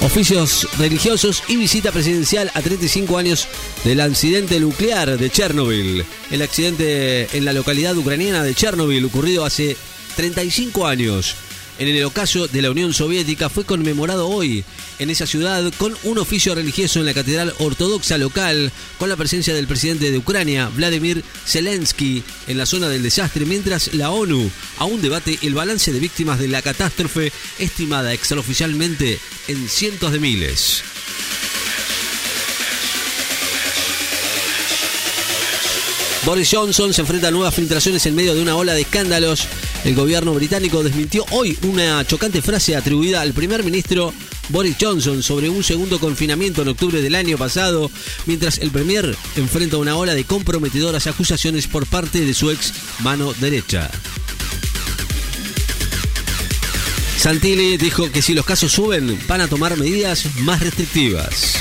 Oficios 0.02 0.68
religiosos 0.78 1.44
y 1.50 1.58
visita 1.58 1.92
presidencial 1.92 2.50
a 2.54 2.62
35 2.62 3.18
años 3.18 3.48
del 3.84 4.00
accidente 4.00 4.58
nuclear 4.62 5.18
de 5.18 5.30
Chernobyl. 5.30 6.06
El 6.32 6.42
accidente 6.42 7.28
en 7.38 7.44
la 7.44 7.52
localidad 7.52 7.98
ucraniana 7.98 8.42
de 8.42 8.56
Chernobyl, 8.56 9.04
ocurrido 9.04 9.44
hace 9.44 9.76
35 10.20 10.86
años 10.86 11.34
en 11.78 11.88
el 11.88 12.04
ocaso 12.04 12.50
de 12.50 12.62
la 12.62 12.72
Unión 12.72 12.94
Soviética, 12.94 13.48
fue 13.48 13.64
conmemorado 13.64 14.28
hoy 14.28 14.66
en 15.00 15.10
esa 15.10 15.26
ciudad 15.26 15.72
con 15.78 15.96
un 16.04 16.18
oficio 16.18 16.54
religioso 16.54 17.00
en 17.00 17.06
la 17.06 17.14
catedral 17.14 17.54
ortodoxa 17.60 18.18
local, 18.18 18.70
con 18.98 19.08
la 19.08 19.16
presencia 19.16 19.54
del 19.54 19.66
presidente 19.66 20.12
de 20.12 20.18
Ucrania, 20.18 20.70
Vladimir 20.76 21.24
Zelensky, 21.46 22.22
en 22.50 22.58
la 22.58 22.66
zona 22.66 22.90
del 22.90 23.02
desastre, 23.02 23.46
mientras 23.46 23.94
la 23.94 24.12
ONU 24.12 24.52
aún 24.78 25.02
debate 25.02 25.40
el 25.42 25.54
balance 25.54 25.94
de 25.94 26.02
víctimas 26.02 26.38
de 26.38 26.50
la 26.50 26.62
catástrofe, 26.62 27.32
estimada 27.58 28.12
extraoficialmente 28.12 29.20
en 29.48 29.70
cientos 29.70 30.12
de 30.12 30.20
miles. 30.20 30.84
Boris 36.26 36.50
Johnson 36.52 36.94
se 36.94 37.02
enfrenta 37.02 37.30
a 37.30 37.32
nuevas 37.32 37.56
filtraciones 37.56 38.06
en 38.06 38.16
medio 38.16 38.36
de 38.36 38.42
una 38.42 38.58
ola 38.58 38.74
de 38.74 38.82
escándalos. 38.82 39.48
El 39.84 39.96
gobierno 39.96 40.34
británico 40.34 40.84
desmintió 40.84 41.26
hoy 41.32 41.58
una 41.64 42.06
chocante 42.06 42.42
frase 42.42 42.76
atribuida 42.76 43.22
al 43.22 43.34
primer 43.34 43.64
ministro 43.64 44.14
Boris 44.50 44.76
Johnson 44.80 45.24
sobre 45.24 45.50
un 45.50 45.64
segundo 45.64 46.00
confinamiento 46.00 46.62
en 46.62 46.68
octubre 46.68 47.02
del 47.02 47.16
año 47.16 47.38
pasado, 47.38 47.90
mientras 48.26 48.58
el 48.58 48.72
premier 48.72 49.16
enfrenta 49.36 49.78
una 49.78 49.96
ola 49.96 50.14
de 50.16 50.26
comprometedoras 50.26 51.08
acusaciones 51.08 51.68
por 51.68 51.86
parte 51.86 52.20
de 52.20 52.34
su 52.34 52.52
ex 52.52 52.74
mano 53.00 53.34
derecha. 53.40 53.90
Santilli 57.18 57.78
dijo 57.78 58.12
que 58.12 58.22
si 58.22 58.34
los 58.34 58.46
casos 58.46 58.72
suben, 58.72 59.20
van 59.28 59.42
a 59.42 59.48
tomar 59.48 59.78
medidas 59.78 60.26
más 60.40 60.62
restrictivas. 60.62 61.56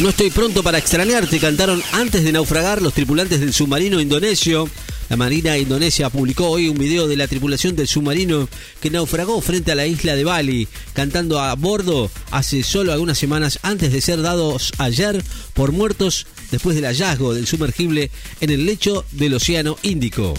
No 0.00 0.08
estoy 0.08 0.30
pronto 0.30 0.64
para 0.64 0.78
extrañarte, 0.78 1.38
cantaron 1.38 1.80
antes 1.92 2.24
de 2.24 2.32
naufragar 2.32 2.82
los 2.82 2.94
tripulantes 2.94 3.38
del 3.38 3.52
submarino 3.52 4.00
indonesio. 4.00 4.68
La 5.08 5.16
Marina 5.16 5.56
Indonesia 5.56 6.10
publicó 6.10 6.48
hoy 6.48 6.68
un 6.68 6.76
video 6.76 7.06
de 7.06 7.16
la 7.16 7.28
tripulación 7.28 7.76
del 7.76 7.86
submarino 7.86 8.48
que 8.80 8.90
naufragó 8.90 9.40
frente 9.40 9.70
a 9.70 9.76
la 9.76 9.86
isla 9.86 10.16
de 10.16 10.24
Bali, 10.24 10.66
cantando 10.94 11.38
a 11.38 11.54
bordo 11.54 12.10
hace 12.32 12.64
solo 12.64 12.92
algunas 12.92 13.18
semanas 13.18 13.60
antes 13.62 13.92
de 13.92 14.00
ser 14.00 14.20
dados 14.20 14.72
ayer 14.78 15.22
por 15.52 15.70
muertos 15.70 16.26
después 16.50 16.74
del 16.74 16.86
hallazgo 16.86 17.32
del 17.32 17.46
sumergible 17.46 18.10
en 18.40 18.50
el 18.50 18.66
lecho 18.66 19.04
del 19.12 19.34
Océano 19.34 19.76
Índico. 19.82 20.34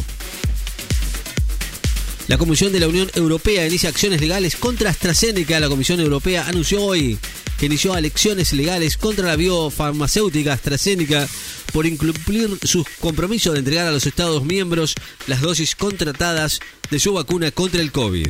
La 2.28 2.39
Comisión 2.39 2.71
de 2.71 2.80
la 2.80 2.88
Unión 2.88 3.09
Europea 3.13 3.67
inicia 3.67 3.89
acciones 3.89 4.19
legales 4.19 4.55
contra 4.55 4.89
AstraZeneca. 4.89 5.59
La 5.59 5.69
Comisión 5.69 5.99
Europea 5.99 6.47
anunció 6.47 6.82
hoy 6.82 7.19
que 7.59 7.67
inició 7.67 7.95
elecciones 7.95 8.51
legales 8.51 8.97
contra 8.97 9.28
la 9.28 9.36
biofarmacéutica 9.36 10.53
AstraZeneca 10.53 11.28
por 11.71 11.86
incumplir 11.86 12.49
sus 12.63 12.88
compromisos 12.99 13.53
de 13.53 13.59
entregar 13.59 13.86
a 13.86 13.91
los 13.91 14.07
Estados 14.07 14.43
miembros 14.43 14.95
las 15.28 15.41
dosis 15.41 15.76
contratadas 15.76 16.59
de 16.89 16.99
su 16.99 17.13
vacuna 17.13 17.51
contra 17.51 17.82
el 17.82 17.91
COVID. 17.91 18.30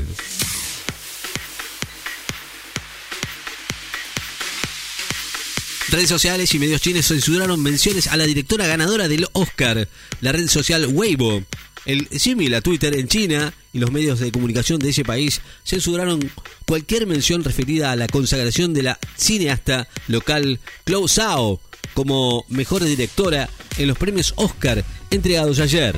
Redes 5.89 6.09
sociales 6.09 6.53
y 6.53 6.59
medios 6.59 6.81
chinos 6.81 7.05
censuraron 7.05 7.63
menciones 7.63 8.07
a 8.07 8.17
la 8.17 8.25
directora 8.25 8.67
ganadora 8.67 9.07
del 9.07 9.27
Oscar, 9.31 9.87
la 10.19 10.31
red 10.33 10.49
social 10.49 10.87
Weibo. 10.91 11.43
El 11.85 12.09
símil 12.19 12.53
a 12.55 12.61
Twitter 12.61 12.95
en 12.97 13.07
China 13.07 13.53
y 13.75 13.79
los 13.79 13.91
medios 13.91 14.19
de 14.19 14.31
comunicación 14.31 14.79
de 14.79 14.89
ese 14.89 15.03
país 15.03 15.41
censuraron 15.65 16.31
cualquier 16.65 17.05
mención 17.07 17.43
referida 17.43 17.91
a 17.91 17.97
la 17.97 18.07
consagración 18.07 18.73
de 18.73 18.83
la 18.83 18.99
cineasta 19.17 19.89
local 20.07 20.61
Chloe 20.85 21.09
Zhao 21.09 21.59
como 21.93 22.45
mejor 22.47 22.85
directora 22.85 23.49
en 23.77 23.89
los 23.89 23.97
premios 23.97 24.33
Oscar 24.37 24.85
entregados 25.11 25.59
ayer. 25.59 25.93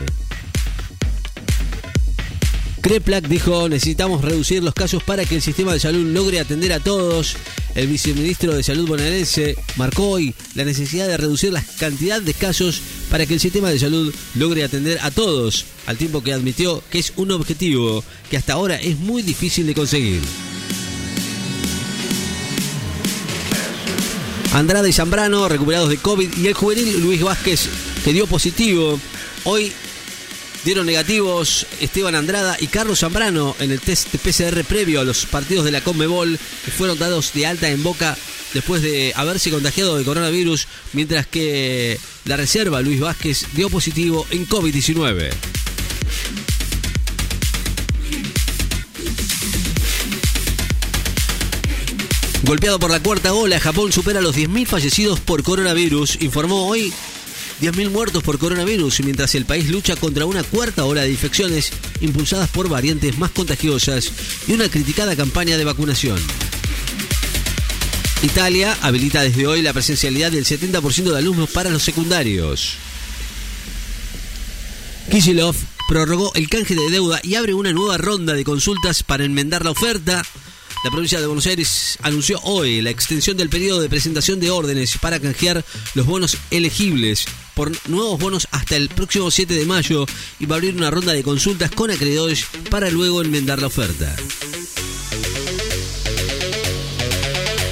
Kreplak 2.87 3.27
dijo, 3.27 3.67
necesitamos 3.67 4.21
reducir 4.21 4.63
los 4.63 4.73
casos 4.73 5.03
para 5.03 5.25
que 5.25 5.35
el 5.35 5.41
sistema 5.41 5.73
de 5.73 5.79
salud 5.81 6.05
logre 6.13 6.39
atender 6.39 6.71
a 6.71 6.79
todos. 6.79 7.35
El 7.75 7.87
viceministro 7.87 8.55
de 8.55 8.63
Salud 8.63 8.87
bonaerense 8.87 9.57
marcó 9.75 10.11
hoy 10.11 10.33
la 10.55 10.63
necesidad 10.63 11.05
de 11.05 11.17
reducir 11.17 11.51
la 11.51 11.61
cantidad 11.79 12.21
de 12.21 12.33
casos 12.33 12.81
para 13.11 13.25
que 13.25 13.33
el 13.33 13.41
sistema 13.41 13.69
de 13.69 13.77
salud 13.77 14.15
logre 14.35 14.63
atender 14.63 14.99
a 15.01 15.11
todos, 15.11 15.65
al 15.85 15.97
tiempo 15.97 16.23
que 16.23 16.31
admitió 16.31 16.81
que 16.89 16.99
es 16.99 17.11
un 17.17 17.31
objetivo 17.31 18.05
que 18.29 18.37
hasta 18.37 18.53
ahora 18.53 18.77
es 18.77 18.97
muy 18.97 19.21
difícil 19.21 19.67
de 19.67 19.73
conseguir. 19.73 20.21
Andrade 24.53 24.87
y 24.87 24.93
Zambrano 24.93 25.49
recuperados 25.49 25.89
de 25.89 25.97
COVID 25.97 26.37
y 26.37 26.47
el 26.47 26.53
juvenil 26.53 27.01
Luis 27.01 27.21
Vázquez 27.21 27.67
que 28.05 28.13
dio 28.13 28.27
positivo. 28.27 28.97
Hoy 29.43 29.73
dieron 30.67 30.85
negativos 30.85 31.65
Esteban 31.79 32.13
Andrada 32.13 32.57
y 32.59 32.67
Carlos 32.67 32.99
Zambrano 32.99 33.55
en 33.61 33.71
el 33.71 33.79
test 33.79 34.09
PCR 34.17 34.65
previo 34.65 34.99
a 34.99 35.05
los 35.05 35.25
partidos 35.25 35.63
de 35.63 35.71
la 35.71 35.79
Conmebol 35.79 36.37
que 36.65 36.71
fueron 36.71 36.99
dados 36.99 37.31
de 37.31 37.45
alta 37.45 37.69
en 37.69 37.81
Boca 37.83 38.17
después 38.53 38.81
de 38.81 39.13
haberse 39.15 39.49
contagiado 39.49 39.97
de 39.97 40.03
coronavirus, 40.03 40.67
mientras 40.91 41.25
que 41.25 41.97
la 42.25 42.35
reserva 42.35 42.81
Luis 42.81 42.99
Vázquez 42.99 43.45
dio 43.53 43.69
positivo 43.69 44.27
en 44.29 44.45
COVID-19. 44.45 45.29
Golpeado 52.43 52.77
por 52.77 52.91
la 52.91 52.99
cuarta 53.01 53.33
ola, 53.33 53.61
Japón 53.61 53.93
supera 53.93 54.19
los 54.19 54.35
10.000 54.35 54.65
fallecidos 54.65 55.21
por 55.21 55.43
coronavirus, 55.43 56.17
informó 56.19 56.67
hoy 56.67 56.91
10.000 57.61 57.89
muertos 57.89 58.23
por 58.23 58.37
coronavirus, 58.37 58.99
mientras 59.01 59.33
el 59.33 59.45
país 59.45 59.67
lucha 59.69 59.95
contra 59.95 60.25
una 60.25 60.43
cuarta 60.43 60.85
ola 60.85 61.01
de 61.01 61.11
infecciones 61.11 61.71
impulsadas 62.01 62.49
por 62.49 62.69
variantes 62.69 63.17
más 63.17 63.31
contagiosas 63.31 64.11
y 64.47 64.53
una 64.53 64.69
criticada 64.69 65.15
campaña 65.15 65.57
de 65.57 65.65
vacunación. 65.65 66.19
Italia 68.21 68.77
habilita 68.81 69.21
desde 69.21 69.47
hoy 69.47 69.61
la 69.61 69.73
presencialidad 69.73 70.31
del 70.31 70.45
70% 70.45 71.11
de 71.11 71.17
alumnos 71.17 71.49
para 71.49 71.71
los 71.71 71.81
secundarios. 71.81 72.75
Kicillof 75.09 75.57
prorrogó 75.87 76.31
el 76.35 76.49
canje 76.49 76.75
de 76.75 76.91
deuda 76.91 77.19
y 77.23 77.35
abre 77.35 77.53
una 77.53 77.73
nueva 77.73 77.97
ronda 77.97 78.33
de 78.33 78.43
consultas 78.43 79.01
para 79.01 79.23
enmendar 79.23 79.63
la 79.65 79.71
oferta. 79.71 80.23
La 80.83 80.91
provincia 80.91 81.19
de 81.19 81.25
Buenos 81.25 81.47
Aires 81.47 81.97
anunció 82.03 82.39
hoy 82.43 82.81
la 82.81 82.91
extensión 82.91 83.35
del 83.35 83.49
periodo 83.49 83.81
de 83.81 83.89
presentación 83.89 84.39
de 84.39 84.51
órdenes 84.51 84.97
para 84.99 85.19
canjear 85.19 85.65
los 85.95 86.05
bonos 86.05 86.37
elegibles 86.51 87.25
por 87.57 87.71
nuevos 87.89 88.19
bonos 88.19 88.47
hasta 88.51 88.75
el 88.75 88.87
próximo 88.87 89.31
7 89.31 89.51
de 89.55 89.65
mayo 89.65 90.05
y 90.39 90.45
va 90.45 90.55
a 90.55 90.57
abrir 90.59 90.75
una 90.75 90.91
ronda 90.91 91.13
de 91.13 91.23
consultas 91.23 91.71
con 91.71 91.89
acreedores 91.89 92.45
para 92.69 92.91
luego 92.91 93.23
enmendar 93.23 93.59
la 93.59 93.65
oferta. 93.65 94.15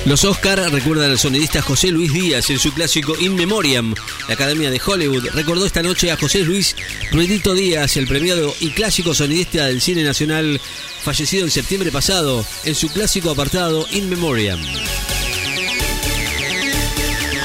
Los 0.06 0.24
Oscar 0.24 0.60
recuerdan 0.72 1.12
al 1.12 1.20
sonidista 1.20 1.62
José 1.62 1.92
Luis 1.92 2.12
Díaz 2.12 2.50
en 2.50 2.58
su 2.58 2.74
clásico 2.74 3.16
In 3.20 3.36
Memoriam. 3.36 3.94
La 4.28 4.34
Academia 4.34 4.72
de 4.72 4.82
Hollywood 4.84 5.28
recordó 5.34 5.68
esta 5.68 5.84
noche 5.84 6.12
a 6.12 6.18
José 6.18 6.40
Luis 6.42 6.76
Ruedito 7.12 7.54
Díaz, 7.54 7.96
el 7.98 8.08
premiado 8.08 8.56
y 8.60 8.72
clásico 8.72 9.14
sonidista 9.14 9.68
del 9.68 9.82
cine 9.82 10.04
nacional, 10.04 10.60
fallecido 11.04 11.44
en 11.44 11.52
septiembre 11.52 11.92
pasado, 11.92 12.44
en 12.64 12.74
su 12.74 12.90
clásico 12.90 13.30
apartado 13.30 13.86
In 13.92 14.10
Memoriam. 14.10 14.60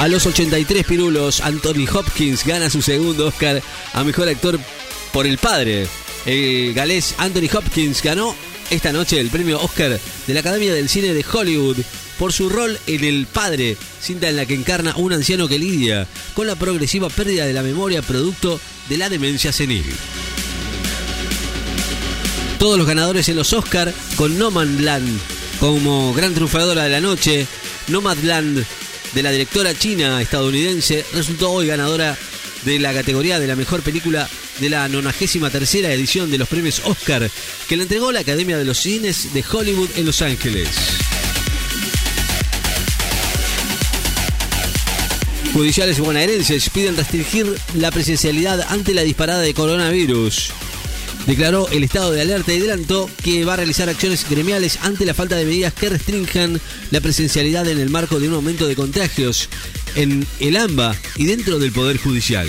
A 0.00 0.08
los 0.08 0.24
83 0.24 0.86
pirulos, 0.86 1.42
Anthony 1.42 1.86
Hopkins 1.92 2.46
gana 2.46 2.70
su 2.70 2.80
segundo 2.80 3.26
Oscar 3.26 3.62
a 3.92 4.02
Mejor 4.02 4.30
Actor 4.30 4.58
por 5.12 5.26
El 5.26 5.36
Padre. 5.36 5.86
El 6.24 6.72
galés 6.72 7.14
Anthony 7.18 7.54
Hopkins 7.54 8.02
ganó 8.02 8.34
esta 8.70 8.92
noche 8.92 9.20
el 9.20 9.28
premio 9.28 9.60
Oscar 9.60 10.00
de 10.26 10.34
la 10.34 10.40
Academia 10.40 10.72
del 10.72 10.88
Cine 10.88 11.12
de 11.12 11.22
Hollywood 11.30 11.76
por 12.18 12.32
su 12.32 12.48
rol 12.48 12.78
en 12.86 13.04
El 13.04 13.26
Padre, 13.26 13.76
cinta 14.00 14.30
en 14.30 14.36
la 14.36 14.46
que 14.46 14.54
encarna 14.54 14.96
un 14.96 15.12
anciano 15.12 15.48
que 15.48 15.58
lidia 15.58 16.06
con 16.32 16.46
la 16.46 16.56
progresiva 16.56 17.10
pérdida 17.10 17.44
de 17.44 17.52
la 17.52 17.62
memoria 17.62 18.00
producto 18.00 18.58
de 18.88 18.96
la 18.96 19.10
demencia 19.10 19.52
senil. 19.52 19.84
Todos 22.58 22.78
los 22.78 22.86
ganadores 22.86 23.28
en 23.28 23.36
los 23.36 23.52
Oscar 23.52 23.92
con 24.16 24.38
Nomadland 24.38 25.20
como 25.60 26.14
gran 26.14 26.32
triunfadora 26.32 26.84
de 26.84 26.88
la 26.88 27.00
noche, 27.02 27.46
Nomadland 27.88 28.64
de 29.14 29.22
la 29.22 29.30
directora 29.30 29.74
china 29.74 30.20
estadounidense 30.20 31.04
resultó 31.12 31.50
hoy 31.50 31.66
ganadora 31.66 32.16
de 32.64 32.78
la 32.78 32.92
categoría 32.92 33.40
de 33.40 33.46
la 33.46 33.56
mejor 33.56 33.82
película 33.82 34.28
de 34.60 34.70
la 34.70 34.88
93 34.88 35.50
tercera 35.50 35.92
edición 35.92 36.30
de 36.30 36.38
los 36.38 36.48
premios 36.48 36.82
Oscar 36.84 37.30
que 37.68 37.76
le 37.76 37.84
entregó 37.84 38.12
la 38.12 38.20
Academia 38.20 38.58
de 38.58 38.64
los 38.64 38.78
Cines 38.78 39.32
de 39.32 39.44
Hollywood 39.50 39.88
en 39.96 40.06
Los 40.06 40.22
Ángeles. 40.22 40.68
Judiciales 45.52 45.98
bonaerenses 45.98 46.70
piden 46.70 46.96
restringir 46.96 47.46
la 47.74 47.90
presencialidad 47.90 48.60
ante 48.68 48.94
la 48.94 49.02
disparada 49.02 49.40
de 49.40 49.52
coronavirus. 49.52 50.52
Declaró 51.26 51.68
el 51.68 51.84
estado 51.84 52.10
de 52.10 52.22
alerta 52.22 52.52
y 52.52 52.58
adelantó 52.58 53.08
que 53.22 53.44
va 53.44 53.54
a 53.54 53.56
realizar 53.56 53.88
acciones 53.88 54.28
gremiales 54.28 54.78
ante 54.82 55.04
la 55.04 55.14
falta 55.14 55.36
de 55.36 55.44
medidas 55.44 55.72
que 55.72 55.88
restrinjan 55.88 56.60
la 56.90 57.00
presencialidad 57.00 57.68
en 57.68 57.78
el 57.78 57.90
marco 57.90 58.18
de 58.18 58.28
un 58.28 58.34
aumento 58.34 58.66
de 58.66 58.74
contagios 58.76 59.48
en 59.94 60.26
el 60.40 60.56
AMBA 60.56 60.96
y 61.16 61.26
dentro 61.26 61.58
del 61.58 61.72
Poder 61.72 61.98
Judicial. 61.98 62.48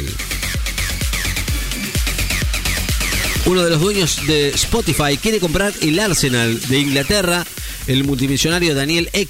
Uno 3.45 3.63
de 3.63 3.69
los 3.72 3.82
dueños 3.82 4.26
de 4.28 4.49
Spotify 4.49 5.17
quiere 5.22 5.39
comprar 5.39 5.74
el 5.82 5.99
Arsenal 5.99 6.59
de 6.69 6.80
Inglaterra. 6.80 7.45
El 7.88 8.03
multimillonario 8.03 8.76
Daniel 8.76 9.09
Eck, 9.13 9.30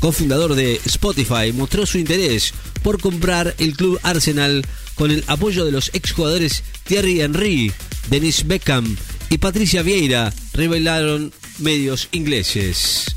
cofundador 0.00 0.54
de 0.54 0.80
Spotify, 0.86 1.52
mostró 1.52 1.84
su 1.84 1.98
interés 1.98 2.54
por 2.82 3.00
comprar 3.00 3.54
el 3.58 3.76
club 3.76 4.00
Arsenal 4.02 4.64
con 4.94 5.10
el 5.10 5.24
apoyo 5.26 5.64
de 5.64 5.72
los 5.72 5.90
exjugadores 5.92 6.62
Thierry 6.84 7.20
Henry, 7.20 7.72
Denis 8.08 8.46
Beckham 8.46 8.96
y 9.30 9.38
Patricia 9.38 9.82
Vieira, 9.82 10.32
revelaron 10.52 11.32
medios 11.58 12.08
ingleses. 12.12 13.14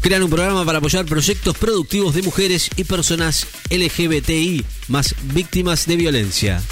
Crean 0.00 0.24
un 0.24 0.30
programa 0.30 0.64
para 0.64 0.78
apoyar 0.78 1.04
proyectos 1.04 1.56
productivos 1.56 2.14
de 2.14 2.22
mujeres 2.22 2.70
y 2.76 2.84
personas 2.84 3.46
LGBTI 3.70 4.64
más 4.88 5.14
víctimas 5.32 5.86
de 5.86 5.96
violencia. 5.96 6.62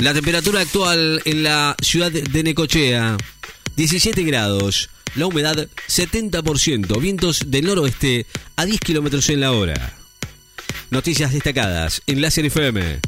La 0.00 0.12
temperatura 0.12 0.60
actual 0.60 1.22
en 1.24 1.42
la 1.42 1.74
ciudad 1.80 2.12
de 2.12 2.42
Necochea, 2.42 3.16
17 3.76 4.22
grados. 4.22 4.90
La 5.14 5.26
humedad, 5.26 5.68
70%. 5.88 7.00
Vientos 7.00 7.44
del 7.46 7.66
noroeste 7.66 8.26
a 8.56 8.64
10 8.64 8.80
kilómetros 8.80 9.28
en 9.30 9.40
la 9.40 9.52
hora. 9.52 9.96
Noticias 10.90 11.32
destacadas 11.32 12.02
en 12.06 12.20
Láser 12.20 12.46
FM. 12.46 13.00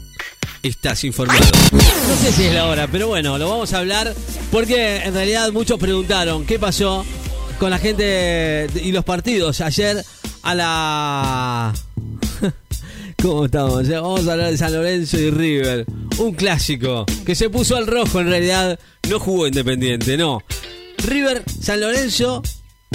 estás 0.63 1.05
informado. 1.05 1.45
No 1.73 2.17
sé 2.17 2.33
si 2.33 2.45
es 2.45 2.55
la 2.55 2.67
hora, 2.67 2.89
pero 2.89 3.09
bueno, 3.09 3.39
lo 3.39 3.49
vamos 3.49 3.73
a 3.73 3.79
hablar 3.79 4.15
porque 4.51 4.99
en 4.99 5.15
realidad 5.15 5.53
muchos 5.53 5.79
preguntaron 5.79 6.45
qué 6.45 6.59
pasó 6.59 7.05
con 7.59 7.71
la 7.71 7.79
gente 7.79 8.67
y 8.83 8.93
los 8.93 9.05
partidos 9.05 9.61
ayer 9.61 10.05
a 10.43 10.55
la... 10.55 11.75
¿Cómo 13.27 13.47
estamos? 13.47 13.89
Vamos 13.89 14.29
a 14.29 14.33
hablar 14.33 14.53
de 14.53 14.57
San 14.57 14.73
Lorenzo 14.73 15.19
y 15.19 15.31
River. 15.31 15.85
Un 16.19 16.33
clásico 16.35 17.05
que 17.25 17.35
se 17.35 17.51
puso 17.51 17.75
al 17.75 17.89
rojo 17.89 18.21
en 18.21 18.29
realidad. 18.29 18.79
No 19.11 19.19
jugó 19.19 19.49
Independiente, 19.49 20.17
no. 20.17 20.45
River, 20.99 21.43
San 21.61 21.81
Lorenzo. 21.81 22.41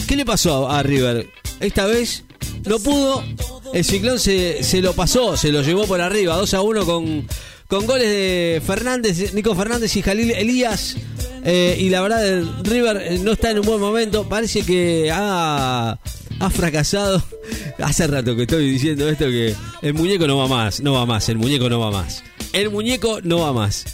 ¿Qué 0.08 0.16
le 0.16 0.24
pasó 0.24 0.70
a 0.72 0.84
River? 0.84 1.28
Esta 1.60 1.86
vez 1.86 2.24
no 2.66 2.80
pudo. 2.80 3.22
El 3.74 3.84
ciclón 3.84 4.20
se, 4.20 4.64
se 4.64 4.80
lo 4.80 4.94
pasó, 4.94 5.36
se 5.36 5.52
lo 5.52 5.64
llevó 5.64 5.86
por 5.86 6.00
arriba. 6.00 6.38
2 6.38 6.54
a 6.54 6.62
1 6.62 6.86
con, 6.86 7.28
con 7.68 7.86
goles 7.86 8.08
de 8.08 8.62
Fernández, 8.66 9.34
Nico 9.34 9.54
Fernández 9.54 9.94
y 9.98 10.02
Jalil 10.02 10.32
Elías. 10.32 10.96
Eh, 11.44 11.76
y 11.78 11.90
la 11.90 12.02
verdad, 12.02 12.42
River 12.64 13.20
no 13.20 13.34
está 13.34 13.52
en 13.52 13.60
un 13.60 13.66
buen 13.66 13.82
momento. 13.82 14.30
Parece 14.30 14.64
que 14.64 15.12
ha, 15.14 16.00
ha 16.42 16.50
fracasado. 16.50 17.24
Hace 17.78 18.08
rato 18.08 18.36
que 18.36 18.44
estoy 18.44 18.70
diciendo 18.72 19.08
esto 19.08 19.26
que 19.26 19.56
el 19.82 19.94
muñeco 19.94 20.28
no 20.28 20.38
va 20.38 20.48
más, 20.48 20.82
no 20.82 20.94
va 20.94 21.06
más, 21.06 21.30
el 21.30 21.38
muñeco 21.38 21.70
no 21.70 21.80
va 21.80 21.92
más. 21.92 22.24
El 22.52 22.72
muñeco 22.72 23.20
no 23.22 23.40
va 23.40 23.54
más. 23.54 23.86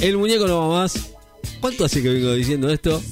El 0.00 0.18
muñeco 0.18 0.46
no 0.46 0.68
va 0.68 0.82
más. 0.82 1.10
¿Cuánto 1.60 1.84
hace 1.84 2.02
que 2.02 2.10
vengo 2.10 2.34
diciendo 2.34 2.68
esto? 2.70 3.02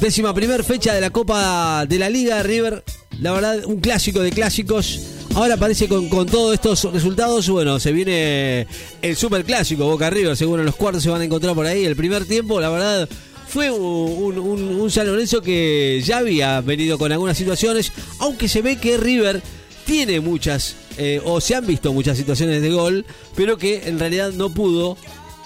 Décima 0.00 0.34
primer 0.34 0.64
fecha 0.64 0.92
de 0.92 1.00
la 1.00 1.10
Copa 1.10 1.86
de 1.86 1.98
la 1.98 2.10
Liga 2.10 2.42
River. 2.42 2.82
La 3.20 3.32
verdad, 3.32 3.64
un 3.66 3.80
clásico 3.80 4.20
de 4.20 4.32
clásicos. 4.32 5.00
Ahora 5.34 5.56
parece 5.56 5.88
con, 5.88 6.08
con 6.08 6.26
todos 6.26 6.52
estos 6.52 6.92
resultados, 6.92 7.48
bueno, 7.48 7.80
se 7.80 7.90
viene 7.90 8.66
el 9.00 9.16
super 9.16 9.44
clásico 9.44 9.86
Boca 9.86 10.10
River, 10.10 10.36
seguro 10.36 10.60
en 10.60 10.66
los 10.66 10.76
cuartos 10.76 11.02
se 11.02 11.08
van 11.08 11.22
a 11.22 11.24
encontrar 11.24 11.54
por 11.54 11.64
ahí. 11.64 11.86
El 11.86 11.96
primer 11.96 12.26
tiempo, 12.26 12.60
la 12.60 12.68
verdad, 12.68 13.08
fue 13.52 13.70
un, 13.70 14.90
San 14.90 15.06
Lorenzo 15.06 15.42
que 15.42 16.00
ya 16.02 16.18
había 16.18 16.62
venido 16.62 16.96
con 16.96 17.12
algunas 17.12 17.36
situaciones, 17.36 17.92
aunque 18.18 18.48
se 18.48 18.62
ve 18.62 18.76
que 18.76 18.96
River 18.96 19.42
tiene 19.84 20.20
muchas, 20.20 20.74
eh, 20.96 21.20
o 21.22 21.38
se 21.38 21.54
han 21.54 21.66
visto 21.66 21.92
muchas 21.92 22.16
situaciones 22.16 22.62
de 22.62 22.70
gol, 22.70 23.04
pero 23.36 23.58
que 23.58 23.88
en 23.88 23.98
realidad 23.98 24.32
no 24.32 24.48
pudo 24.48 24.96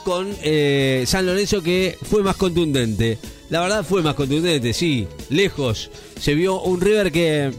con 0.04 0.28
eh, 0.44 1.02
San 1.04 1.26
Lorenzo 1.26 1.64
que 1.64 1.98
fue 2.08 2.22
más 2.22 2.36
contundente. 2.36 3.18
La 3.50 3.60
verdad 3.60 3.84
fue 3.84 4.02
más 4.02 4.14
contundente, 4.14 4.72
sí, 4.72 5.08
lejos. 5.28 5.90
Se 6.20 6.34
vio 6.34 6.60
un 6.60 6.80
River 6.80 7.10
que, 7.10 7.50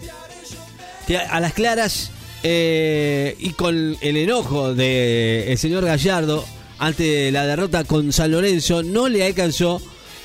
a 1.30 1.42
las 1.42 1.52
claras 1.52 2.10
eh, 2.44 3.36
y 3.38 3.50
con 3.50 3.98
el 4.00 4.16
enojo 4.16 4.74
del 4.74 5.50
el 5.50 5.58
señor 5.58 5.84
Gallardo 5.84 6.46
ante 6.80 7.34
la 7.34 7.46
derrota 7.46 7.84
con 7.84 8.14
San 8.14 8.32
Lorenzo 8.32 8.82
no 8.82 9.10
le 9.10 9.26
alcanzó 9.26 9.82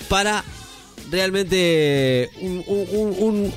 para 0.09 0.45
realmente 1.11 2.31
un, 2.41 2.65
un- 2.67 2.87
un- 2.93 3.17
un- 3.19 3.53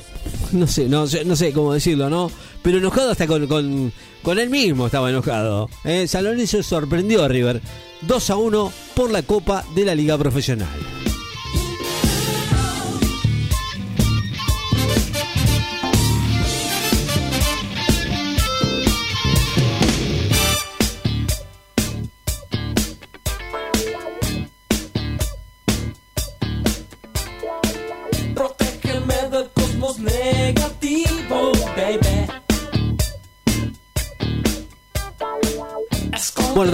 no 0.59 0.67
sé, 0.67 0.87
no, 0.89 1.07
sé- 1.07 1.25
no 1.25 1.35
sé 1.35 1.51
cómo 1.53 1.73
decirlo, 1.73 2.09
¿no? 2.09 2.31
Pero 2.61 2.77
enojado 2.79 3.11
hasta 3.11 3.27
con, 3.27 3.47
con, 3.47 3.91
con 4.23 4.39
él 4.39 4.49
mismo 4.49 4.87
estaba 4.87 5.09
enojado. 5.09 5.69
¿eh? 5.83 6.07
San 6.07 6.23
Lorenzo 6.23 6.63
sorprendió 6.63 7.23
a 7.23 7.27
River 7.27 7.61
2 8.01 8.29
a 8.29 8.35
1 8.37 8.71
por 8.95 9.11
la 9.11 9.21
Copa 9.23 9.63
de 9.75 9.85
la 9.85 9.93
Liga 9.95 10.17
Profesional. 10.17 10.67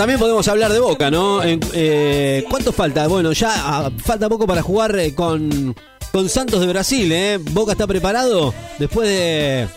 También 0.02 0.20
podemos 0.20 0.48
hablar 0.48 0.74
de 0.74 0.80
Boca, 0.80 1.12
¿no? 1.12 1.44
En- 1.44 1.60
eh, 1.74 2.44
¿Cuánto 2.50 2.72
falta? 2.74 3.06
Bueno, 3.06 3.34
ya 3.34 3.54
ah, 3.56 3.92
falta 4.04 4.28
poco 4.30 4.48
para 4.48 4.64
jugar 4.64 4.98
eh, 4.98 5.14
con, 5.14 5.76
con 6.12 6.28
Santos 6.28 6.60
de 6.60 6.66
Brasil, 6.66 7.12
¿eh? 7.12 7.38
Boca 7.40 7.74
está 7.74 7.86
preparado 7.86 8.52
después 8.80 9.08
de 9.08 9.68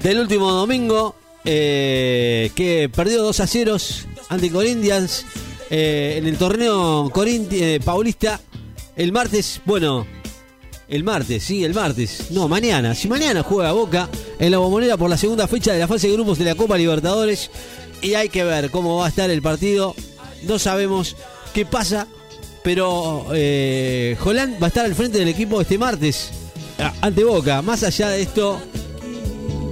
del 0.00 0.18
último 0.18 0.50
domingo 0.50 1.14
eh, 1.44 2.50
que 2.56 2.90
perdió 2.92 3.22
2 3.22 3.38
a 3.38 3.46
0 3.46 3.76
ante 4.30 4.50
Corinthians 4.50 5.24
eh, 5.70 6.16
en 6.18 6.26
el 6.26 6.36
torneo 6.36 7.08
Corinti- 7.10 7.80
paulista 7.84 8.40
el 8.96 9.12
martes, 9.12 9.60
bueno, 9.64 10.06
el 10.88 11.04
martes, 11.04 11.44
sí, 11.44 11.62
el 11.64 11.72
martes. 11.72 12.32
No, 12.32 12.48
mañana. 12.48 12.96
Si 12.96 13.06
mañana 13.06 13.44
juega 13.44 13.70
Boca 13.70 14.08
en 14.40 14.50
la 14.50 14.58
bombonera 14.58 14.96
por 14.96 15.08
la 15.08 15.16
segunda 15.16 15.46
fecha 15.46 15.72
de 15.72 15.78
la 15.78 15.86
fase 15.88 16.08
de 16.08 16.14
grupos 16.14 16.36
de 16.38 16.46
la 16.46 16.56
Copa 16.56 16.76
Libertadores. 16.76 17.48
Y 18.04 18.14
hay 18.14 18.28
que 18.28 18.44
ver 18.44 18.70
cómo 18.70 18.96
va 18.98 19.06
a 19.06 19.08
estar 19.08 19.30
el 19.30 19.40
partido. 19.42 19.94
No 20.42 20.58
sabemos 20.58 21.16
qué 21.52 21.64
pasa. 21.66 22.06
Pero 22.62 23.26
eh, 23.34 24.16
va 24.26 24.66
a 24.66 24.68
estar 24.68 24.86
al 24.86 24.94
frente 24.94 25.18
del 25.18 25.28
equipo 25.28 25.60
este 25.60 25.76
martes 25.76 26.30
ante 27.02 27.22
Boca. 27.24 27.60
Más 27.60 27.82
allá 27.82 28.08
de 28.10 28.22
esto, 28.22 28.58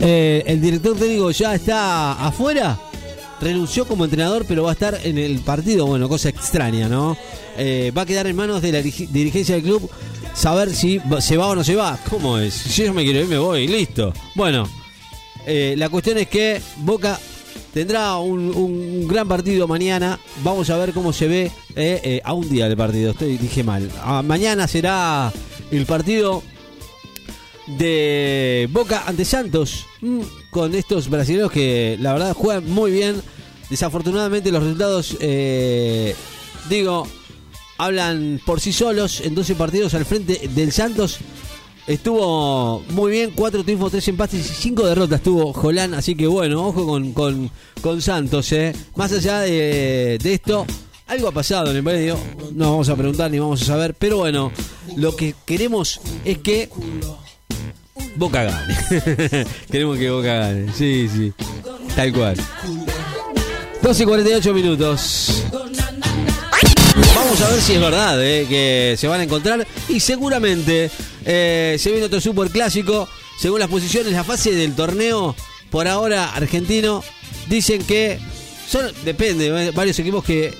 eh, 0.00 0.42
el 0.46 0.60
director 0.60 0.96
técnico 0.98 1.30
ya 1.30 1.54
está 1.54 2.12
afuera. 2.26 2.78
Renunció 3.40 3.86
como 3.86 4.04
entrenador, 4.04 4.44
pero 4.46 4.64
va 4.64 4.70
a 4.70 4.72
estar 4.74 4.98
en 5.04 5.16
el 5.18 5.38
partido. 5.40 5.86
Bueno, 5.86 6.06
cosa 6.08 6.28
extraña, 6.28 6.88
¿no? 6.88 7.16
Eh, 7.56 7.92
va 7.96 8.02
a 8.02 8.06
quedar 8.06 8.26
en 8.26 8.36
manos 8.36 8.60
de 8.62 8.72
la 8.72 8.80
diri- 8.82 9.08
dirigencia 9.08 9.54
del 9.54 9.64
club 9.64 9.90
saber 10.34 10.74
si 10.74 11.00
se 11.20 11.36
va 11.38 11.48
o 11.48 11.54
no 11.54 11.64
se 11.64 11.74
va. 11.74 11.98
¿Cómo 12.10 12.38
es? 12.38 12.52
Si 12.54 12.84
yo 12.84 12.92
me 12.92 13.04
quiero 13.04 13.20
ir, 13.20 13.26
me 13.26 13.38
voy. 13.38 13.66
Listo. 13.66 14.12
Bueno, 14.34 14.68
eh, 15.46 15.74
la 15.78 15.88
cuestión 15.88 16.18
es 16.18 16.28
que 16.28 16.60
Boca 16.78 17.18
tendrá 17.72 18.16
un, 18.18 18.54
un 18.54 19.08
gran 19.08 19.28
partido 19.28 19.66
mañana. 19.66 20.18
Vamos 20.42 20.70
a 20.70 20.76
ver 20.76 20.92
cómo 20.92 21.12
se 21.12 21.28
ve 21.28 21.50
eh, 21.76 22.00
eh, 22.04 22.20
a 22.24 22.32
un 22.32 22.48
día 22.48 22.68
del 22.68 22.76
partido. 22.76 23.12
Estoy, 23.12 23.38
dije 23.38 23.64
mal. 23.64 23.90
Ah, 24.02 24.22
mañana 24.22 24.68
será 24.68 25.32
el 25.70 25.86
partido 25.86 26.42
de 27.66 28.68
Boca 28.70 29.04
ante 29.06 29.24
Santos. 29.24 29.86
Mm, 30.00 30.20
con 30.50 30.74
estos 30.74 31.08
brasileños 31.08 31.50
que 31.50 31.96
la 32.00 32.12
verdad 32.12 32.34
juegan 32.34 32.68
muy 32.70 32.90
bien. 32.90 33.20
Desafortunadamente 33.70 34.52
los 34.52 34.62
resultados, 34.62 35.16
eh, 35.20 36.14
digo, 36.68 37.06
hablan 37.78 38.40
por 38.44 38.60
sí 38.60 38.72
solos. 38.72 39.20
En 39.20 39.34
12 39.34 39.54
partidos 39.54 39.94
al 39.94 40.04
frente 40.04 40.48
del 40.54 40.72
Santos. 40.72 41.18
Estuvo 41.86 42.80
muy 42.90 43.10
bien, 43.10 43.32
cuatro 43.34 43.64
triunfos, 43.64 43.90
tres 43.90 44.06
empates 44.06 44.38
y 44.38 44.54
cinco 44.54 44.86
derrotas 44.86 45.20
tuvo 45.20 45.52
Jolán, 45.52 45.94
así 45.94 46.14
que 46.14 46.28
bueno, 46.28 46.66
ojo 46.68 46.86
con, 46.86 47.12
con, 47.12 47.50
con 47.80 48.00
Santos, 48.00 48.52
eh. 48.52 48.72
Más 48.94 49.12
allá 49.12 49.40
de, 49.40 50.18
de 50.22 50.32
esto, 50.32 50.64
algo 51.08 51.28
ha 51.28 51.32
pasado 51.32 51.70
en 51.70 51.76
el 51.76 51.82
medio, 51.82 52.16
no 52.54 52.70
vamos 52.70 52.88
a 52.88 52.94
preguntar 52.94 53.30
ni 53.30 53.40
vamos 53.40 53.62
a 53.62 53.64
saber, 53.64 53.94
pero 53.94 54.18
bueno, 54.18 54.52
lo 54.96 55.16
que 55.16 55.34
queremos 55.44 56.00
es 56.24 56.38
que 56.38 56.68
Boca 58.14 58.44
gane. 58.44 58.76
queremos 59.70 59.98
que 59.98 60.10
Boca 60.10 60.34
gane, 60.34 60.72
sí, 60.72 61.08
sí, 61.12 61.32
tal 61.96 62.12
cual. 62.12 62.36
12 63.82 64.02
y 64.02 64.06
48 64.06 64.54
minutos. 64.54 65.44
Vamos 67.14 67.40
a 67.40 67.48
ver 67.50 67.60
si 67.60 67.72
es 67.72 67.80
verdad 67.80 68.22
eh, 68.22 68.46
que 68.48 68.94
se 68.96 69.08
van 69.08 69.20
a 69.20 69.24
encontrar 69.24 69.66
y 69.88 69.98
seguramente 69.98 70.90
eh, 71.24 71.76
se 71.78 71.90
viene 71.90 72.06
otro 72.06 72.20
super 72.20 72.50
clásico. 72.50 73.08
Según 73.38 73.60
las 73.60 73.68
posiciones, 73.68 74.12
la 74.12 74.24
fase 74.24 74.52
del 74.52 74.74
torneo 74.74 75.34
por 75.70 75.88
ahora 75.88 76.34
argentino 76.34 77.02
dicen 77.48 77.82
que 77.84 78.18
son 78.68 78.86
depende 79.04 79.46
eh, 79.46 79.70
varios 79.72 79.98
equipos 79.98 80.24
que 80.24 80.54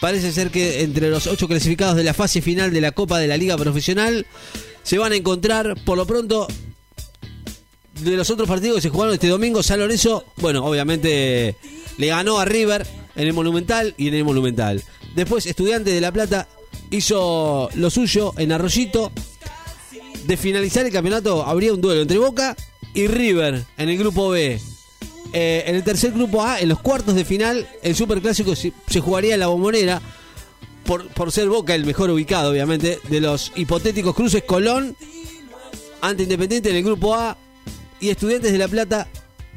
parece 0.00 0.32
ser 0.32 0.50
que 0.50 0.82
entre 0.82 1.08
los 1.08 1.26
ocho 1.26 1.48
clasificados 1.48 1.96
de 1.96 2.04
la 2.04 2.14
fase 2.14 2.42
final 2.42 2.72
de 2.72 2.80
la 2.80 2.92
Copa 2.92 3.18
de 3.18 3.28
la 3.28 3.36
Liga 3.36 3.56
Profesional 3.56 4.26
se 4.82 4.98
van 4.98 5.12
a 5.12 5.16
encontrar 5.16 5.74
por 5.84 5.96
lo 5.96 6.06
pronto 6.06 6.46
de 8.00 8.16
los 8.16 8.28
otros 8.30 8.48
partidos 8.48 8.76
que 8.76 8.82
se 8.82 8.88
jugaron 8.90 9.14
este 9.14 9.28
domingo, 9.28 9.62
San 9.62 9.80
Lorenzo, 9.80 10.24
bueno, 10.36 10.64
obviamente 10.64 11.56
le 11.96 12.06
ganó 12.08 12.38
a 12.38 12.44
River 12.44 12.86
en 13.14 13.26
el 13.26 13.32
Monumental 13.32 13.94
y 13.96 14.08
en 14.08 14.14
el 14.14 14.24
Monumental. 14.24 14.82
Después, 15.14 15.46
Estudiantes 15.46 15.94
de 15.94 16.00
La 16.00 16.12
Plata 16.12 16.46
hizo 16.90 17.70
lo 17.74 17.90
suyo 17.90 18.34
en 18.36 18.52
Arroyito. 18.52 19.12
De 20.26 20.36
finalizar 20.36 20.84
el 20.84 20.92
campeonato, 20.92 21.44
habría 21.44 21.72
un 21.72 21.80
duelo 21.80 22.02
entre 22.02 22.18
Boca 22.18 22.56
y 22.94 23.06
River 23.06 23.64
en 23.78 23.88
el 23.88 23.96
grupo 23.96 24.30
B. 24.30 24.60
Eh, 25.32 25.64
en 25.66 25.76
el 25.76 25.84
tercer 25.84 26.12
grupo 26.12 26.42
A, 26.42 26.60
en 26.60 26.68
los 26.68 26.80
cuartos 26.80 27.14
de 27.14 27.24
final, 27.24 27.68
el 27.82 27.94
Superclásico 27.94 28.56
se, 28.56 28.72
se 28.88 29.00
jugaría 29.00 29.34
en 29.34 29.40
la 29.40 29.46
bombonera. 29.46 30.02
Por, 30.84 31.08
por 31.08 31.30
ser 31.30 31.48
Boca 31.48 31.74
el 31.74 31.84
mejor 31.84 32.10
ubicado, 32.10 32.50
obviamente, 32.50 32.98
de 33.08 33.20
los 33.20 33.52
hipotéticos 33.56 34.14
cruces 34.14 34.42
Colón 34.44 34.96
ante 36.00 36.24
Independiente 36.24 36.70
en 36.70 36.76
el 36.76 36.84
grupo 36.84 37.14
A 37.14 37.36
y 38.00 38.08
Estudiantes 38.08 38.52
de 38.52 38.58
La 38.58 38.68
Plata 38.68 39.08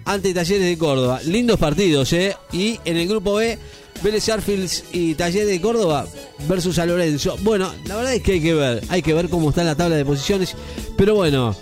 ante 0.06 0.34
Talleres 0.34 0.68
de 0.68 0.78
Córdoba. 0.78 1.22
Lindos 1.24 1.60
partidos, 1.60 2.14
¿eh? 2.14 2.36
Y 2.52 2.80
en 2.86 2.98
el 2.98 3.08
grupo 3.08 3.36
B, 3.36 3.58
Vélez 4.04 4.30
Arfields 4.30 4.84
y 4.94 5.14
Talleres 5.16 5.48
de 5.50 5.60
Córdoba 5.62 6.08
versus 6.48 6.76
San 6.76 6.88
Lorenzo. 6.88 7.38
Bueno, 7.42 7.74
la 7.86 7.96
verdad 7.98 8.14
es 8.16 8.22
que 8.24 8.34
hay 8.34 8.42
que 8.42 8.54
ver, 8.54 8.84
hay 8.90 9.02
que 9.02 9.14
ver 9.14 9.30
cómo 9.30 9.50
está 9.50 9.64
la 9.64 9.76
tabla 9.76 9.96
de 9.98 10.06
posiciones. 10.06 10.56
Pero 10.98 11.16
bueno, 11.16 11.56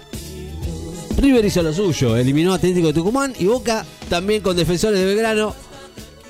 River 1.17 1.45
hizo 1.45 1.63
lo 1.63 1.73
suyo, 1.73 2.15
eliminó 2.15 2.53
a 2.53 2.55
Atlético 2.57 2.87
de 2.87 2.93
Tucumán 2.93 3.33
y 3.39 3.45
Boca 3.45 3.85
también 4.09 4.41
con 4.41 4.55
defensores 4.55 4.99
de 4.99 5.05
Belgrano. 5.05 5.55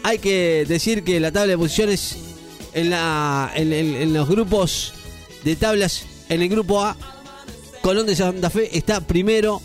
Hay 0.03 0.19
que 0.19 0.65
decir 0.67 1.03
que 1.03 1.19
la 1.19 1.31
tabla 1.31 1.51
de 1.51 1.57
posiciones 1.57 2.15
en- 2.73 2.93
en 2.93 4.13
los 4.13 4.29
grupos 4.29 4.93
de 5.43 5.55
tablas, 5.57 6.03
en 6.29 6.41
el 6.41 6.49
grupo 6.49 6.81
A, 6.81 6.95
Colón 7.81 8.05
de 8.05 8.15
Santa 8.15 8.49
Fe 8.49 8.77
está 8.77 9.01
primero. 9.01 9.61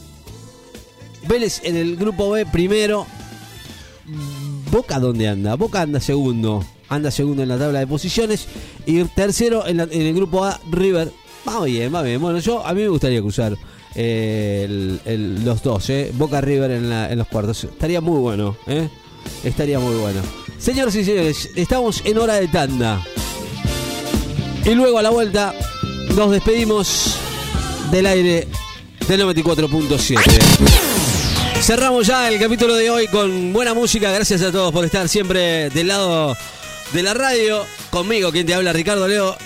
Vélez 1.29 1.61
en 1.63 1.77
el 1.77 1.97
grupo 1.97 2.31
B 2.31 2.45
primero. 2.47 3.07
Boca 4.73 4.99
dónde 4.99 5.29
anda? 5.29 5.55
Boca 5.55 5.83
anda 5.83 6.01
segundo. 6.01 6.65
Anda 6.89 7.11
segundo 7.13 7.43
en 7.45 7.49
la 7.51 7.59
tabla 7.59 7.79
de 7.79 7.87
posiciones. 7.87 8.47
Y 8.87 9.05
tercero 9.05 9.67
en, 9.67 9.77
la- 9.77 9.85
en 9.85 10.03
el 10.03 10.15
grupo 10.15 10.45
A, 10.45 10.59
River. 10.71 11.13
Va 11.49 11.63
bien, 11.65 11.95
va 11.95 12.03
bien. 12.03 12.21
Bueno, 12.21 12.39
yo 12.41 12.67
a 12.67 12.73
mí 12.75 12.81
me 12.83 12.89
gustaría 12.89 13.21
cruzar 13.21 13.57
eh, 13.95 14.99
el- 15.05 15.45
los 15.45 15.63
dos, 15.63 15.89
eh. 15.91 16.11
Boca 16.15 16.41
River 16.41 16.71
en 16.73 17.19
los 17.19 17.29
cuartos. 17.29 17.65
Estaría 17.65 18.01
muy 18.01 18.19
bueno, 18.19 18.57
eh. 18.67 18.89
Estaría 19.45 19.79
muy 19.79 19.95
bueno. 19.97 20.21
Señoras 20.59 20.95
y 20.97 21.05
señores, 21.05 21.51
estamos 21.55 22.01
en 22.05 22.17
hora 22.19 22.35
de 22.35 22.49
tanda. 22.49 23.05
Y 24.65 24.71
luego 24.75 24.99
a 24.99 25.03
la 25.03 25.11
vuelta 25.11 25.55
nos 26.17 26.31
despedimos 26.31 27.17
del 27.91 28.07
aire 28.07 28.49
del 29.09 29.21
94.7. 29.23 30.92
Cerramos 31.63 32.09
ya 32.09 32.29
el 32.29 32.41
capítulo 32.41 32.75
de 32.75 32.91
hoy 32.91 33.07
con 33.07 33.53
buena 33.53 33.73
música. 33.73 34.11
Gracias 34.11 34.43
a 34.43 34.51
todos 34.51 34.73
por 34.73 34.85
estar 34.85 35.09
siempre 35.09 35.71
del 35.71 35.87
lado 35.89 36.37
de 36.93 37.03
la 37.05 37.15
radio. 37.15 37.65
Conmigo, 37.91 38.33
quien 38.33 38.47
te 38.47 38.55
habla, 38.55 38.73
Ricardo 38.73 39.07
Leo, 39.07 39.37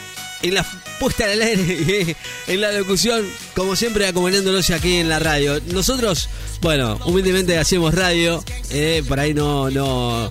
en 0.42 0.54
la 0.54 0.64
puesta 0.98 1.30
al 1.30 1.42
aire 1.42 1.62
y 1.62 2.16
en 2.52 2.60
la 2.62 2.72
locución, 2.72 3.26
como 3.54 3.76
siempre, 3.76 4.06
acompañándolos 4.06 4.70
aquí 4.70 4.94
en 4.96 5.10
la 5.10 5.18
radio. 5.18 5.60
Nosotros, 5.66 6.30
bueno, 6.62 6.98
humildemente 7.04 7.58
hacemos 7.58 7.94
radio. 7.94 8.42
eh, 8.70 9.04
por 9.06 9.20
ahí 9.20 9.34
no, 9.34 9.68
no, 9.70 10.30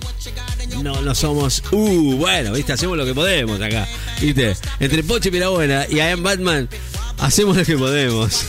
no, 0.82 1.00
no 1.00 1.14
somos. 1.14 1.62
Uh, 1.70 2.16
bueno, 2.16 2.52
viste, 2.52 2.72
hacemos 2.72 2.96
lo 2.96 3.06
que 3.06 3.14
podemos 3.14 3.60
acá. 3.60 3.86
Viste, 4.20 4.56
entre 4.80 5.04
Poche 5.04 5.28
y 5.28 5.32
Pirabuena 5.32 5.86
y 5.88 5.96
I 5.96 6.00
Am 6.00 6.22
Batman. 6.24 6.68
Hacemos 7.18 7.56
lo 7.56 7.64
que 7.64 7.76
podemos. 7.76 8.40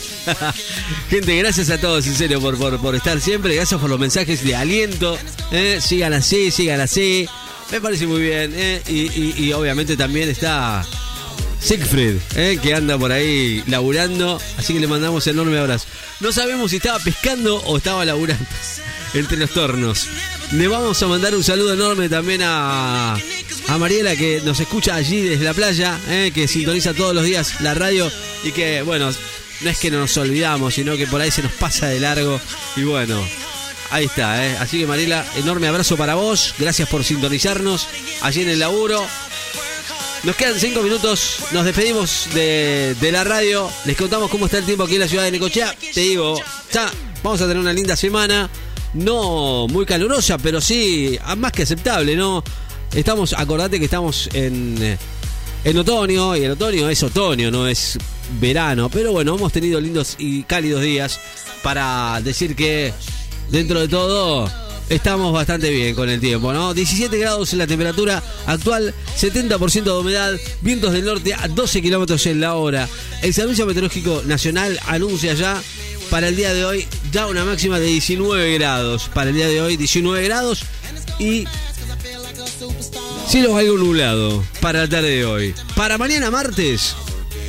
Gente, 1.10 1.36
gracias 1.38 1.70
a 1.70 1.78
todos, 1.80 2.06
en 2.06 2.14
serio, 2.14 2.40
por, 2.40 2.58
por, 2.78 2.94
estar 2.94 3.20
siempre. 3.20 3.54
Gracias 3.54 3.80
por 3.80 3.88
los 3.88 3.98
mensajes 3.98 4.44
de 4.44 4.54
aliento. 4.54 5.18
¿eh? 5.50 5.78
Sigan 5.80 6.12
así, 6.12 6.50
sigan 6.50 6.80
así. 6.80 7.26
Me 7.72 7.80
parece 7.80 8.06
muy 8.06 8.20
bien. 8.20 8.52
¿eh? 8.54 8.82
Y, 8.88 9.06
y- 9.20 9.34
y 9.38 9.52
obviamente 9.52 9.96
también 9.96 10.28
está 10.28 10.84
Siegfried, 11.60 12.16
¿eh? 12.36 12.58
que 12.62 12.74
anda 12.74 12.96
por 12.98 13.10
ahí 13.10 13.62
laburando. 13.66 14.40
Así 14.58 14.74
que 14.74 14.80
le 14.80 14.86
mandamos 14.86 15.26
enorme 15.26 15.58
abrazo. 15.58 15.86
No 16.20 16.30
sabemos 16.32 16.70
si 16.70 16.76
estaba 16.76 16.98
pescando 16.98 17.56
o 17.64 17.78
estaba 17.78 18.04
laburando 18.04 18.44
entre 19.14 19.38
los 19.38 19.50
tornos. 19.50 20.06
Le 20.52 20.68
vamos 20.68 21.02
a 21.02 21.06
mandar 21.08 21.34
un 21.34 21.42
saludo 21.44 21.74
enorme 21.74 22.08
también 22.08 22.42
a, 22.44 23.16
a 23.68 23.76
Mariela 23.76 24.16
que 24.16 24.40
nos 24.40 24.58
escucha 24.60 24.94
allí 24.94 25.20
desde 25.20 25.44
la 25.44 25.52
playa, 25.52 26.00
¿eh? 26.08 26.32
que 26.34 26.48
sintoniza 26.48 26.94
todos 26.94 27.14
los 27.14 27.24
días 27.24 27.60
la 27.60 27.74
radio 27.74 28.10
y 28.42 28.52
que, 28.52 28.80
bueno, 28.82 29.10
no 29.60 29.70
es 29.70 29.78
que 29.78 29.90
nos 29.90 30.16
olvidamos, 30.16 30.74
sino 30.74 30.96
que 30.96 31.06
por 31.06 31.20
ahí 31.20 31.30
se 31.30 31.42
nos 31.42 31.52
pasa 31.52 31.86
de 31.86 32.00
largo. 32.00 32.40
Y 32.76 32.84
bueno, 32.84 33.22
ahí 33.90 34.06
está, 34.06 34.46
¿eh? 34.46 34.56
Así 34.58 34.78
que 34.78 34.86
Mariela, 34.86 35.24
enorme 35.36 35.68
abrazo 35.68 35.96
para 35.98 36.14
vos. 36.14 36.54
Gracias 36.58 36.88
por 36.88 37.04
sintonizarnos 37.04 37.88
allí 38.22 38.42
en 38.42 38.48
el 38.48 38.58
laburo. 38.58 39.06
Nos 40.24 40.34
quedan 40.34 40.58
cinco 40.58 40.82
minutos, 40.82 41.40
nos 41.52 41.64
despedimos 41.64 42.28
de, 42.34 42.96
de 43.00 43.12
la 43.12 43.22
radio, 43.22 43.70
les 43.84 43.96
contamos 43.96 44.30
cómo 44.30 44.46
está 44.46 44.58
el 44.58 44.64
tiempo 44.64 44.84
aquí 44.84 44.94
en 44.94 45.00
la 45.00 45.08
ciudad 45.08 45.24
de 45.24 45.30
Necochea. 45.30 45.76
Te 45.94 46.00
digo, 46.00 46.40
ya 46.72 46.90
vamos 47.22 47.40
a 47.40 47.44
tener 47.44 47.58
una 47.58 47.72
linda 47.72 47.94
semana, 47.96 48.50
no 48.94 49.68
muy 49.68 49.84
calurosa, 49.84 50.38
pero 50.38 50.60
sí 50.60 51.18
más 51.36 51.52
que 51.52 51.62
aceptable, 51.62 52.16
¿no? 52.16 52.42
Estamos, 52.92 53.34
acordate 53.34 53.78
que 53.78 53.84
estamos 53.84 54.28
en, 54.32 54.76
eh, 54.80 54.98
en 55.64 55.78
otoño, 55.78 56.36
y 56.36 56.44
el 56.44 56.52
otoño 56.52 56.88
es 56.88 57.02
otoño, 57.02 57.50
no 57.50 57.68
es 57.68 57.98
verano, 58.40 58.88
pero 58.88 59.12
bueno, 59.12 59.34
hemos 59.36 59.52
tenido 59.52 59.80
lindos 59.80 60.16
y 60.18 60.42
cálidos 60.44 60.82
días 60.82 61.20
para 61.62 62.20
decir 62.22 62.56
que 62.56 62.92
dentro 63.50 63.80
de 63.80 63.88
todo 63.88 64.50
estamos 64.88 65.32
bastante 65.32 65.70
bien 65.70 65.94
con 65.94 66.08
el 66.08 66.20
tiempo, 66.20 66.52
¿no? 66.52 66.72
17 66.72 67.16
grados 67.18 67.52
en 67.52 67.58
la 67.58 67.66
temperatura 67.66 68.22
actual, 68.46 68.94
70% 69.18 69.82
de 69.82 69.90
humedad, 69.90 70.34
vientos 70.62 70.92
del 70.92 71.04
norte 71.04 71.34
a 71.34 71.48
12 71.48 71.82
kilómetros 71.82 72.26
en 72.26 72.40
la 72.40 72.54
hora. 72.54 72.88
El 73.22 73.34
Servicio 73.34 73.66
Meteorológico 73.66 74.22
Nacional 74.24 74.78
anuncia 74.86 75.34
ya 75.34 75.62
para 76.10 76.28
el 76.28 76.36
día 76.36 76.54
de 76.54 76.64
hoy 76.64 76.86
ya 77.12 77.26
una 77.26 77.44
máxima 77.44 77.78
de 77.78 77.86
19 77.86 78.54
grados. 78.54 79.10
Para 79.12 79.30
el 79.30 79.36
día 79.36 79.48
de 79.48 79.60
hoy, 79.60 79.76
19 79.76 80.24
grados 80.24 80.64
y 81.18 81.44
cielo 83.28 83.58
algo 83.58 83.76
nublado 83.76 84.42
para 84.62 84.80
la 84.80 84.88
tarde 84.88 85.16
de 85.16 85.26
hoy. 85.26 85.54
Para 85.76 85.98
mañana 85.98 86.30
martes, 86.30 86.96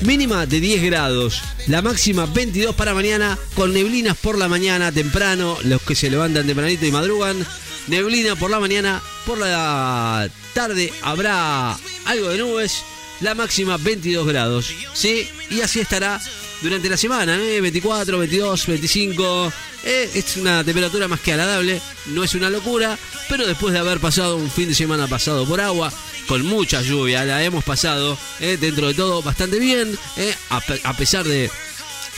mínima 0.02 0.46
de 0.46 0.60
10 0.60 0.84
grados, 0.84 1.42
la 1.68 1.82
máxima 1.82 2.26
22 2.26 2.76
para 2.76 2.94
mañana, 2.94 3.38
con 3.56 3.74
neblinas 3.74 4.18
por 4.18 4.38
la 4.38 4.50
mañana 4.50 4.92
temprano, 4.92 5.58
los 5.64 5.82
que 5.82 5.96
se 5.96 6.10
levantan 6.10 6.46
tempranito 6.46 6.86
y 6.86 6.92
madrugan, 6.92 7.48
neblina 7.88 8.36
por 8.36 8.52
la 8.52 8.60
mañana, 8.60 9.02
por 9.26 9.38
la 9.38 10.30
tarde 10.54 10.92
habrá 11.02 11.78
algo 12.06 12.28
de 12.28 12.38
nubes, 12.40 12.84
la 13.22 13.34
máxima 13.34 13.78
22 13.78 14.28
grados, 14.28 14.74
¿sí? 14.94 15.30
Y 15.50 15.62
así 15.62 15.80
estará 15.80 16.20
durante 16.62 16.90
la 16.90 16.98
semana, 16.98 17.38
¿eh? 17.42 17.62
24, 17.62 18.20
22, 18.20 18.68
25. 18.68 19.54
Eh, 19.84 20.10
es 20.14 20.38
una 20.38 20.64
temperatura 20.64 21.08
más 21.08 21.20
que 21.20 21.32
agradable, 21.34 21.82
no 22.08 22.24
es 22.24 22.34
una 22.36 22.50
locura, 22.50 22.98
pero 23.30 23.46
después 23.48 23.74
de 23.74 23.80
haber 23.80 24.00
pasado 24.00 24.38
un 24.38 24.50
fin 24.52 24.70
de 24.70 24.76
semana 24.76 25.08
pasado 25.08 25.46
por 25.46 25.62
agua, 25.62 25.92
con 26.28 26.46
mucha 26.46 26.82
lluvia, 26.82 27.26
la 27.26 27.44
hemos 27.44 27.64
pasado 27.64 28.18
eh, 28.40 28.58
dentro 28.60 28.88
de 28.88 28.94
todo 28.94 29.22
bastante 29.22 29.58
bien, 29.60 29.98
eh, 30.18 30.34
a, 30.50 30.62
pe- 30.62 30.82
a 30.84 30.94
pesar 30.96 31.26
de 31.26 31.50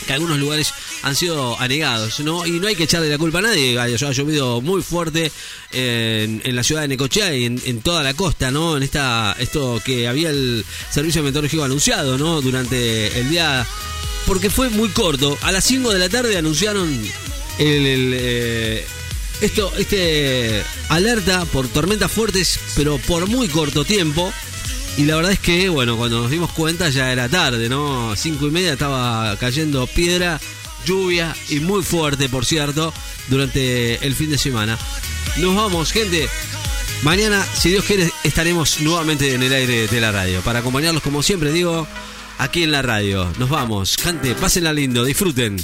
que 0.06 0.12
algunos 0.12 0.36
lugares 0.38 0.74
han 1.04 1.14
sido 1.14 1.58
anegados, 1.60 2.18
¿no? 2.20 2.44
Y 2.44 2.58
no 2.58 2.66
hay 2.66 2.74
que 2.74 2.82
echarle 2.84 3.08
la 3.08 3.18
culpa 3.18 3.38
a 3.38 3.42
nadie, 3.42 3.78
ha, 3.78 3.84
ha 3.84 3.88
llovido 4.12 4.60
muy 4.60 4.82
fuerte 4.82 5.30
en, 5.70 6.42
en 6.44 6.56
la 6.56 6.64
ciudad 6.64 6.82
de 6.82 6.88
Necochea 6.88 7.32
y 7.36 7.44
en, 7.44 7.62
en 7.64 7.80
toda 7.82 8.02
la 8.02 8.12
costa, 8.14 8.50
¿no? 8.50 8.76
En 8.76 8.82
esta 8.82 9.36
esto 9.38 9.80
que 9.84 10.08
había 10.08 10.30
el 10.30 10.64
servicio 10.90 11.22
meteorológico 11.22 11.62
anunciado, 11.62 12.18
¿no? 12.18 12.40
Durante 12.40 13.16
el 13.18 13.30
día 13.30 13.64
porque 14.26 14.50
fue 14.50 14.70
muy 14.70 14.88
corto. 14.88 15.38
A 15.42 15.52
las 15.52 15.64
5 15.64 15.92
de 15.92 15.98
la 16.00 16.08
tarde 16.08 16.36
anunciaron 16.36 17.00
el, 17.58 18.12
eh, 18.14 18.86
esto, 19.40 19.72
este 19.76 20.62
alerta 20.88 21.44
por 21.46 21.68
tormentas 21.68 22.10
fuertes, 22.10 22.58
pero 22.76 22.98
por 22.98 23.26
muy 23.28 23.48
corto 23.48 23.84
tiempo. 23.84 24.32
Y 24.96 25.04
la 25.04 25.16
verdad 25.16 25.32
es 25.32 25.40
que, 25.40 25.68
bueno, 25.68 25.96
cuando 25.96 26.20
nos 26.20 26.30
dimos 26.30 26.52
cuenta 26.52 26.90
ya 26.90 27.12
era 27.12 27.28
tarde, 27.28 27.68
¿no? 27.68 28.14
Cinco 28.14 28.46
y 28.46 28.50
media 28.50 28.74
estaba 28.74 29.36
cayendo 29.38 29.86
piedra, 29.86 30.38
lluvia 30.84 31.34
y 31.48 31.60
muy 31.60 31.82
fuerte, 31.82 32.28
por 32.28 32.44
cierto, 32.44 32.92
durante 33.28 34.04
el 34.06 34.14
fin 34.14 34.30
de 34.30 34.38
semana. 34.38 34.78
Nos 35.38 35.56
vamos, 35.56 35.92
gente. 35.92 36.28
Mañana, 37.02 37.44
si 37.58 37.70
Dios 37.70 37.84
quiere, 37.84 38.12
estaremos 38.22 38.80
nuevamente 38.80 39.34
en 39.34 39.42
el 39.42 39.52
aire 39.52 39.88
de 39.88 40.00
la 40.00 40.12
radio. 40.12 40.40
Para 40.42 40.60
acompañarlos, 40.60 41.02
como 41.02 41.22
siempre 41.22 41.50
digo, 41.52 41.88
aquí 42.38 42.62
en 42.62 42.70
la 42.70 42.82
radio. 42.82 43.32
Nos 43.38 43.48
vamos, 43.48 43.96
gente, 43.96 44.34
pásenla 44.34 44.72
lindo, 44.72 45.04
disfruten. 45.04 45.56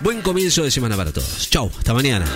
Buen 0.00 0.22
comienzo 0.22 0.62
de 0.62 0.70
semana 0.70 0.96
para 0.96 1.12
todos. 1.12 1.50
Chau, 1.50 1.70
hasta 1.76 1.92
mañana. 1.92 2.26